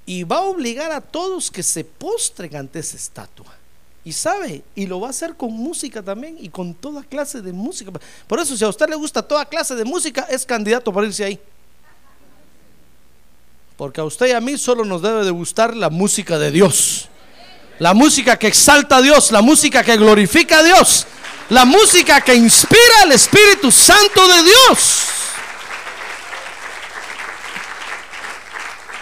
y 0.07 0.25
va 0.25 0.39
a 0.39 0.43
obligar 0.43 0.91
a 0.93 1.01
todos 1.01 1.51
que 1.51 1.63
se 1.63 1.85
postren 1.85 2.57
ante 2.57 2.81
esa 2.81 2.97
estatua. 2.97 3.55
Y 4.03 4.13
sabe, 4.13 4.63
y 4.75 4.87
lo 4.87 4.99
va 4.99 5.09
a 5.09 5.11
hacer 5.11 5.37
con 5.37 5.53
música 5.53 6.03
también 6.03 6.37
y 6.41 6.49
con 6.49 6.73
toda 6.73 7.03
clase 7.03 7.43
de 7.43 7.53
música. 7.53 7.93
Por 8.27 8.41
eso 8.41 8.57
si 8.57 8.65
a 8.65 8.69
usted 8.69 8.89
le 8.89 8.97
gusta 8.97 9.23
toda 9.23 9.45
clase 9.45 9.75
de 9.75 9.85
música, 9.85 10.27
es 10.31 10.47
candidato 10.47 10.93
para 10.93 11.07
irse 11.07 11.23
ahí. 11.23 11.39
Porque 13.77 14.01
a 14.01 14.05
usted 14.05 14.29
y 14.29 14.33
a 14.33 14.41
mí 14.41 14.57
solo 14.57 14.85
nos 14.85 15.03
debe 15.03 15.25
de 15.25 15.31
gustar 15.31 15.77
la 15.77 15.91
música 15.91 16.39
de 16.39 16.51
Dios. 16.51 17.09
La 17.79 17.95
música 17.95 18.39
que 18.39 18.47
exalta 18.47 18.97
a 18.97 19.03
Dios, 19.03 19.31
la 19.33 19.43
música 19.43 19.83
que 19.83 19.97
glorifica 19.97 20.59
a 20.59 20.63
Dios, 20.63 21.07
la 21.51 21.65
música 21.65 22.21
que 22.21 22.35
inspira 22.35 23.03
al 23.03 23.13
Espíritu 23.13 23.71
Santo 23.71 24.27
de 24.29 24.43
Dios. 24.45 25.07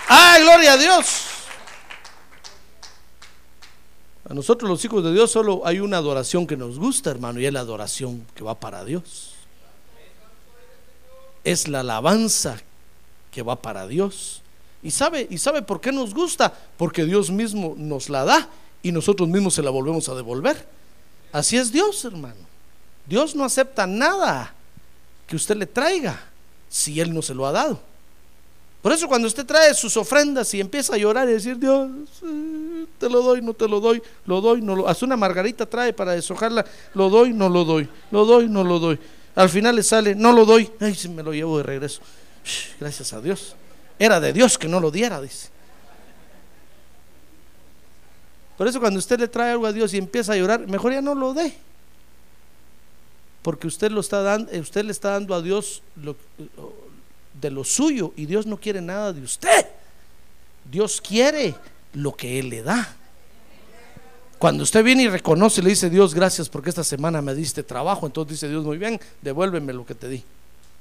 ¡Ay, 0.09 0.43
gloria 0.43 0.73
a 0.73 0.77
Dios! 0.79 1.25
A 4.31 4.35
nosotros 4.35 4.69
los 4.69 4.85
hijos 4.85 5.05
de 5.05 5.13
Dios 5.13 5.31
solo 5.31 5.63
hay 5.65 5.81
una 5.81 5.99
adoración 5.99 6.47
que 6.47 6.57
nos 6.57 6.79
gusta, 6.79 7.11
hermano, 7.11 7.41
y 7.41 7.47
es 7.47 7.53
la 7.53 7.61
adoración 7.61 8.27
que 8.35 8.45
va 8.45 8.55
para 8.55 8.85
Dios. 8.85 9.35
Es 11.45 11.69
la 11.69 11.81
alabanza 11.81 12.61
que 13.31 13.43
va 13.43 13.57
para 13.57 13.87
Dios. 13.87 14.43
¿Y 14.83 14.91
sabe, 14.91 15.27
¿Y 15.31 15.39
sabe 15.39 15.63
por 15.63 15.81
qué 15.81 15.93
nos 15.93 16.15
gusta? 16.15 16.55
Porque 16.77 17.05
Dios 17.05 17.31
mismo 17.31 17.75
nos 17.77 18.09
la 18.09 18.25
da 18.25 18.49
y 18.83 18.93
nosotros 18.93 19.29
mismos 19.29 19.55
se 19.55 19.63
la 19.63 19.71
volvemos 19.71 20.09
a 20.09 20.15
devolver. 20.15 20.78
Así 21.33 21.57
es 21.57 21.71
Dios, 21.71 22.05
hermano. 22.05 22.49
Dios 23.07 23.35
no 23.35 23.45
acepta 23.45 23.87
nada 23.87 24.55
que 25.27 25.37
usted 25.37 25.57
le 25.57 25.67
traiga 25.67 26.21
si 26.69 27.01
Él 27.01 27.13
no 27.13 27.23
se 27.23 27.35
lo 27.35 27.47
ha 27.47 27.53
dado. 27.53 27.81
Por 28.83 28.93
eso 28.93 29.09
cuando 29.09 29.27
usted 29.27 29.45
trae 29.45 29.75
sus 29.75 29.97
ofrendas 29.97 30.55
y 30.55 30.61
empieza 30.61 30.95
a 30.95 30.99
llorar 30.99 31.29
y 31.29 31.33
decir, 31.33 31.59
Dios, 31.59 31.91
te 32.99 33.11
lo 33.11 33.23
doy, 33.23 33.43
no 33.43 33.53
te 33.53 33.67
lo 33.67 33.81
doy, 33.81 34.01
lo 34.25 34.41
doy, 34.41 34.63
no 34.63 34.77
lo... 34.77 34.89
Hace 34.89 35.05
una 35.05 35.17
margarita 35.17 35.67
trae 35.67 35.93
para 35.93 36.13
deshojarla, 36.13 36.65
lo 36.95 37.11
doy, 37.11 37.33
no 37.33 37.49
lo 37.49 37.65
doy, 37.65 37.89
lo 38.13 38.25
doy, 38.25 38.49
no 38.49 38.63
lo 38.63 38.79
doy. 38.79 38.99
Al 39.35 39.49
final 39.49 39.75
le 39.77 39.83
sale, 39.83 40.15
no 40.15 40.33
lo 40.33 40.45
doy, 40.45 40.71
ay, 40.81 40.95
si 40.95 41.09
me 41.09 41.23
lo 41.23 41.33
llevo 41.33 41.59
de 41.59 41.65
regreso. 41.65 42.01
Gracias 42.79 43.13
a 43.13 43.21
Dios. 43.21 43.57
Era 43.99 44.21
de 44.21 44.33
Dios 44.33 44.57
que 44.57 44.69
no 44.69 44.79
lo 44.79 44.91
diera, 44.91 45.21
dice. 45.21 45.49
Por 48.59 48.67
eso 48.67 48.81
cuando 48.81 48.99
usted 48.99 49.21
le 49.21 49.29
trae 49.29 49.53
algo 49.53 49.67
a 49.67 49.73
Dios 49.73 49.95
y 49.95 49.99
empieza 49.99 50.33
a 50.33 50.37
llorar, 50.37 50.67
mejor 50.67 50.93
ya 50.93 51.01
no 51.01 51.15
lo 51.15 51.33
dé. 51.33 51.57
Porque 53.41 53.69
usted 53.69 53.93
lo 53.93 54.01
está 54.01 54.21
dando, 54.21 54.51
eh, 54.51 54.59
usted 54.59 54.85
le 54.85 54.91
está 54.91 55.13
dando 55.13 55.33
a 55.33 55.41
Dios 55.41 55.81
de 57.41 57.51
lo 57.53 57.63
suyo 57.63 58.13
y 58.17 58.27
Dios 58.27 58.47
no 58.47 58.59
quiere 58.59 58.81
nada 58.81 59.13
de 59.13 59.23
usted. 59.23 59.67
Dios 60.69 61.01
quiere 61.01 61.55
lo 61.95 62.17
que 62.17 62.41
él 62.41 62.51
le 62.51 62.63
da. 62.65 62.97
Cuando 64.41 64.65
usted 64.65 64.83
viene 64.83 65.05
y 65.05 65.09
reconoce 65.09 65.61
y 65.61 65.65
le 65.65 65.71
dice, 65.71 65.89
Dios, 65.89 66.13
gracias 66.13 66.49
porque 66.49 66.71
esta 66.71 66.83
semana 66.85 67.23
me 67.23 67.37
diste 67.37 67.63
trabajo, 67.63 68.07
entonces 68.07 68.33
dice 68.33 68.49
Dios, 68.49 68.65
muy 68.65 68.77
bien, 68.77 69.01
devuélveme 69.23 69.73
lo 69.73 69.87
que 69.87 69.95
te 69.95 70.09
di, 70.09 70.23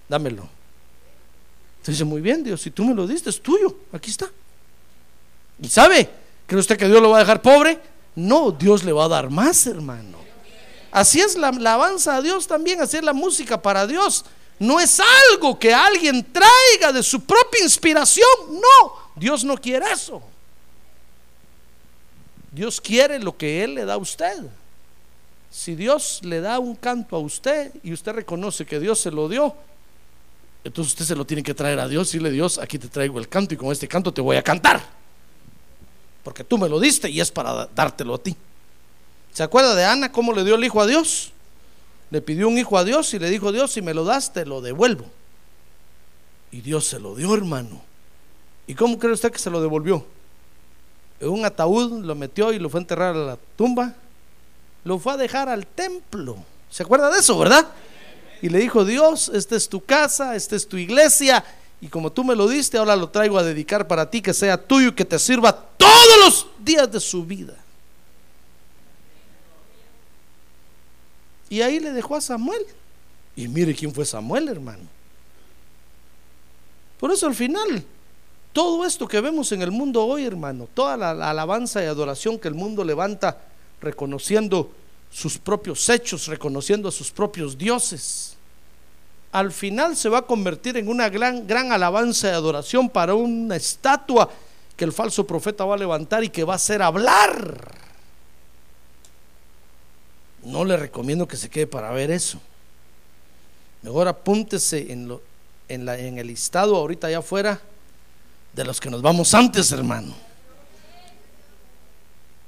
dámelo. 0.09 0.49
Entonces 1.77 1.95
dice, 1.95 2.05
muy 2.05 2.21
bien, 2.21 2.43
Dios, 2.43 2.59
si 2.59 2.71
tú 2.71 2.83
me 2.83 2.95
lo 2.95 3.05
diste, 3.05 3.29
es 3.29 3.39
tuyo, 3.39 3.75
aquí 3.93 4.09
está. 4.09 4.29
Y 5.61 5.69
sabe, 5.69 6.09
¿Cree 6.47 6.61
usted 6.61 6.77
que 6.77 6.87
Dios 6.87 7.01
lo 7.01 7.09
va 7.09 7.17
a 7.17 7.19
dejar 7.19 7.41
pobre? 7.41 7.77
No, 8.15 8.51
Dios 8.51 8.83
le 8.83 8.93
va 8.93 9.05
a 9.05 9.09
dar 9.09 9.29
más, 9.29 9.67
hermano. 9.67 10.17
Así 10.91 11.19
es 11.19 11.35
la 11.35 11.49
alabanza 11.49 12.15
a 12.15 12.21
Dios 12.21 12.47
también, 12.47 12.81
así 12.81 12.97
es 12.97 13.03
la 13.03 13.13
música 13.13 13.61
para 13.61 13.85
Dios. 13.85 14.23
No 14.57 14.79
es 14.79 14.99
algo 15.31 15.59
que 15.59 15.73
alguien 15.73 16.25
traiga 16.31 16.93
de 16.93 17.03
su 17.03 17.21
propia 17.21 17.61
inspiración. 17.61 18.25
No, 18.49 18.93
Dios 19.15 19.43
no 19.43 19.57
quiere 19.57 19.91
eso. 19.91 20.21
Dios 22.51 22.79
quiere 22.79 23.19
lo 23.19 23.35
que 23.37 23.63
Él 23.63 23.75
le 23.75 23.85
da 23.85 23.95
a 23.95 23.97
usted. 23.97 24.37
Si 25.51 25.75
Dios 25.75 26.21
le 26.23 26.39
da 26.39 26.59
un 26.59 26.75
canto 26.75 27.17
a 27.17 27.19
usted 27.19 27.73
y 27.83 27.91
usted 27.91 28.13
reconoce 28.13 28.65
que 28.65 28.79
Dios 28.79 28.99
se 28.99 29.11
lo 29.11 29.27
dio, 29.27 29.53
entonces 30.63 30.93
usted 30.93 31.05
se 31.05 31.15
lo 31.15 31.25
tiene 31.25 31.43
que 31.43 31.53
traer 31.53 31.79
a 31.79 31.87
Dios 31.87 32.15
y 32.15 32.19
le 32.19 32.31
Dios, 32.31 32.57
aquí 32.57 32.79
te 32.79 32.87
traigo 32.87 33.19
el 33.19 33.27
canto 33.27 33.53
y 33.53 33.57
con 33.57 33.71
este 33.71 33.87
canto 33.87 34.13
te 34.13 34.21
voy 34.21 34.37
a 34.37 34.43
cantar 34.43 34.96
porque 36.27 36.43
tú 36.43 36.57
me 36.57 36.67
lo 36.67 36.77
diste 36.77 37.09
y 37.09 37.21
es 37.21 37.31
para 37.31 37.69
dártelo 37.73 38.15
a 38.15 38.17
ti. 38.17 38.35
¿Se 39.31 39.43
acuerda 39.43 39.73
de 39.75 39.85
Ana 39.85 40.11
cómo 40.11 40.33
le 40.33 40.43
dio 40.43 40.55
el 40.55 40.65
hijo 40.65 40.81
a 40.81 40.85
Dios? 40.85 41.31
Le 42.09 42.21
pidió 42.21 42.49
un 42.49 42.57
hijo 42.57 42.77
a 42.77 42.83
Dios 42.83 43.13
y 43.13 43.19
le 43.19 43.29
dijo, 43.29 43.53
Dios, 43.53 43.71
si 43.71 43.81
me 43.81 43.93
lo 43.93 44.03
das, 44.03 44.33
te 44.33 44.45
lo 44.45 44.59
devuelvo. 44.59 45.05
Y 46.51 46.59
Dios 46.59 46.85
se 46.85 46.99
lo 46.99 47.15
dio, 47.15 47.33
hermano. 47.33 47.81
¿Y 48.67 48.75
cómo 48.75 48.99
cree 48.99 49.13
usted 49.13 49.31
que 49.31 49.39
se 49.39 49.49
lo 49.49 49.61
devolvió? 49.61 50.05
en 51.21 51.29
un 51.29 51.45
ataúd, 51.45 52.03
lo 52.03 52.13
metió 52.13 52.51
y 52.51 52.59
lo 52.59 52.69
fue 52.69 52.81
a 52.81 52.81
enterrar 52.81 53.15
a 53.15 53.19
la 53.19 53.37
tumba. 53.55 53.93
Lo 54.83 54.99
fue 54.99 55.13
a 55.13 55.17
dejar 55.17 55.47
al 55.47 55.65
templo. 55.65 56.35
¿Se 56.69 56.83
acuerda 56.83 57.09
de 57.09 57.19
eso, 57.19 57.39
verdad? 57.39 57.69
Y 58.41 58.49
le 58.49 58.59
dijo, 58.59 58.83
Dios, 58.83 59.31
esta 59.33 59.55
es 59.55 59.69
tu 59.69 59.79
casa, 59.79 60.35
esta 60.35 60.57
es 60.57 60.67
tu 60.67 60.75
iglesia. 60.75 61.41
Y 61.79 61.87
como 61.87 62.11
tú 62.11 62.23
me 62.23 62.35
lo 62.35 62.47
diste, 62.47 62.77
ahora 62.77 62.95
lo 62.95 63.09
traigo 63.09 63.37
a 63.37 63.43
dedicar 63.43 63.87
para 63.87 64.09
ti, 64.09 64.21
que 64.21 64.33
sea 64.33 64.57
tuyo 64.57 64.89
y 64.89 64.93
que 64.93 65.05
te 65.05 65.19
sirva 65.19 65.53
todos 65.53 66.19
los 66.23 66.47
días 66.59 66.91
de 66.91 66.99
su 66.99 67.23
vida. 67.23 67.55
Y 71.49 71.61
ahí 71.61 71.79
le 71.79 71.91
dejó 71.91 72.15
a 72.15 72.21
Samuel. 72.21 72.65
Y 73.35 73.47
mire 73.47 73.75
quién 73.75 73.93
fue 73.93 74.05
Samuel, 74.05 74.47
hermano. 74.47 74.83
Por 76.99 77.11
eso 77.11 77.27
al 77.27 77.35
final, 77.35 77.83
todo 78.51 78.83
esto 78.83 79.07
que 79.07 79.21
vemos 79.21 79.51
en 79.51 79.61
el 79.61 79.69
mundo 79.69 80.03
hoy, 80.03 80.25
hermano, 80.25 80.67
toda 80.73 80.97
la, 80.97 81.13
la 81.13 81.29
alabanza 81.29 81.83
y 81.83 81.85
adoración 81.85 82.39
que 82.39 82.47
el 82.47 82.55
mundo 82.55 82.83
levanta, 82.83 83.39
reconociendo 83.79 84.71
sus 85.11 85.37
propios 85.37 85.87
hechos, 85.89 86.25
reconociendo 86.25 86.89
a 86.89 86.91
sus 86.91 87.11
propios 87.11 87.55
dioses, 87.55 88.36
al 89.31 89.51
final 89.51 89.95
se 89.95 90.09
va 90.09 90.19
a 90.19 90.21
convertir 90.23 90.77
en 90.77 90.87
una 90.87 91.09
gran, 91.09 91.45
gran 91.47 91.71
alabanza 91.71 92.27
y 92.27 92.31
adoración 92.31 92.89
para 92.89 93.13
una 93.13 93.55
estatua 93.55 94.29
que 94.75 94.85
el 94.85 94.93
falso 94.93 95.25
profeta 95.25 95.65
va 95.65 95.75
a 95.75 95.77
levantar 95.77 96.23
y 96.23 96.29
que 96.29 96.43
va 96.43 96.53
a 96.53 96.55
hacer 96.57 96.81
hablar. 96.81 97.75
No 100.43 100.63
le 100.63 100.77
recomiendo 100.77 101.27
que 101.27 101.35
se 101.35 101.49
quede 101.49 101.67
para 101.67 101.91
ver 101.91 102.11
eso. 102.11 102.39
Mejor 103.81 104.07
apúntese 104.07 104.91
en, 104.91 105.07
lo, 105.07 105.21
en, 105.67 105.85
la, 105.85 105.97
en 105.97 106.17
el 106.17 106.27
listado 106.27 106.75
ahorita 106.75 107.07
allá 107.07 107.19
afuera 107.19 107.59
de 108.53 108.63
los 108.63 108.79
que 108.79 108.89
nos 108.89 109.01
vamos 109.01 109.33
antes, 109.33 109.71
hermano. 109.71 110.15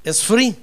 Es 0.03 0.23
free. 0.23 0.55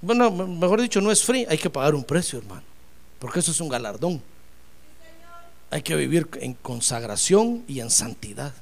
Bueno, 0.00 0.30
mejor 0.30 0.80
dicho, 0.80 1.00
no 1.00 1.10
es 1.10 1.24
free, 1.24 1.46
hay 1.48 1.58
que 1.58 1.70
pagar 1.70 1.94
un 1.94 2.04
precio, 2.04 2.38
hermano, 2.38 2.62
porque 3.18 3.40
eso 3.40 3.50
es 3.50 3.60
un 3.60 3.68
galardón. 3.68 4.22
Hay 5.70 5.82
que 5.82 5.96
vivir 5.96 6.28
en 6.40 6.54
consagración 6.54 7.64
y 7.68 7.80
en 7.80 7.90
santidad. 7.90 8.54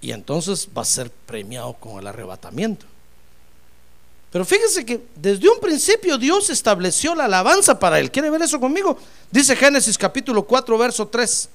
Y 0.00 0.12
entonces 0.12 0.68
va 0.76 0.82
a 0.82 0.86
ser 0.86 1.10
premiado 1.10 1.74
con 1.74 1.98
el 1.98 2.06
arrebatamiento. 2.06 2.86
Pero 4.30 4.44
fíjense 4.44 4.84
que 4.84 5.06
desde 5.14 5.48
un 5.48 5.60
principio 5.60 6.18
Dios 6.18 6.50
estableció 6.50 7.14
la 7.14 7.24
alabanza 7.24 7.78
para 7.78 7.98
él. 7.98 8.10
¿Quiere 8.10 8.30
ver 8.30 8.42
eso 8.42 8.60
conmigo? 8.60 8.98
Dice 9.30 9.56
Génesis 9.56 9.96
capítulo 9.96 10.44
4, 10.44 10.78
verso 10.78 11.08
3. 11.08 11.48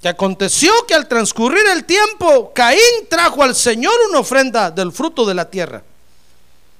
Que 0.00 0.08
aconteció 0.08 0.72
que 0.86 0.94
al 0.94 1.06
transcurrir 1.06 1.64
el 1.72 1.84
tiempo, 1.84 2.52
Caín 2.54 3.06
trajo 3.08 3.42
al 3.42 3.54
Señor 3.54 3.94
una 4.08 4.20
ofrenda 4.20 4.70
del 4.70 4.90
fruto 4.90 5.24
de 5.26 5.34
la 5.34 5.48
tierra. 5.48 5.82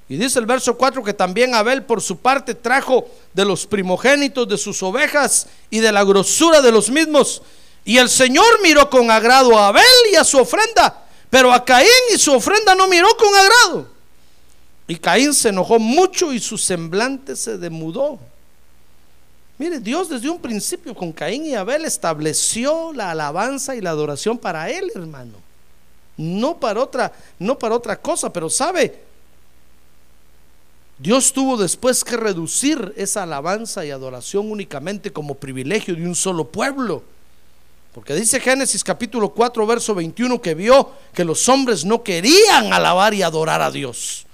Y 0.08 0.16
dice 0.16 0.38
el 0.38 0.46
verso 0.46 0.76
4 0.76 1.02
que 1.02 1.14
también 1.14 1.54
Abel 1.54 1.84
por 1.84 2.02
su 2.02 2.18
parte 2.18 2.54
trajo 2.54 3.08
de 3.32 3.44
los 3.44 3.66
primogénitos 3.66 4.48
de 4.48 4.58
sus 4.58 4.82
ovejas 4.82 5.46
y 5.70 5.78
de 5.80 5.92
la 5.92 6.04
grosura 6.04 6.60
de 6.60 6.72
los 6.72 6.90
mismos. 6.90 7.42
Y 7.84 7.98
el 7.98 8.08
Señor 8.08 8.60
miró 8.62 8.88
con 8.90 9.10
agrado 9.10 9.56
a 9.58 9.68
Abel 9.68 9.84
y 10.12 10.16
a 10.16 10.24
su 10.24 10.38
ofrenda, 10.38 11.04
pero 11.30 11.52
a 11.52 11.64
Caín 11.64 11.88
y 12.14 12.18
su 12.18 12.32
ofrenda 12.32 12.74
no 12.74 12.88
miró 12.88 13.08
con 13.16 13.34
agrado. 13.34 13.88
Y 14.86 14.96
Caín 14.96 15.32
se 15.32 15.48
enojó 15.48 15.78
mucho 15.78 16.32
y 16.32 16.40
su 16.40 16.58
semblante 16.58 17.34
se 17.34 17.56
demudó. 17.56 18.18
Mire, 19.58 19.78
Dios 19.78 20.08
desde 20.08 20.28
un 20.28 20.40
principio 20.40 20.94
con 20.94 21.12
Caín 21.12 21.46
y 21.46 21.54
Abel 21.54 21.84
estableció 21.84 22.92
la 22.92 23.12
alabanza 23.12 23.76
y 23.76 23.80
la 23.80 23.90
adoración 23.90 24.36
para 24.36 24.68
él, 24.68 24.90
hermano. 24.94 25.34
No 26.16 26.58
para 26.58 26.80
otra, 26.80 27.12
no 27.38 27.58
para 27.58 27.76
otra 27.76 27.96
cosa, 27.96 28.32
pero 28.32 28.50
sabe, 28.50 29.02
Dios 31.02 31.32
tuvo 31.32 31.56
después 31.56 32.04
que 32.04 32.16
reducir 32.16 32.94
esa 32.96 33.24
alabanza 33.24 33.84
y 33.84 33.90
adoración 33.90 34.48
únicamente 34.48 35.12
como 35.12 35.34
privilegio 35.34 35.96
de 35.96 36.06
un 36.06 36.14
solo 36.14 36.44
pueblo. 36.44 37.02
Porque 37.92 38.14
dice 38.14 38.38
Génesis 38.38 38.84
capítulo 38.84 39.30
4, 39.30 39.66
verso 39.66 39.96
21 39.96 40.40
que 40.40 40.54
vio 40.54 40.92
que 41.12 41.24
los 41.24 41.48
hombres 41.48 41.84
no 41.84 42.04
querían 42.04 42.72
alabar 42.72 43.14
y 43.14 43.22
adorar 43.24 43.62
a 43.62 43.72
Dios. 43.72 44.26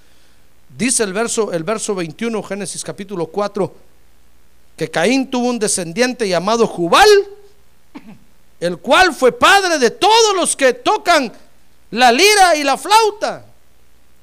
Dice 0.76 1.04
el 1.04 1.14
verso, 1.14 1.54
el 1.54 1.64
verso 1.64 1.94
21, 1.94 2.42
Génesis 2.42 2.84
capítulo 2.84 3.28
4, 3.28 3.74
que 4.76 4.90
Caín 4.90 5.30
tuvo 5.30 5.48
un 5.48 5.58
descendiente 5.58 6.28
llamado 6.28 6.66
Jubal, 6.66 7.08
el 8.60 8.76
cual 8.76 9.14
fue 9.14 9.32
padre 9.32 9.78
de 9.78 9.90
todos 9.90 10.36
los 10.36 10.54
que 10.54 10.74
tocan 10.74 11.32
la 11.92 12.12
lira 12.12 12.56
y 12.56 12.62
la 12.62 12.76
flauta. 12.76 13.47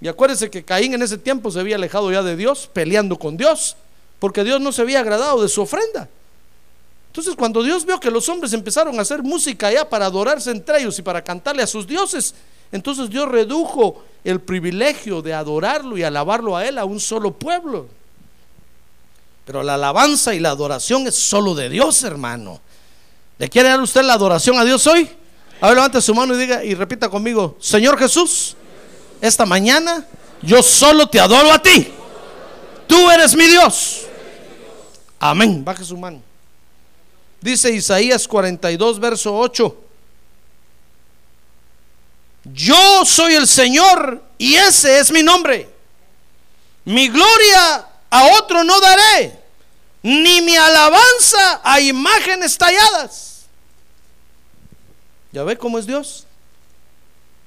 Y 0.01 0.07
acuérdense 0.07 0.49
que 0.49 0.63
Caín 0.63 0.93
en 0.93 1.01
ese 1.01 1.17
tiempo 1.17 1.51
se 1.51 1.59
había 1.59 1.77
alejado 1.77 2.11
ya 2.11 2.21
de 2.21 2.35
Dios, 2.35 2.69
peleando 2.71 3.17
con 3.17 3.37
Dios, 3.37 3.75
porque 4.19 4.43
Dios 4.43 4.59
no 4.61 4.71
se 4.71 4.81
había 4.81 4.99
agradado 4.99 5.41
de 5.41 5.49
su 5.49 5.61
ofrenda. 5.61 6.09
Entonces 7.07 7.35
cuando 7.35 7.63
Dios 7.63 7.85
vio 7.85 7.99
que 7.99 8.11
los 8.11 8.27
hombres 8.27 8.51
empezaron 8.51 8.99
a 8.99 9.01
hacer 9.01 9.23
música 9.23 9.71
ya 9.71 9.87
para 9.87 10.05
adorarse 10.05 10.51
entre 10.51 10.79
ellos 10.79 10.99
y 10.99 11.01
para 11.01 11.23
cantarle 11.23 11.63
a 11.63 11.67
sus 11.67 11.87
dioses, 11.87 12.35
entonces 12.71 13.09
Dios 13.09 13.29
redujo 13.29 14.03
el 14.23 14.41
privilegio 14.41 15.21
de 15.21 15.33
adorarlo 15.33 15.97
y 15.97 16.03
alabarlo 16.03 16.57
a 16.57 16.65
Él 16.65 16.77
a 16.77 16.83
un 16.83 16.99
solo 16.99 17.31
pueblo. 17.31 17.87
Pero 19.45 19.63
la 19.63 19.75
alabanza 19.75 20.33
y 20.33 20.39
la 20.39 20.49
adoración 20.49 21.07
es 21.07 21.15
solo 21.15 21.55
de 21.55 21.69
Dios, 21.69 22.03
hermano. 22.03 22.59
¿Le 23.37 23.47
quiere 23.47 23.69
dar 23.69 23.79
usted 23.79 24.01
la 24.01 24.13
adoración 24.13 24.57
a 24.57 24.65
Dios 24.65 24.85
hoy? 24.87 25.09
A 25.61 25.67
ver, 25.67 25.75
levante 25.75 26.01
su 26.01 26.13
mano 26.13 26.35
y 26.35 26.37
diga 26.37 26.63
y 26.63 26.73
repita 26.73 27.07
conmigo, 27.07 27.55
Señor 27.59 27.97
Jesús, 27.97 28.57
esta 29.27 29.45
mañana 29.45 30.05
yo 30.41 30.61
solo 30.61 31.07
te 31.07 31.19
adoro 31.19 31.51
a 31.51 31.61
ti. 31.61 31.91
Tú 32.87 33.09
eres 33.09 33.35
mi 33.35 33.47
Dios. 33.47 34.03
Amén. 35.19 35.63
Baje 35.63 35.83
su 35.83 35.97
mano. 35.97 36.21
Dice 37.41 37.71
Isaías 37.71 38.27
42, 38.27 38.99
verso 38.99 39.35
8. 39.37 39.77
Yo 42.53 43.05
soy 43.05 43.33
el 43.35 43.47
Señor 43.47 44.23
y 44.37 44.55
ese 44.55 44.99
es 44.99 45.11
mi 45.11 45.23
nombre. 45.23 45.69
Mi 46.85 47.07
gloria 47.07 47.87
a 48.09 48.23
otro 48.37 48.63
no 48.63 48.79
daré, 48.79 49.39
ni 50.03 50.41
mi 50.41 50.55
alabanza 50.55 51.61
a 51.63 51.79
imágenes 51.79 52.57
talladas. 52.57 53.45
¿Ya 55.31 55.43
ve 55.43 55.57
cómo 55.57 55.79
es 55.79 55.87
Dios? 55.87 56.25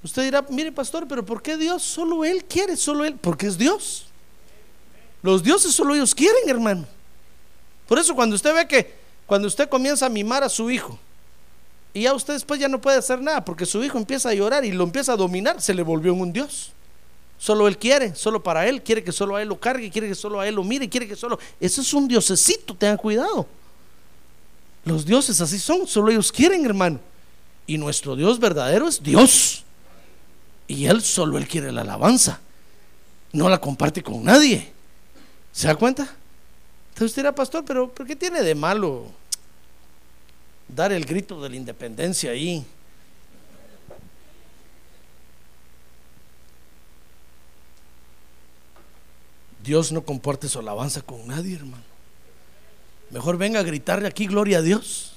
Usted 0.02 0.22
dirá, 0.22 0.44
mire 0.48 0.70
pastor, 0.70 1.06
pero 1.08 1.24
¿por 1.24 1.42
qué 1.42 1.56
Dios? 1.56 1.82
Solo 1.82 2.24
Él 2.24 2.44
quiere, 2.44 2.76
solo 2.76 3.04
Él, 3.04 3.16
porque 3.20 3.46
es 3.46 3.58
Dios. 3.58 4.06
Los 5.22 5.42
dioses 5.42 5.74
solo 5.74 5.94
ellos 5.94 6.14
quieren, 6.14 6.48
hermano. 6.48 6.86
Por 7.88 7.98
eso 7.98 8.14
cuando 8.14 8.36
usted 8.36 8.54
ve 8.54 8.68
que, 8.68 8.94
cuando 9.26 9.48
usted 9.48 9.68
comienza 9.68 10.06
a 10.06 10.08
mimar 10.08 10.44
a 10.44 10.48
su 10.48 10.70
hijo, 10.70 10.98
y 11.92 12.02
ya 12.02 12.14
usted 12.14 12.34
después 12.34 12.60
ya 12.60 12.68
no 12.68 12.80
puede 12.80 12.98
hacer 12.98 13.20
nada, 13.20 13.44
porque 13.44 13.66
su 13.66 13.82
hijo 13.82 13.98
empieza 13.98 14.28
a 14.28 14.34
llorar 14.34 14.64
y 14.64 14.72
lo 14.72 14.84
empieza 14.84 15.14
a 15.14 15.16
dominar, 15.16 15.60
se 15.60 15.74
le 15.74 15.82
volvió 15.82 16.14
un 16.14 16.32
Dios. 16.32 16.72
Solo 17.38 17.66
Él 17.66 17.78
quiere, 17.78 18.14
solo 18.14 18.42
para 18.42 18.66
Él, 18.68 18.82
quiere 18.82 19.02
que 19.02 19.12
solo 19.12 19.36
a 19.36 19.42
Él 19.42 19.48
lo 19.48 19.58
cargue, 19.58 19.90
quiere 19.90 20.08
que 20.08 20.14
solo 20.14 20.40
a 20.40 20.46
Él 20.46 20.54
lo 20.54 20.64
mire, 20.64 20.88
quiere 20.88 21.08
que 21.08 21.16
solo... 21.16 21.38
Ese 21.60 21.80
es 21.80 21.94
un 21.94 22.06
diosecito, 22.06 22.74
tengan 22.74 22.96
cuidado. 22.96 23.46
Los 24.84 25.04
dioses 25.04 25.40
así 25.40 25.58
son, 25.58 25.86
solo 25.86 26.10
ellos 26.10 26.30
quieren, 26.30 26.64
hermano. 26.64 27.00
Y 27.66 27.78
nuestro 27.78 28.16
Dios 28.16 28.38
verdadero 28.38 28.88
es 28.88 29.02
Dios. 29.02 29.64
Y 30.68 30.86
Él 30.86 31.02
solo 31.02 31.38
Él 31.38 31.48
quiere 31.48 31.72
la 31.72 31.80
alabanza. 31.80 32.38
No 33.32 33.48
la 33.48 33.58
comparte 33.58 34.02
con 34.02 34.22
nadie. 34.22 34.70
¿Se 35.50 35.66
da 35.66 35.74
cuenta? 35.74 36.02
Entonces 36.90 37.06
usted 37.06 37.22
dirá, 37.22 37.34
pastor, 37.34 37.64
pero 37.64 37.92
¿por 37.92 38.06
qué 38.06 38.14
tiene 38.14 38.42
de 38.42 38.54
malo 38.54 39.06
dar 40.68 40.92
el 40.92 41.04
grito 41.04 41.42
de 41.42 41.48
la 41.48 41.56
independencia 41.56 42.30
ahí? 42.30 42.64
Dios 49.62 49.92
no 49.92 50.02
comparte 50.02 50.48
su 50.48 50.58
alabanza 50.58 51.02
con 51.02 51.26
nadie, 51.26 51.56
hermano. 51.56 51.82
Mejor 53.10 53.36
venga 53.36 53.60
a 53.60 53.62
gritarle 53.62 54.08
aquí 54.08 54.26
gloria 54.26 54.58
a 54.58 54.62
Dios. 54.62 55.12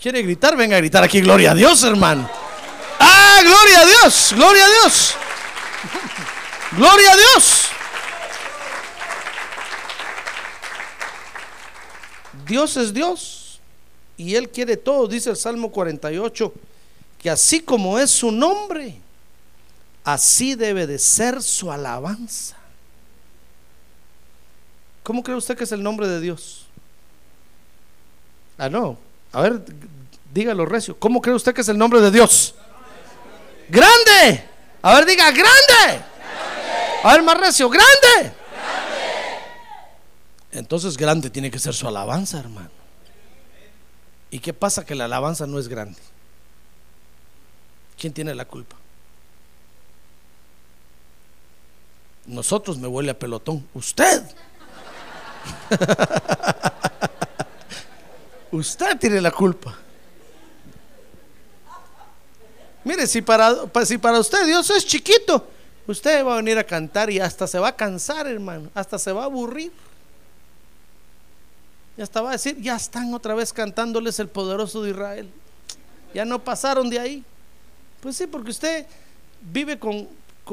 ¿Quiere 0.00 0.22
gritar? 0.22 0.56
Venga 0.56 0.76
a 0.76 0.80
gritar 0.80 1.02
aquí 1.02 1.20
gloria 1.20 1.52
a 1.52 1.54
Dios, 1.54 1.82
hermano. 1.84 2.28
¡Ah, 2.98 3.40
gloria 3.42 3.80
a 3.80 3.86
Dios! 3.86 4.32
¡Gloria 4.34 4.64
a 4.64 4.68
Dios! 4.68 5.14
¡Gloria 6.72 7.12
a 7.12 7.16
Dios! 7.16 7.66
Dios 12.46 12.76
es 12.76 12.94
Dios 12.94 13.60
y 14.16 14.34
Él 14.34 14.48
quiere 14.48 14.76
todo, 14.76 15.06
dice 15.06 15.30
el 15.30 15.36
Salmo 15.36 15.70
48, 15.70 16.52
que 17.18 17.28
así 17.28 17.60
como 17.60 17.98
es 17.98 18.10
su 18.10 18.30
nombre, 18.30 19.00
así 20.04 20.54
debe 20.54 20.86
de 20.86 20.98
ser 20.98 21.42
su 21.42 21.70
alabanza. 21.70 22.56
¿Cómo 25.02 25.22
cree 25.22 25.36
usted 25.36 25.56
que 25.56 25.64
es 25.64 25.72
el 25.72 25.82
nombre 25.82 26.08
de 26.08 26.20
Dios? 26.20 26.66
Ah, 28.58 28.68
no. 28.68 28.98
A 29.32 29.42
ver, 29.42 29.62
dígalo 30.32 30.64
recio. 30.66 30.98
¿Cómo 30.98 31.20
cree 31.20 31.34
usted 31.34 31.54
que 31.54 31.60
es 31.60 31.68
el 31.68 31.78
nombre 31.78 32.00
de 32.00 32.10
Dios? 32.10 32.54
Grande. 33.68 34.44
A 34.82 34.94
ver, 34.94 35.06
diga, 35.06 35.30
grande. 35.30 36.04
A 37.02 37.12
ver, 37.12 37.22
más 37.22 37.38
recio, 37.38 37.68
grande. 37.68 38.32
Entonces 40.52 40.96
grande 40.96 41.28
tiene 41.28 41.50
que 41.50 41.58
ser 41.58 41.74
su 41.74 41.86
alabanza, 41.86 42.38
hermano. 42.38 42.70
¿Y 44.30 44.38
qué 44.38 44.52
pasa 44.52 44.84
que 44.84 44.94
la 44.94 45.04
alabanza 45.04 45.46
no 45.46 45.58
es 45.58 45.68
grande? 45.68 46.00
¿Quién 47.98 48.12
tiene 48.12 48.34
la 48.34 48.44
culpa? 48.44 48.76
Nosotros 52.26 52.78
me 52.78 52.88
huele 52.88 53.10
a 53.10 53.18
pelotón. 53.18 53.66
Usted. 53.74 54.22
Usted 58.50 58.98
tiene 58.98 59.20
la 59.20 59.30
culpa. 59.30 59.76
Mire, 62.86 63.08
si 63.08 63.20
para, 63.20 63.52
si 63.84 63.98
para 63.98 64.20
usted 64.20 64.46
Dios 64.46 64.70
es 64.70 64.86
chiquito, 64.86 65.44
usted 65.88 66.24
va 66.24 66.34
a 66.34 66.36
venir 66.36 66.56
a 66.56 66.62
cantar 66.62 67.10
y 67.10 67.18
hasta 67.18 67.48
se 67.48 67.58
va 67.58 67.66
a 67.66 67.74
cansar, 67.74 68.28
hermano. 68.28 68.70
Hasta 68.74 68.96
se 68.96 69.10
va 69.10 69.22
a 69.22 69.24
aburrir. 69.24 69.72
Ya 71.96 72.04
hasta 72.04 72.22
va 72.22 72.28
a 72.28 72.32
decir, 72.32 72.56
ya 72.60 72.76
están 72.76 73.12
otra 73.12 73.34
vez 73.34 73.52
cantándoles 73.52 74.20
el 74.20 74.28
poderoso 74.28 74.84
de 74.84 74.90
Israel. 74.90 75.28
Ya 76.14 76.24
no 76.24 76.38
pasaron 76.38 76.88
de 76.88 77.00
ahí. 77.00 77.24
Pues 78.00 78.18
sí, 78.18 78.28
porque 78.28 78.50
usted 78.50 78.86
vive 79.40 79.80
con, 79.80 80.06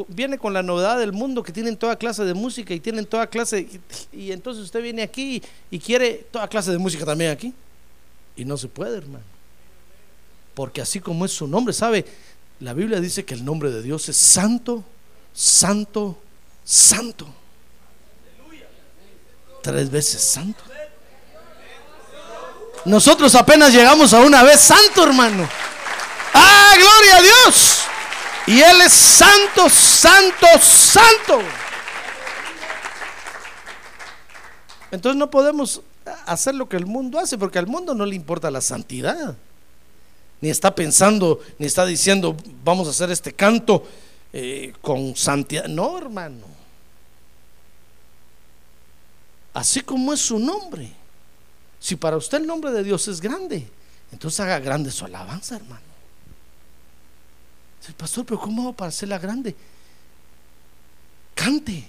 viene 0.07 0.39
con 0.39 0.53
la 0.53 0.63
novedad 0.63 0.97
del 0.97 1.11
mundo 1.11 1.43
que 1.43 1.51
tienen 1.51 1.77
toda 1.77 1.97
clase 1.97 2.23
de 2.23 2.33
música 2.33 2.73
y 2.73 2.79
tienen 2.79 3.05
toda 3.05 3.27
clase 3.27 3.79
y, 4.11 4.31
entonces 4.31 4.63
usted 4.63 4.81
viene 4.81 5.03
aquí 5.03 5.39
y, 5.69 5.77
quiere 5.77 6.25
toda 6.31 6.47
clase 6.47 6.71
de 6.71 6.79
música 6.79 7.05
también 7.05 7.29
aquí 7.29 7.53
y 8.35 8.43
no 8.43 8.57
se 8.57 8.67
puede 8.67 8.97
hermano 8.97 9.32
porque 10.53 10.81
así 10.81 10.99
como 10.99 11.25
es 11.25 11.31
su 11.31 11.47
nombre 11.47 11.73
sabe 11.73 12.05
la 12.59 12.73
Biblia 12.73 12.99
dice 12.99 13.25
que 13.25 13.33
el 13.33 13.43
nombre 13.43 13.71
de 13.71 13.81
Dios 13.81 14.07
es 14.09 14.17
santo 14.17 14.83
santo 15.33 16.17
santo. 16.63 17.27
Tres 19.61 19.89
veces 19.89 20.21
santo. 20.21 20.63
Nosotros 22.85 23.33
apenas 23.35 23.71
llegamos 23.71 24.13
a 24.13 24.21
una 24.21 24.43
vez 24.43 24.59
santo 24.59 25.03
hermano. 25.03 25.47
Ah 26.33 26.73
gloria 26.77 27.17
a 27.17 27.21
Dios 27.21 27.79
y 28.45 28.59
Él 28.59 28.81
es 28.81 28.91
santo, 28.91 29.69
santo, 29.69 30.47
santo. 30.61 31.39
Entonces 34.91 35.17
no 35.17 35.29
podemos 35.29 35.81
hacer 36.25 36.53
lo 36.53 36.67
que 36.67 36.75
el 36.75 36.85
mundo 36.85 37.19
hace, 37.19 37.37
porque 37.37 37.57
al 37.57 37.67
mundo 37.67 37.95
no 37.95 38.05
le 38.05 38.15
importa 38.15 38.51
la 38.51 38.61
santidad. 38.61 39.35
Ni 40.43 40.49
está 40.49 40.75
pensando, 40.75 41.39
ni 41.57 41.67
está 41.67 41.85
diciendo, 41.85 42.35
vamos 42.65 42.85
a 42.87 42.89
hacer 42.89 43.09
este 43.09 43.31
canto 43.31 43.87
eh, 44.33 44.73
con 44.81 45.15
santidad. 45.15 45.67
No, 45.69 45.97
hermano. 45.97 46.45
Así 49.53 49.79
como 49.79 50.11
es 50.11 50.19
su 50.19 50.37
nombre. 50.39 50.91
Si 51.79 51.95
para 51.95 52.17
usted 52.17 52.39
el 52.39 52.45
nombre 52.45 52.73
de 52.73 52.83
Dios 52.83 53.07
es 53.07 53.21
grande, 53.21 53.65
entonces 54.11 54.37
haga 54.41 54.59
grande 54.59 54.91
su 54.91 55.05
alabanza, 55.05 55.55
hermano. 55.55 55.85
El 57.87 57.93
pastor, 57.93 58.25
pero 58.25 58.41
¿cómo 58.41 58.65
va 58.65 58.73
para 58.73 58.89
hacerla 58.89 59.19
grande? 59.19 59.55
Cante. 61.35 61.87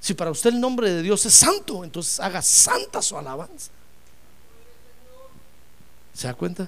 Si 0.00 0.12
para 0.12 0.30
usted 0.30 0.50
el 0.50 0.60
nombre 0.60 0.90
de 0.90 1.00
Dios 1.00 1.24
es 1.24 1.32
santo, 1.32 1.82
entonces 1.82 2.20
haga 2.20 2.42
santa 2.42 3.00
su 3.00 3.16
alabanza. 3.16 3.70
¿Se 6.16 6.26
da 6.26 6.34
cuenta? 6.34 6.66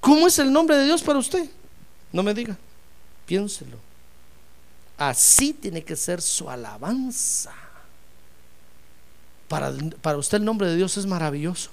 ¿Cómo 0.00 0.26
es 0.26 0.38
el 0.40 0.52
nombre 0.52 0.76
de 0.76 0.84
Dios 0.84 1.00
para 1.00 1.20
usted? 1.20 1.48
No 2.12 2.24
me 2.24 2.34
diga, 2.34 2.56
piénselo. 3.24 3.76
Así 4.96 5.52
tiene 5.52 5.84
que 5.84 5.94
ser 5.94 6.20
su 6.20 6.50
alabanza. 6.50 7.54
Para, 9.46 9.72
para 10.02 10.18
usted 10.18 10.38
el 10.38 10.44
nombre 10.44 10.66
de 10.66 10.74
Dios 10.74 10.96
es 10.96 11.06
maravilloso. 11.06 11.70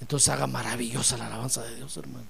Entonces 0.00 0.28
haga 0.30 0.48
maravillosa 0.48 1.16
la 1.16 1.28
alabanza 1.28 1.62
de 1.62 1.76
Dios, 1.76 1.96
hermano. 1.96 2.26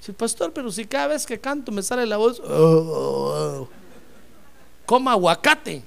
Sí, 0.00 0.10
pastor, 0.12 0.52
pero 0.52 0.72
si 0.72 0.84
cada 0.84 1.06
vez 1.08 1.26
que 1.26 1.38
canto 1.38 1.70
me 1.70 1.82
sale 1.82 2.06
la 2.06 2.16
voz, 2.16 2.40
oh, 2.40 2.44
oh, 2.44 3.60
oh, 3.62 3.68
coma 4.84 5.12
aguacate 5.12 5.82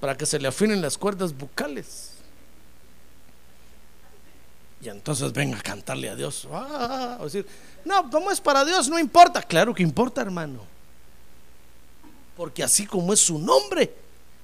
para 0.00 0.16
que 0.16 0.24
se 0.24 0.38
le 0.38 0.48
afinen 0.48 0.80
las 0.80 0.96
cuerdas 0.96 1.36
bucales. 1.36 2.15
Y 4.80 4.88
entonces 4.88 5.32
venga 5.32 5.58
a 5.58 5.62
cantarle 5.62 6.10
a 6.10 6.14
Dios. 6.14 6.46
Ah, 6.52 7.18
decir, 7.22 7.46
no, 7.84 8.10
como 8.10 8.30
es 8.30 8.40
para 8.40 8.64
Dios, 8.64 8.88
no 8.88 8.98
importa. 8.98 9.42
Claro 9.42 9.74
que 9.74 9.82
importa, 9.82 10.20
hermano. 10.20 10.60
Porque 12.36 12.62
así 12.62 12.86
como 12.86 13.12
es 13.12 13.20
su 13.20 13.38
nombre, 13.38 13.92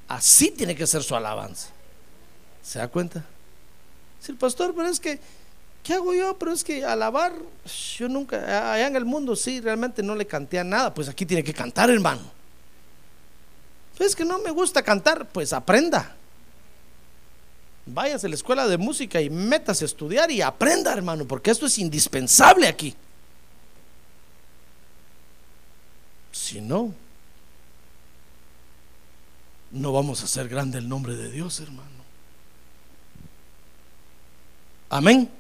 así 0.09 0.51
tiene 0.51 0.75
que 0.75 0.87
ser 0.87 1.03
su 1.03 1.15
alabanza. 1.15 1.69
¿Se 2.63 2.79
da 2.79 2.89
cuenta? 2.89 3.25
el 4.29 4.37
pastor, 4.37 4.73
pero 4.75 4.89
es 4.89 5.01
que, 5.01 5.19
¿qué 5.83 5.95
hago 5.95 6.15
yo? 6.15 6.39
Pero 6.39 6.53
es 6.53 6.63
que 6.63 6.85
alabar, 6.85 7.33
yo 7.99 8.09
nunca, 8.09 8.73
allá 8.73 8.87
en 8.87 8.95
el 8.95 9.05
mundo 9.05 9.35
sí, 9.35 9.61
realmente 9.61 10.01
no 10.01 10.15
le 10.15 10.27
canté 10.27 10.61
a 10.61 10.65
nada, 10.65 10.95
pues 10.95 11.09
aquí 11.09 11.27
tiene 11.27 11.43
que 11.43 11.53
cantar, 11.53 11.91
hermano. 11.91 12.23
Pues 13.97 14.11
es 14.11 14.17
que 14.17 14.25
no 14.25 14.39
me 14.39 14.53
gusta 14.53 14.83
cantar, 14.83 15.29
pues 15.29 15.53
aprenda. 15.53 16.15
Váyase 17.85 18.27
a 18.27 18.29
la 18.29 18.37
escuela 18.37 18.69
de 18.69 18.79
música 18.79 19.21
y 19.21 19.29
métase 19.29 19.85
a 19.85 19.87
estudiar 19.87 20.31
y 20.31 20.41
aprenda, 20.41 20.93
hermano, 20.93 21.27
porque 21.27 21.51
esto 21.51 21.67
es 21.67 21.79
indispensable 21.79 22.69
aquí. 22.69 22.95
Si 26.31 26.61
no, 26.61 26.95
no 29.73 29.93
vamos 29.93 30.23
a 30.23 30.25
hacer 30.25 30.49
grande 30.49 30.79
el 30.79 30.89
nombre 30.89 31.17
de 31.17 31.31
Dios, 31.31 31.61
hermano. 31.61 31.91
Amén. 34.91 35.31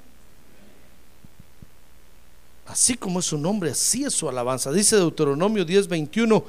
Así 2.66 2.96
como 2.96 3.20
es 3.20 3.26
su 3.26 3.36
nombre, 3.36 3.70
así 3.70 4.04
es 4.04 4.14
su 4.14 4.28
alabanza. 4.28 4.72
Dice 4.72 4.96
Deuteronomio 4.96 5.66
10:21 5.66 6.42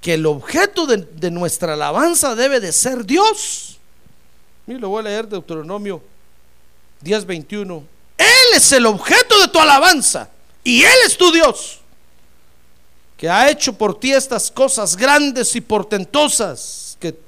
que 0.00 0.14
el 0.14 0.26
objeto 0.26 0.86
de, 0.86 1.30
nuestra 1.30 1.74
alabanza 1.74 2.34
debe 2.34 2.58
de 2.60 2.72
ser 2.72 3.04
Dios. 3.04 3.67
Mira, 4.68 4.80
lo 4.80 4.90
voy 4.90 5.00
a 5.00 5.04
leer 5.04 5.26
Deuteronomio 5.26 6.02
10:21. 7.02 7.82
Él 8.18 8.26
es 8.54 8.70
el 8.72 8.84
objeto 8.84 9.40
de 9.40 9.48
tu 9.48 9.58
alabanza 9.58 10.28
y 10.62 10.82
Él 10.82 10.96
es 11.06 11.16
tu 11.16 11.32
Dios, 11.32 11.80
que 13.16 13.30
ha 13.30 13.50
hecho 13.50 13.72
por 13.72 13.98
ti 13.98 14.12
estas 14.12 14.50
cosas 14.50 14.94
grandes 14.94 15.56
y 15.56 15.62
portentosas 15.62 16.98
que, 17.00 17.18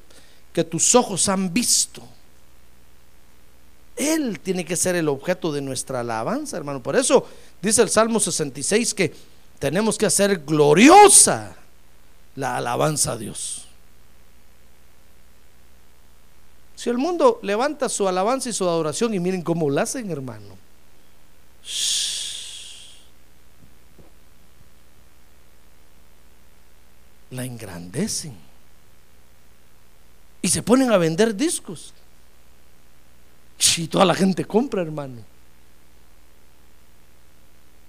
que 0.52 0.64
tus 0.64 0.94
ojos 0.94 1.30
han 1.30 1.50
visto. 1.50 2.02
Él 3.96 4.38
tiene 4.40 4.62
que 4.62 4.76
ser 4.76 4.94
el 4.96 5.08
objeto 5.08 5.50
de 5.50 5.62
nuestra 5.62 6.00
alabanza, 6.00 6.58
hermano. 6.58 6.82
Por 6.82 6.94
eso 6.94 7.26
dice 7.62 7.80
el 7.80 7.88
Salmo 7.88 8.20
66 8.20 8.92
que 8.92 9.14
tenemos 9.58 9.96
que 9.96 10.04
hacer 10.04 10.40
gloriosa 10.44 11.56
la 12.36 12.58
alabanza 12.58 13.12
a 13.12 13.16
Dios. 13.16 13.59
Si 16.80 16.88
el 16.88 16.96
mundo 16.96 17.40
levanta 17.42 17.90
su 17.90 18.08
alabanza 18.08 18.48
y 18.48 18.54
su 18.54 18.66
adoración 18.66 19.12
y 19.12 19.20
miren 19.20 19.42
cómo 19.42 19.68
la 19.68 19.82
hacen, 19.82 20.10
hermano. 20.10 20.56
La 27.32 27.44
engrandecen. 27.44 28.34
Y 30.40 30.48
se 30.48 30.62
ponen 30.62 30.90
a 30.90 30.96
vender 30.96 31.36
discos. 31.36 31.92
Y 33.76 33.86
toda 33.86 34.06
la 34.06 34.14
gente 34.14 34.46
compra, 34.46 34.80
hermano. 34.80 35.18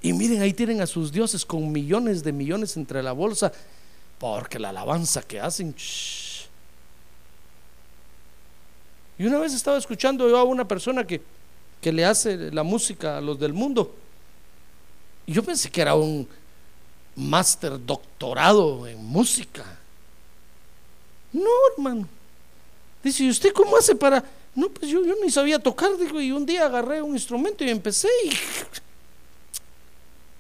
Y 0.02 0.12
miren, 0.12 0.42
ahí 0.42 0.52
tienen 0.52 0.82
a 0.82 0.86
sus 0.86 1.14
dioses 1.14 1.46
con 1.46 1.72
millones 1.72 2.26
de 2.26 2.34
millones 2.34 2.76
entre 2.76 3.02
la 3.02 3.14
bolsa, 3.14 3.54
porque 4.20 4.60
la 4.60 4.72
alabanza 4.72 5.22
que 5.22 5.40
hacen. 5.40 5.74
Y 9.22 9.28
una 9.28 9.38
vez 9.38 9.54
estaba 9.54 9.78
escuchando 9.78 10.28
yo 10.28 10.36
a 10.36 10.44
una 10.44 10.68
persona 10.68 11.06
que, 11.06 11.22
que 11.80 11.92
le 11.92 12.04
hace 12.04 12.52
la 12.52 12.64
música 12.64 13.20
a 13.20 13.22
los 13.22 13.40
del 13.40 13.54
mundo. 13.54 13.94
Y 15.28 15.34
yo 15.34 15.44
pensé 15.44 15.70
que 15.70 15.80
era 15.80 15.94
un 15.94 16.28
máster 17.16 17.74
doctorado 17.86 18.88
en 18.88 19.06
música. 19.06 19.64
No, 21.32 21.52
hermano. 21.78 22.08
Dice, 23.04 23.24
¿y 23.24 23.30
usted 23.30 23.54
cómo 23.54 23.78
hace 23.78 23.94
para 23.94 24.24
no, 24.56 24.70
pues 24.70 24.90
yo, 24.90 25.06
yo 25.06 25.14
ni 25.24 25.30
sabía 25.30 25.60
tocar, 25.60 25.96
digo, 26.00 26.20
y 26.20 26.32
un 26.32 26.44
día 26.44 26.66
agarré 26.66 27.04
un 27.04 27.14
instrumento 27.14 27.64
y 27.64 27.70
empecé 27.70 28.10
y 28.26 28.32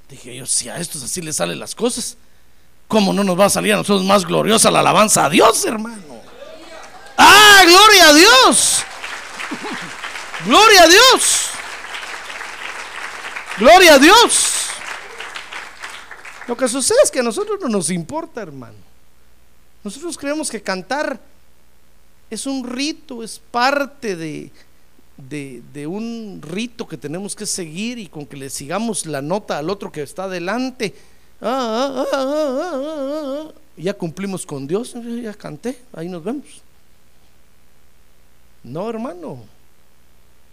dije 0.09 0.35
yo, 0.37 0.47
si 0.47 0.69
a 0.69 0.77
estos 0.77 1.03
así 1.03 1.21
les 1.21 1.35
salen 1.35 1.59
las 1.59 1.75
cosas, 1.75 2.17
¿cómo 2.87 3.13
no 3.13 3.23
nos 3.23 3.39
va 3.39 3.45
a 3.45 3.49
salir 3.51 3.73
a 3.73 3.77
nosotros 3.77 4.03
más 4.07 4.25
gloriosa 4.25 4.71
la 4.71 4.79
alabanza 4.79 5.25
a 5.25 5.29
Dios, 5.29 5.63
hermano? 5.65 6.10
¡Ah, 7.61 7.65
Diga 7.65 7.79
gloria 7.79 8.09
a 8.09 8.13
Dios. 8.13 8.83
Gloria 10.45 10.83
a 10.83 10.87
Dios. 10.87 11.49
Gloria 13.57 13.93
a 13.95 13.99
Dios. 13.99 14.67
Lo 16.47 16.57
que 16.57 16.67
sucede 16.67 16.97
es 17.03 17.11
que 17.11 17.19
a 17.19 17.23
nosotros 17.23 17.59
no 17.61 17.69
nos 17.69 17.89
importa, 17.91 18.41
hermano. 18.41 18.77
Nosotros 19.83 20.17
creemos 20.17 20.49
que 20.49 20.61
cantar 20.61 21.19
es 22.29 22.45
un 22.45 22.67
rito, 22.67 23.23
es 23.23 23.39
parte 23.39 24.15
de, 24.15 24.51
de, 25.17 25.87
un 25.87 26.41
rito 26.41 26.87
que 26.87 26.97
tenemos 26.97 27.35
que 27.35 27.45
seguir 27.45 27.99
y 27.99 28.07
con 28.07 28.25
que 28.25 28.37
le 28.37 28.49
sigamos 28.49 29.05
la 29.05 29.21
nota 29.21 29.57
al 29.57 29.69
otro 29.69 29.91
que 29.91 30.01
está 30.01 30.23
adelante. 30.23 30.95
Ah, 31.41 31.93
ah, 31.97 32.05
ah, 32.13 33.47
ah. 33.47 33.51
Ya 33.77 33.93
cumplimos 33.93 34.45
con 34.45 34.67
Dios, 34.67 34.95
ya 35.21 35.33
canté, 35.33 35.79
ahí 35.93 36.09
nos 36.09 36.23
vemos. 36.23 36.61
No, 38.63 38.89
hermano. 38.89 39.39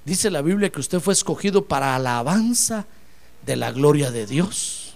Dice 0.05 0.31
la 0.31 0.41
Biblia 0.43 0.71
que 0.71 0.81
usted 0.81 1.01
fue 1.01 1.13
escogido 1.13 1.65
para 1.65 1.95
alabanza 1.95 2.87
de 3.45 3.57
la 3.57 3.73
gloria 3.73 4.11
de 4.11 4.27
Dios. 4.27 4.95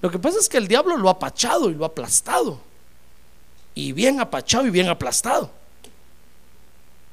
Lo 0.00 0.10
que 0.10 0.18
pasa 0.18 0.38
es 0.38 0.48
que 0.48 0.58
el 0.58 0.68
diablo 0.68 0.96
lo 0.96 1.08
ha 1.08 1.12
apachado 1.12 1.70
y 1.70 1.74
lo 1.74 1.84
ha 1.84 1.88
aplastado. 1.88 2.60
Y 3.74 3.92
bien 3.92 4.20
apachado 4.20 4.66
y 4.66 4.70
bien 4.70 4.88
aplastado. 4.88 5.50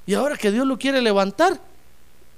Y 0.06 0.14
ahora 0.14 0.38
que 0.38 0.52
Dios 0.52 0.66
lo 0.66 0.78
quiere 0.78 1.02
levantar, 1.02 1.60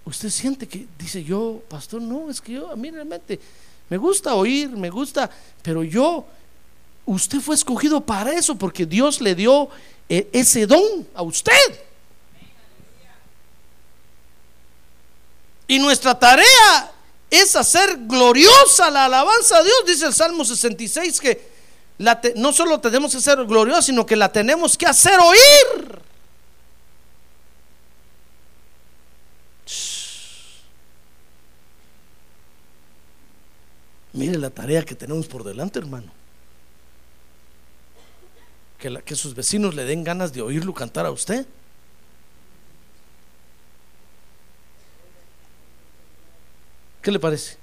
usted 0.05 0.29
siente 0.29 0.67
que 0.67 0.87
dice 0.99 1.23
yo, 1.23 1.61
pastor, 1.69 2.01
no, 2.01 2.29
es 2.29 2.41
que 2.41 2.53
yo 2.53 2.71
a 2.71 2.75
mí 2.75 2.91
realmente 2.91 3.39
me 3.89 3.97
gusta 3.97 4.35
oír, 4.35 4.69
me 4.69 4.89
gusta, 4.89 5.29
pero 5.61 5.83
yo, 5.83 6.25
usted 7.05 7.39
fue 7.39 7.55
escogido 7.55 8.01
para 8.01 8.33
eso 8.33 8.55
porque 8.55 8.85
Dios 8.85 9.21
le 9.21 9.35
dio 9.35 9.69
eh, 10.07 10.29
ese 10.33 10.65
don 10.65 11.07
a 11.13 11.21
usted. 11.21 11.51
Y 15.71 15.79
nuestra 15.79 16.19
tarea 16.19 16.91
es 17.29 17.55
hacer 17.55 17.97
gloriosa 18.01 18.89
la 18.89 19.05
alabanza 19.05 19.55
a 19.55 19.63
Dios. 19.63 19.85
Dice 19.87 20.05
el 20.05 20.13
Salmo 20.13 20.43
66 20.43 21.21
que 21.21 21.49
no 22.35 22.51
solo 22.51 22.81
tenemos 22.81 23.13
que 23.13 23.19
hacer 23.19 23.45
gloriosa, 23.45 23.81
sino 23.81 24.05
que 24.05 24.17
la 24.17 24.29
tenemos 24.29 24.77
que 24.77 24.85
hacer 24.85 25.17
oír. 25.17 26.01
Mire 34.11 34.37
la 34.39 34.49
tarea 34.49 34.83
que 34.83 34.93
tenemos 34.93 35.25
por 35.27 35.45
delante, 35.45 35.79
hermano. 35.79 36.11
Que 38.77 39.15
sus 39.15 39.33
vecinos 39.33 39.73
le 39.73 39.85
den 39.85 40.03
ganas 40.03 40.33
de 40.33 40.41
oírlo 40.41 40.73
cantar 40.73 41.05
a 41.05 41.11
usted. 41.11 41.45
¿Qué 47.01 47.11
le 47.11 47.19
parece? 47.19 47.57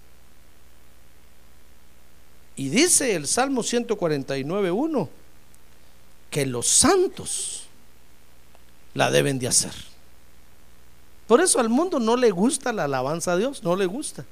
Y 2.57 2.69
dice 2.69 3.15
el 3.15 3.27
Salmo 3.29 3.63
149.1 3.63 5.09
que 6.31 6.45
los 6.45 6.67
santos 6.67 7.65
la 8.95 9.11
deben 9.11 9.39
de 9.39 9.47
hacer. 9.47 9.73
Por 11.29 11.41
eso 11.41 11.61
al 11.61 11.69
mundo 11.69 12.01
no 12.01 12.17
le 12.17 12.31
gusta 12.31 12.73
la 12.73 12.85
alabanza 12.85 13.33
a 13.33 13.37
Dios, 13.37 13.63
no 13.63 13.77
le 13.77 13.87
gusta. 13.87 14.25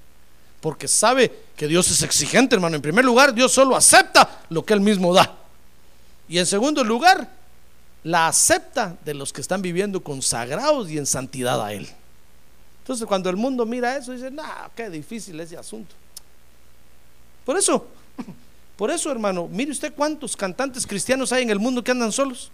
Porque 0.61 0.89
sabe 0.89 1.31
que 1.57 1.69
Dios 1.69 1.91
es 1.91 2.03
exigente, 2.03 2.57
hermano. 2.57 2.75
En 2.75 2.83
primer 2.83 3.05
lugar, 3.05 3.33
Dios 3.33 3.53
solo 3.53 3.77
acepta 3.77 4.41
lo 4.49 4.65
que 4.65 4.75
Él 4.75 4.81
mismo 4.81 5.15
da. 5.15 5.37
Y 6.29 6.39
en 6.39 6.47
segundo 6.47 6.83
lugar, 6.83 7.31
la 8.03 8.27
acepta 8.27 8.97
de 9.05 9.15
los 9.15 9.33
que 9.33 9.41
están 9.41 9.63
viviendo 9.63 10.03
consagrados 10.03 10.91
y 10.91 10.99
en 10.99 11.07
santidad 11.07 11.65
a 11.65 11.73
Él. 11.73 11.89
Entonces 12.87 13.05
cuando 13.05 13.28
el 13.28 13.34
mundo 13.34 13.66
mira 13.66 13.97
eso, 13.97 14.12
dice, 14.12 14.30
no, 14.30 14.45
qué 14.76 14.89
difícil 14.89 15.41
ese 15.41 15.57
asunto. 15.57 15.93
Por 17.45 17.57
eso, 17.57 17.84
por 18.76 18.93
eso 18.93 19.11
hermano, 19.11 19.49
mire 19.51 19.72
usted 19.72 19.93
cuántos 19.93 20.37
cantantes 20.37 20.87
cristianos 20.87 21.32
hay 21.32 21.43
en 21.43 21.51
el 21.51 21.59
mundo 21.59 21.82
que 21.82 21.91
andan 21.91 22.12
solos. 22.12 22.49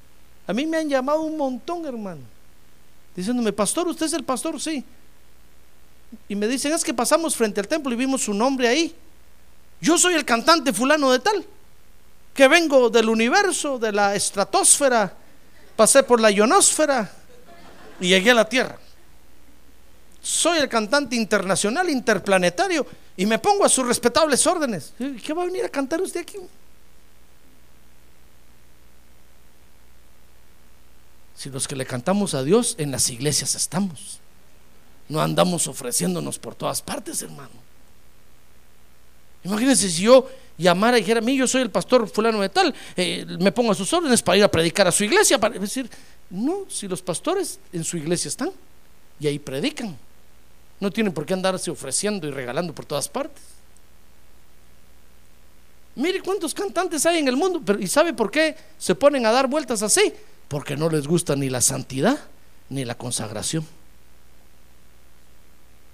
A 0.46 0.54
mí 0.54 0.64
me 0.64 0.78
han 0.78 0.88
llamado 0.88 1.20
un 1.20 1.36
montón, 1.36 1.84
hermano. 1.84 2.22
Diciéndome, 3.14 3.52
pastor, 3.52 3.86
¿usted 3.88 4.06
es 4.06 4.14
el 4.14 4.24
pastor? 4.24 4.58
Sí. 4.58 4.82
Y 6.30 6.34
me 6.34 6.48
dicen, 6.48 6.72
es 6.72 6.82
que 6.82 6.94
pasamos 6.94 7.36
frente 7.36 7.60
al 7.60 7.68
templo 7.68 7.92
y 7.92 7.96
vimos 7.96 8.22
su 8.22 8.32
nombre 8.32 8.68
ahí. 8.68 8.96
Yo 9.82 9.98
soy 9.98 10.14
el 10.14 10.24
cantante 10.24 10.72
fulano 10.72 11.12
de 11.12 11.18
tal, 11.18 11.44
que 12.32 12.48
vengo 12.48 12.88
del 12.88 13.10
universo, 13.10 13.78
de 13.78 13.92
la 13.92 14.14
estratosfera, 14.14 15.14
pasé 15.76 16.02
por 16.02 16.22
la 16.22 16.30
ionosfera 16.30 17.12
y 18.00 18.08
llegué 18.08 18.30
a 18.30 18.34
la 18.34 18.48
tierra 18.48 18.78
soy 20.22 20.58
el 20.58 20.68
cantante 20.68 21.16
internacional, 21.16 21.90
interplanetario, 21.90 22.86
y 23.16 23.26
me 23.26 23.40
pongo 23.40 23.64
a 23.64 23.68
sus 23.68 23.86
respetables 23.86 24.46
órdenes. 24.46 24.94
¿Qué 24.96 25.34
va 25.34 25.42
a 25.42 25.46
venir 25.46 25.64
a 25.64 25.68
cantar 25.68 26.00
usted 26.00 26.20
aquí? 26.20 26.38
Si 31.36 31.50
los 31.50 31.66
que 31.66 31.74
le 31.74 31.84
cantamos 31.84 32.34
a 32.34 32.44
Dios 32.44 32.76
en 32.78 32.92
las 32.92 33.10
iglesias 33.10 33.56
estamos, 33.56 34.20
no 35.08 35.20
andamos 35.20 35.66
ofreciéndonos 35.66 36.38
por 36.38 36.54
todas 36.54 36.80
partes, 36.80 37.20
hermano. 37.22 37.50
Imagínense 39.42 39.90
si 39.90 40.02
yo 40.02 40.30
llamara 40.56 40.98
y 40.98 41.00
dijera, 41.00 41.18
a 41.18 41.22
mí 41.22 41.36
yo 41.36 41.48
soy 41.48 41.62
el 41.62 41.70
pastor 41.72 42.08
fulano 42.08 42.40
de 42.40 42.48
tal, 42.48 42.72
eh, 42.96 43.26
me 43.40 43.50
pongo 43.50 43.72
a 43.72 43.74
sus 43.74 43.92
órdenes 43.92 44.22
para 44.22 44.38
ir 44.38 44.44
a 44.44 44.48
predicar 44.48 44.86
a 44.86 44.92
su 44.92 45.02
iglesia, 45.02 45.40
para 45.40 45.58
decir, 45.58 45.90
no, 46.30 46.66
si 46.68 46.86
los 46.86 47.02
pastores 47.02 47.58
en 47.72 47.82
su 47.82 47.96
iglesia 47.96 48.28
están 48.28 48.52
y 49.18 49.26
ahí 49.26 49.40
predican. 49.40 49.98
No 50.82 50.90
tienen 50.90 51.12
por 51.12 51.24
qué 51.24 51.32
andarse 51.32 51.70
ofreciendo 51.70 52.26
y 52.26 52.32
regalando 52.32 52.74
por 52.74 52.84
todas 52.84 53.08
partes. 53.08 53.40
Mire 55.94 56.20
cuántos 56.20 56.52
cantantes 56.52 57.06
hay 57.06 57.18
en 57.18 57.28
el 57.28 57.36
mundo, 57.36 57.62
¿y 57.78 57.86
sabe 57.86 58.12
por 58.12 58.32
qué 58.32 58.56
se 58.78 58.96
ponen 58.96 59.24
a 59.24 59.30
dar 59.30 59.46
vueltas 59.46 59.84
así? 59.84 60.12
Porque 60.48 60.76
no 60.76 60.90
les 60.90 61.06
gusta 61.06 61.36
ni 61.36 61.48
la 61.48 61.60
santidad 61.60 62.18
ni 62.68 62.84
la 62.84 62.96
consagración. 62.96 63.64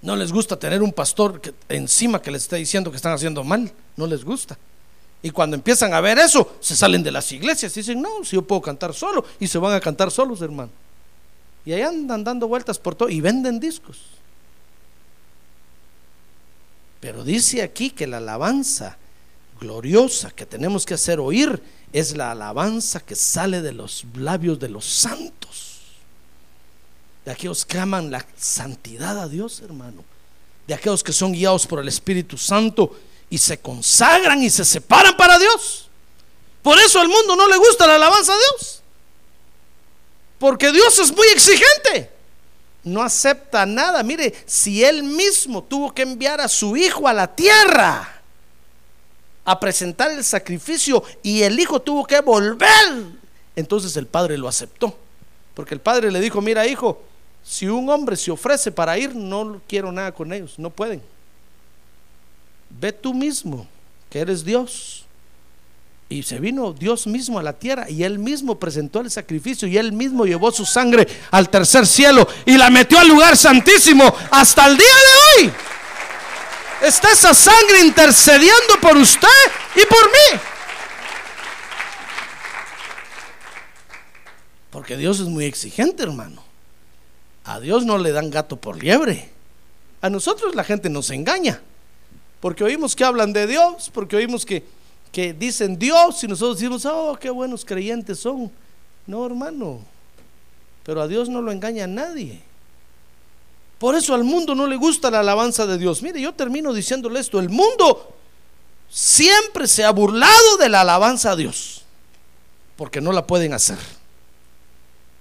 No 0.01 0.15
les 0.15 0.31
gusta 0.31 0.57
tener 0.57 0.81
un 0.81 0.91
pastor 0.91 1.39
que, 1.39 1.53
encima 1.69 2.19
que 2.19 2.31
les 2.31 2.41
está 2.41 2.55
diciendo 2.55 2.89
que 2.89 2.97
están 2.97 3.13
haciendo 3.13 3.43
mal. 3.43 3.71
No 3.95 4.07
les 4.07 4.25
gusta. 4.25 4.57
Y 5.21 5.29
cuando 5.29 5.55
empiezan 5.55 5.93
a 5.93 6.01
ver 6.01 6.17
eso, 6.17 6.55
se 6.61 6.75
salen 6.75 7.03
de 7.03 7.11
las 7.11 7.31
iglesias 7.31 7.77
y 7.77 7.81
dicen, 7.81 8.01
no, 8.01 8.23
si 8.23 8.37
yo 8.37 8.41
puedo 8.41 8.63
cantar 8.63 8.95
solo. 8.95 9.23
Y 9.39 9.45
se 9.45 9.59
van 9.59 9.73
a 9.75 9.79
cantar 9.79 10.09
solos, 10.09 10.41
hermano. 10.41 10.71
Y 11.63 11.73
ahí 11.73 11.83
andan 11.83 12.23
dando 12.23 12.47
vueltas 12.47 12.79
por 12.79 12.95
todo 12.95 13.07
y 13.09 13.21
venden 13.21 13.59
discos. 13.59 14.17
Pero 16.99 17.23
dice 17.23 17.61
aquí 17.61 17.91
que 17.91 18.07
la 18.07 18.17
alabanza 18.17 18.97
gloriosa 19.59 20.31
que 20.31 20.45
tenemos 20.45 20.85
que 20.85 20.93
hacer 20.95 21.19
oír 21.19 21.61
es 21.93 22.15
la 22.15 22.31
alabanza 22.31 22.99
que 22.99 23.15
sale 23.15 23.61
de 23.61 23.71
los 23.71 24.05
labios 24.15 24.59
de 24.59 24.69
los 24.69 24.85
santos. 24.85 25.79
De 27.25 27.31
aquellos 27.31 27.65
que 27.65 27.79
aman 27.79 28.11
la 28.11 28.25
santidad 28.37 29.19
a 29.19 29.27
Dios, 29.27 29.61
hermano. 29.61 30.03
De 30.67 30.73
aquellos 30.73 31.03
que 31.03 31.13
son 31.13 31.31
guiados 31.31 31.65
por 31.65 31.79
el 31.79 31.87
Espíritu 31.87 32.37
Santo 32.37 32.95
y 33.29 33.37
se 33.37 33.59
consagran 33.59 34.41
y 34.43 34.49
se 34.49 34.65
separan 34.65 35.15
para 35.15 35.39
Dios. 35.39 35.89
Por 36.61 36.77
eso 36.79 36.99
al 36.99 37.07
mundo 37.07 37.35
no 37.35 37.47
le 37.47 37.57
gusta 37.57 37.87
la 37.87 37.95
alabanza 37.95 38.33
a 38.33 38.37
Dios. 38.37 38.81
Porque 40.37 40.71
Dios 40.71 40.97
es 40.99 41.15
muy 41.15 41.27
exigente. 41.27 42.18
No 42.83 43.01
acepta 43.01 43.65
nada. 43.65 44.03
Mire, 44.03 44.33
si 44.45 44.83
Él 44.83 45.03
mismo 45.03 45.63
tuvo 45.63 45.93
que 45.93 46.03
enviar 46.03 46.39
a 46.41 46.47
su 46.47 46.77
hijo 46.77 47.07
a 47.07 47.13
la 47.13 47.27
tierra 47.27 48.21
a 49.43 49.59
presentar 49.59 50.11
el 50.11 50.23
sacrificio 50.23 51.03
y 51.23 51.41
el 51.41 51.59
hijo 51.59 51.79
tuvo 51.79 52.05
que 52.05 52.21
volver, 52.21 53.05
entonces 53.55 53.97
el 53.97 54.07
padre 54.07 54.37
lo 54.37 54.47
aceptó. 54.47 54.95
Porque 55.53 55.73
el 55.73 55.81
padre 55.81 56.11
le 56.11 56.19
dijo, 56.21 56.41
mira 56.41 56.67
hijo, 56.67 57.01
si 57.43 57.67
un 57.67 57.89
hombre 57.89 58.15
se 58.15 58.31
ofrece 58.31 58.71
para 58.71 58.97
ir, 58.97 59.15
no 59.15 59.61
quiero 59.67 59.91
nada 59.91 60.11
con 60.11 60.31
ellos, 60.31 60.57
no 60.57 60.69
pueden. 60.69 61.01
Ve 62.69 62.91
tú 62.91 63.13
mismo, 63.13 63.67
que 64.09 64.19
eres 64.19 64.45
Dios. 64.45 65.05
Y 66.11 66.23
se 66.23 66.39
vino 66.39 66.73
Dios 66.73 67.05
mismo 67.05 67.37
a 67.37 67.43
la 67.43 67.53
tierra 67.53 67.87
y 67.87 68.03
él 68.03 68.17
mismo 68.17 68.57
presentó 68.57 68.99
el 68.99 69.11
sacrificio 69.11 69.67
y 69.67 69.77
él 69.77 69.91
mismo 69.91 70.25
llevó 70.25 70.51
su 70.51 70.65
sangre 70.65 71.07
al 71.29 71.49
tercer 71.49 71.85
cielo 71.85 72.27
y 72.47 72.57
la 72.57 72.71
metió 72.71 72.97
al 72.97 73.07
lugar 73.07 73.37
santísimo 73.37 74.11
hasta 74.31 74.65
el 74.65 74.75
día 74.75 74.87
de 74.87 75.43
hoy. 75.45 75.53
Está 76.81 77.11
esa 77.11 77.35
sangre 77.35 77.81
intercediendo 77.81 78.79
por 78.81 78.97
usted 78.97 79.27
y 79.75 79.85
por 79.85 80.05
mí. 80.07 80.41
Porque 84.71 84.97
Dios 84.97 85.19
es 85.19 85.27
muy 85.27 85.45
exigente, 85.45 86.01
hermano. 86.01 86.43
A 87.43 87.59
Dios 87.59 87.85
no 87.85 87.99
le 87.99 88.11
dan 88.11 88.31
gato 88.31 88.55
por 88.55 88.81
liebre. 88.81 89.29
A 90.01 90.09
nosotros 90.09 90.55
la 90.55 90.63
gente 90.63 90.89
nos 90.89 91.11
engaña. 91.11 91.61
Porque 92.39 92.63
oímos 92.63 92.95
que 92.95 93.03
hablan 93.03 93.33
de 93.33 93.45
Dios, 93.45 93.91
porque 93.93 94.15
oímos 94.15 94.45
que, 94.45 94.63
que 95.11 95.33
dicen 95.33 95.77
Dios 95.77 96.23
y 96.23 96.27
nosotros 96.27 96.59
decimos, 96.59 96.85
oh, 96.85 97.17
qué 97.19 97.29
buenos 97.29 97.65
creyentes 97.65 98.19
son. 98.19 98.51
No, 99.07 99.25
hermano. 99.25 99.79
Pero 100.83 101.01
a 101.01 101.07
Dios 101.07 101.29
no 101.29 101.41
lo 101.41 101.51
engaña 101.51 101.87
nadie. 101.87 102.41
Por 103.79 103.95
eso 103.95 104.13
al 104.13 104.23
mundo 104.23 104.53
no 104.55 104.67
le 104.67 104.75
gusta 104.75 105.09
la 105.09 105.21
alabanza 105.21 105.65
de 105.65 105.77
Dios. 105.77 106.01
Mire, 106.03 106.19
yo 106.21 106.33
termino 106.33 106.73
diciéndole 106.73 107.19
esto. 107.19 107.39
El 107.39 107.49
mundo 107.49 108.13
siempre 108.89 109.67
se 109.67 109.83
ha 109.83 109.91
burlado 109.91 110.57
de 110.57 110.69
la 110.69 110.81
alabanza 110.81 111.31
a 111.31 111.35
Dios. 111.35 111.83
Porque 112.75 113.01
no 113.01 113.11
la 113.11 113.25
pueden 113.25 113.53
hacer. 113.53 113.77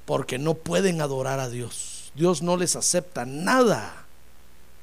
Porque 0.04 0.38
no 0.38 0.54
pueden 0.54 1.00
adorar 1.00 1.38
a 1.38 1.48
Dios. 1.48 2.12
Dios 2.14 2.42
no 2.42 2.56
les 2.56 2.74
acepta 2.76 3.24
nada 3.24 4.06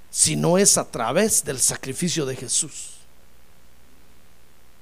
si 0.10 0.38
no 0.38 0.58
es 0.58 0.78
a 0.78 0.89
través 0.89 1.43
del 1.43 1.60
sacrificio 1.60 2.26
de 2.26 2.38
Jesús. 2.38 2.95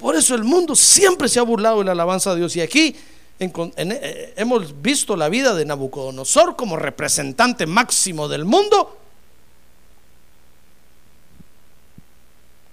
Por 0.04 0.16
eso 0.16 0.34
el 0.34 0.44
mundo 0.44 0.76
siempre 0.76 1.30
se 1.30 1.40
ha 1.40 1.42
burlado 1.42 1.78
de 1.78 1.86
la 1.86 1.92
alabanza 1.92 2.32
a 2.32 2.34
Dios. 2.34 2.54
Y 2.56 2.60
aquí 2.60 2.94
eh, 3.38 4.34
hemos 4.36 4.82
visto 4.82 5.16
la 5.16 5.30
vida 5.30 5.54
de 5.54 5.64
Nabucodonosor 5.64 6.56
como 6.56 6.76
representante 6.76 7.64
máximo 7.64 8.28
del 8.28 8.44
mundo, 8.44 8.98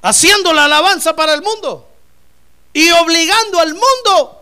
haciendo 0.02 0.52
la 0.52 0.66
alabanza 0.66 1.16
para 1.16 1.34
el 1.34 1.42
mundo 1.42 1.88
y 2.74 2.92
obligando 2.92 3.62
al 3.62 3.76
mundo 3.76 4.42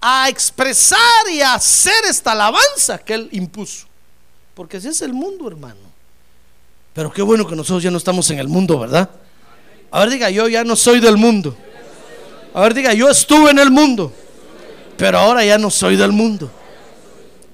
a 0.00 0.28
expresar 0.28 1.28
y 1.32 1.40
a 1.40 1.54
hacer 1.54 2.04
esta 2.08 2.30
alabanza 2.30 2.98
que 2.98 3.14
él 3.14 3.28
impuso. 3.32 3.88
Porque 4.54 4.76
ese 4.76 4.90
es 4.90 5.02
el 5.02 5.14
mundo, 5.14 5.48
hermano. 5.48 5.80
Pero 6.92 7.12
qué 7.12 7.22
bueno 7.22 7.44
que 7.44 7.56
nosotros 7.56 7.82
ya 7.82 7.90
no 7.90 7.98
estamos 7.98 8.30
en 8.30 8.38
el 8.38 8.46
mundo, 8.46 8.78
¿verdad? 8.78 9.10
A 9.90 9.98
ver, 9.98 10.10
diga, 10.10 10.30
yo 10.30 10.46
ya 10.46 10.62
no 10.62 10.76
soy 10.76 11.00
del 11.00 11.16
mundo. 11.16 11.56
A 12.52 12.60
ver, 12.62 12.74
diga, 12.74 12.92
yo 12.92 13.08
estuve 13.08 13.50
en 13.50 13.58
el 13.58 13.70
mundo, 13.70 14.12
pero 14.96 15.18
ahora 15.18 15.44
ya 15.44 15.56
no 15.58 15.70
soy 15.70 15.96
del 15.96 16.12
mundo. 16.12 16.50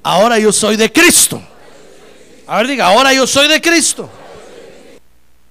Ahora 0.02 0.38
yo 0.38 0.52
soy 0.52 0.76
de 0.76 0.90
Cristo. 0.90 1.42
A 2.46 2.58
ver, 2.58 2.68
diga, 2.68 2.86
ahora 2.86 3.12
yo 3.12 3.26
soy 3.26 3.48
de 3.48 3.60
Cristo. 3.60 4.08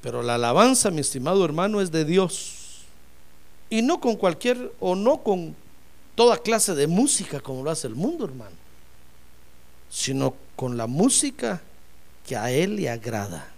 Pero 0.02 0.24
la 0.24 0.36
alabanza, 0.36 0.92
mi 0.92 1.02
estimado 1.02 1.44
hermano, 1.44 1.82
es 1.82 1.92
de 1.92 2.06
Dios. 2.06 2.84
Y 3.70 3.82
no 3.82 4.00
con 4.00 4.16
cualquier, 4.16 4.72
o 4.80 4.96
no 4.96 5.18
con 5.18 5.56
toda 6.16 6.38
clase 6.38 6.74
de 6.74 6.88
música 6.88 7.40
como 7.40 7.64
lo 7.64 7.72
hace 7.72 7.88
el 7.88 7.96
mundo, 7.96 8.26
hermano. 8.26 8.56
Sino 9.90 10.36
con 10.56 10.78
la 10.78 10.88
música 10.88 11.62
que 12.26 12.36
a 12.36 12.52
Él 12.52 12.78
le 12.78 12.90
agrada. 12.90 13.55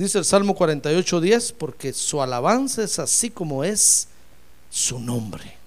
Dice 0.00 0.16
el 0.16 0.24
Salmo 0.24 0.54
48, 0.54 1.20
10, 1.20 1.52
porque 1.52 1.92
su 1.92 2.22
alabanza 2.22 2.82
es 2.82 2.98
así 2.98 3.28
como 3.28 3.64
es 3.64 4.08
su 4.70 4.98
nombre. 4.98 5.58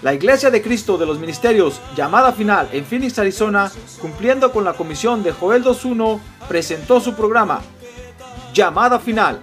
La 0.00 0.14
Iglesia 0.14 0.50
de 0.50 0.62
Cristo 0.62 0.96
de 0.96 1.04
los 1.04 1.18
Ministerios, 1.18 1.82
llamada 1.94 2.32
final 2.32 2.70
en 2.72 2.86
Phoenix, 2.86 3.18
Arizona, 3.18 3.70
cumpliendo 4.00 4.50
con 4.52 4.64
la 4.64 4.72
comisión 4.72 5.22
de 5.22 5.32
Joel 5.32 5.62
2.1, 5.62 6.18
presentó 6.48 6.98
su 7.00 7.14
programa, 7.14 7.60
Llamada 8.54 8.98
Final 8.98 9.42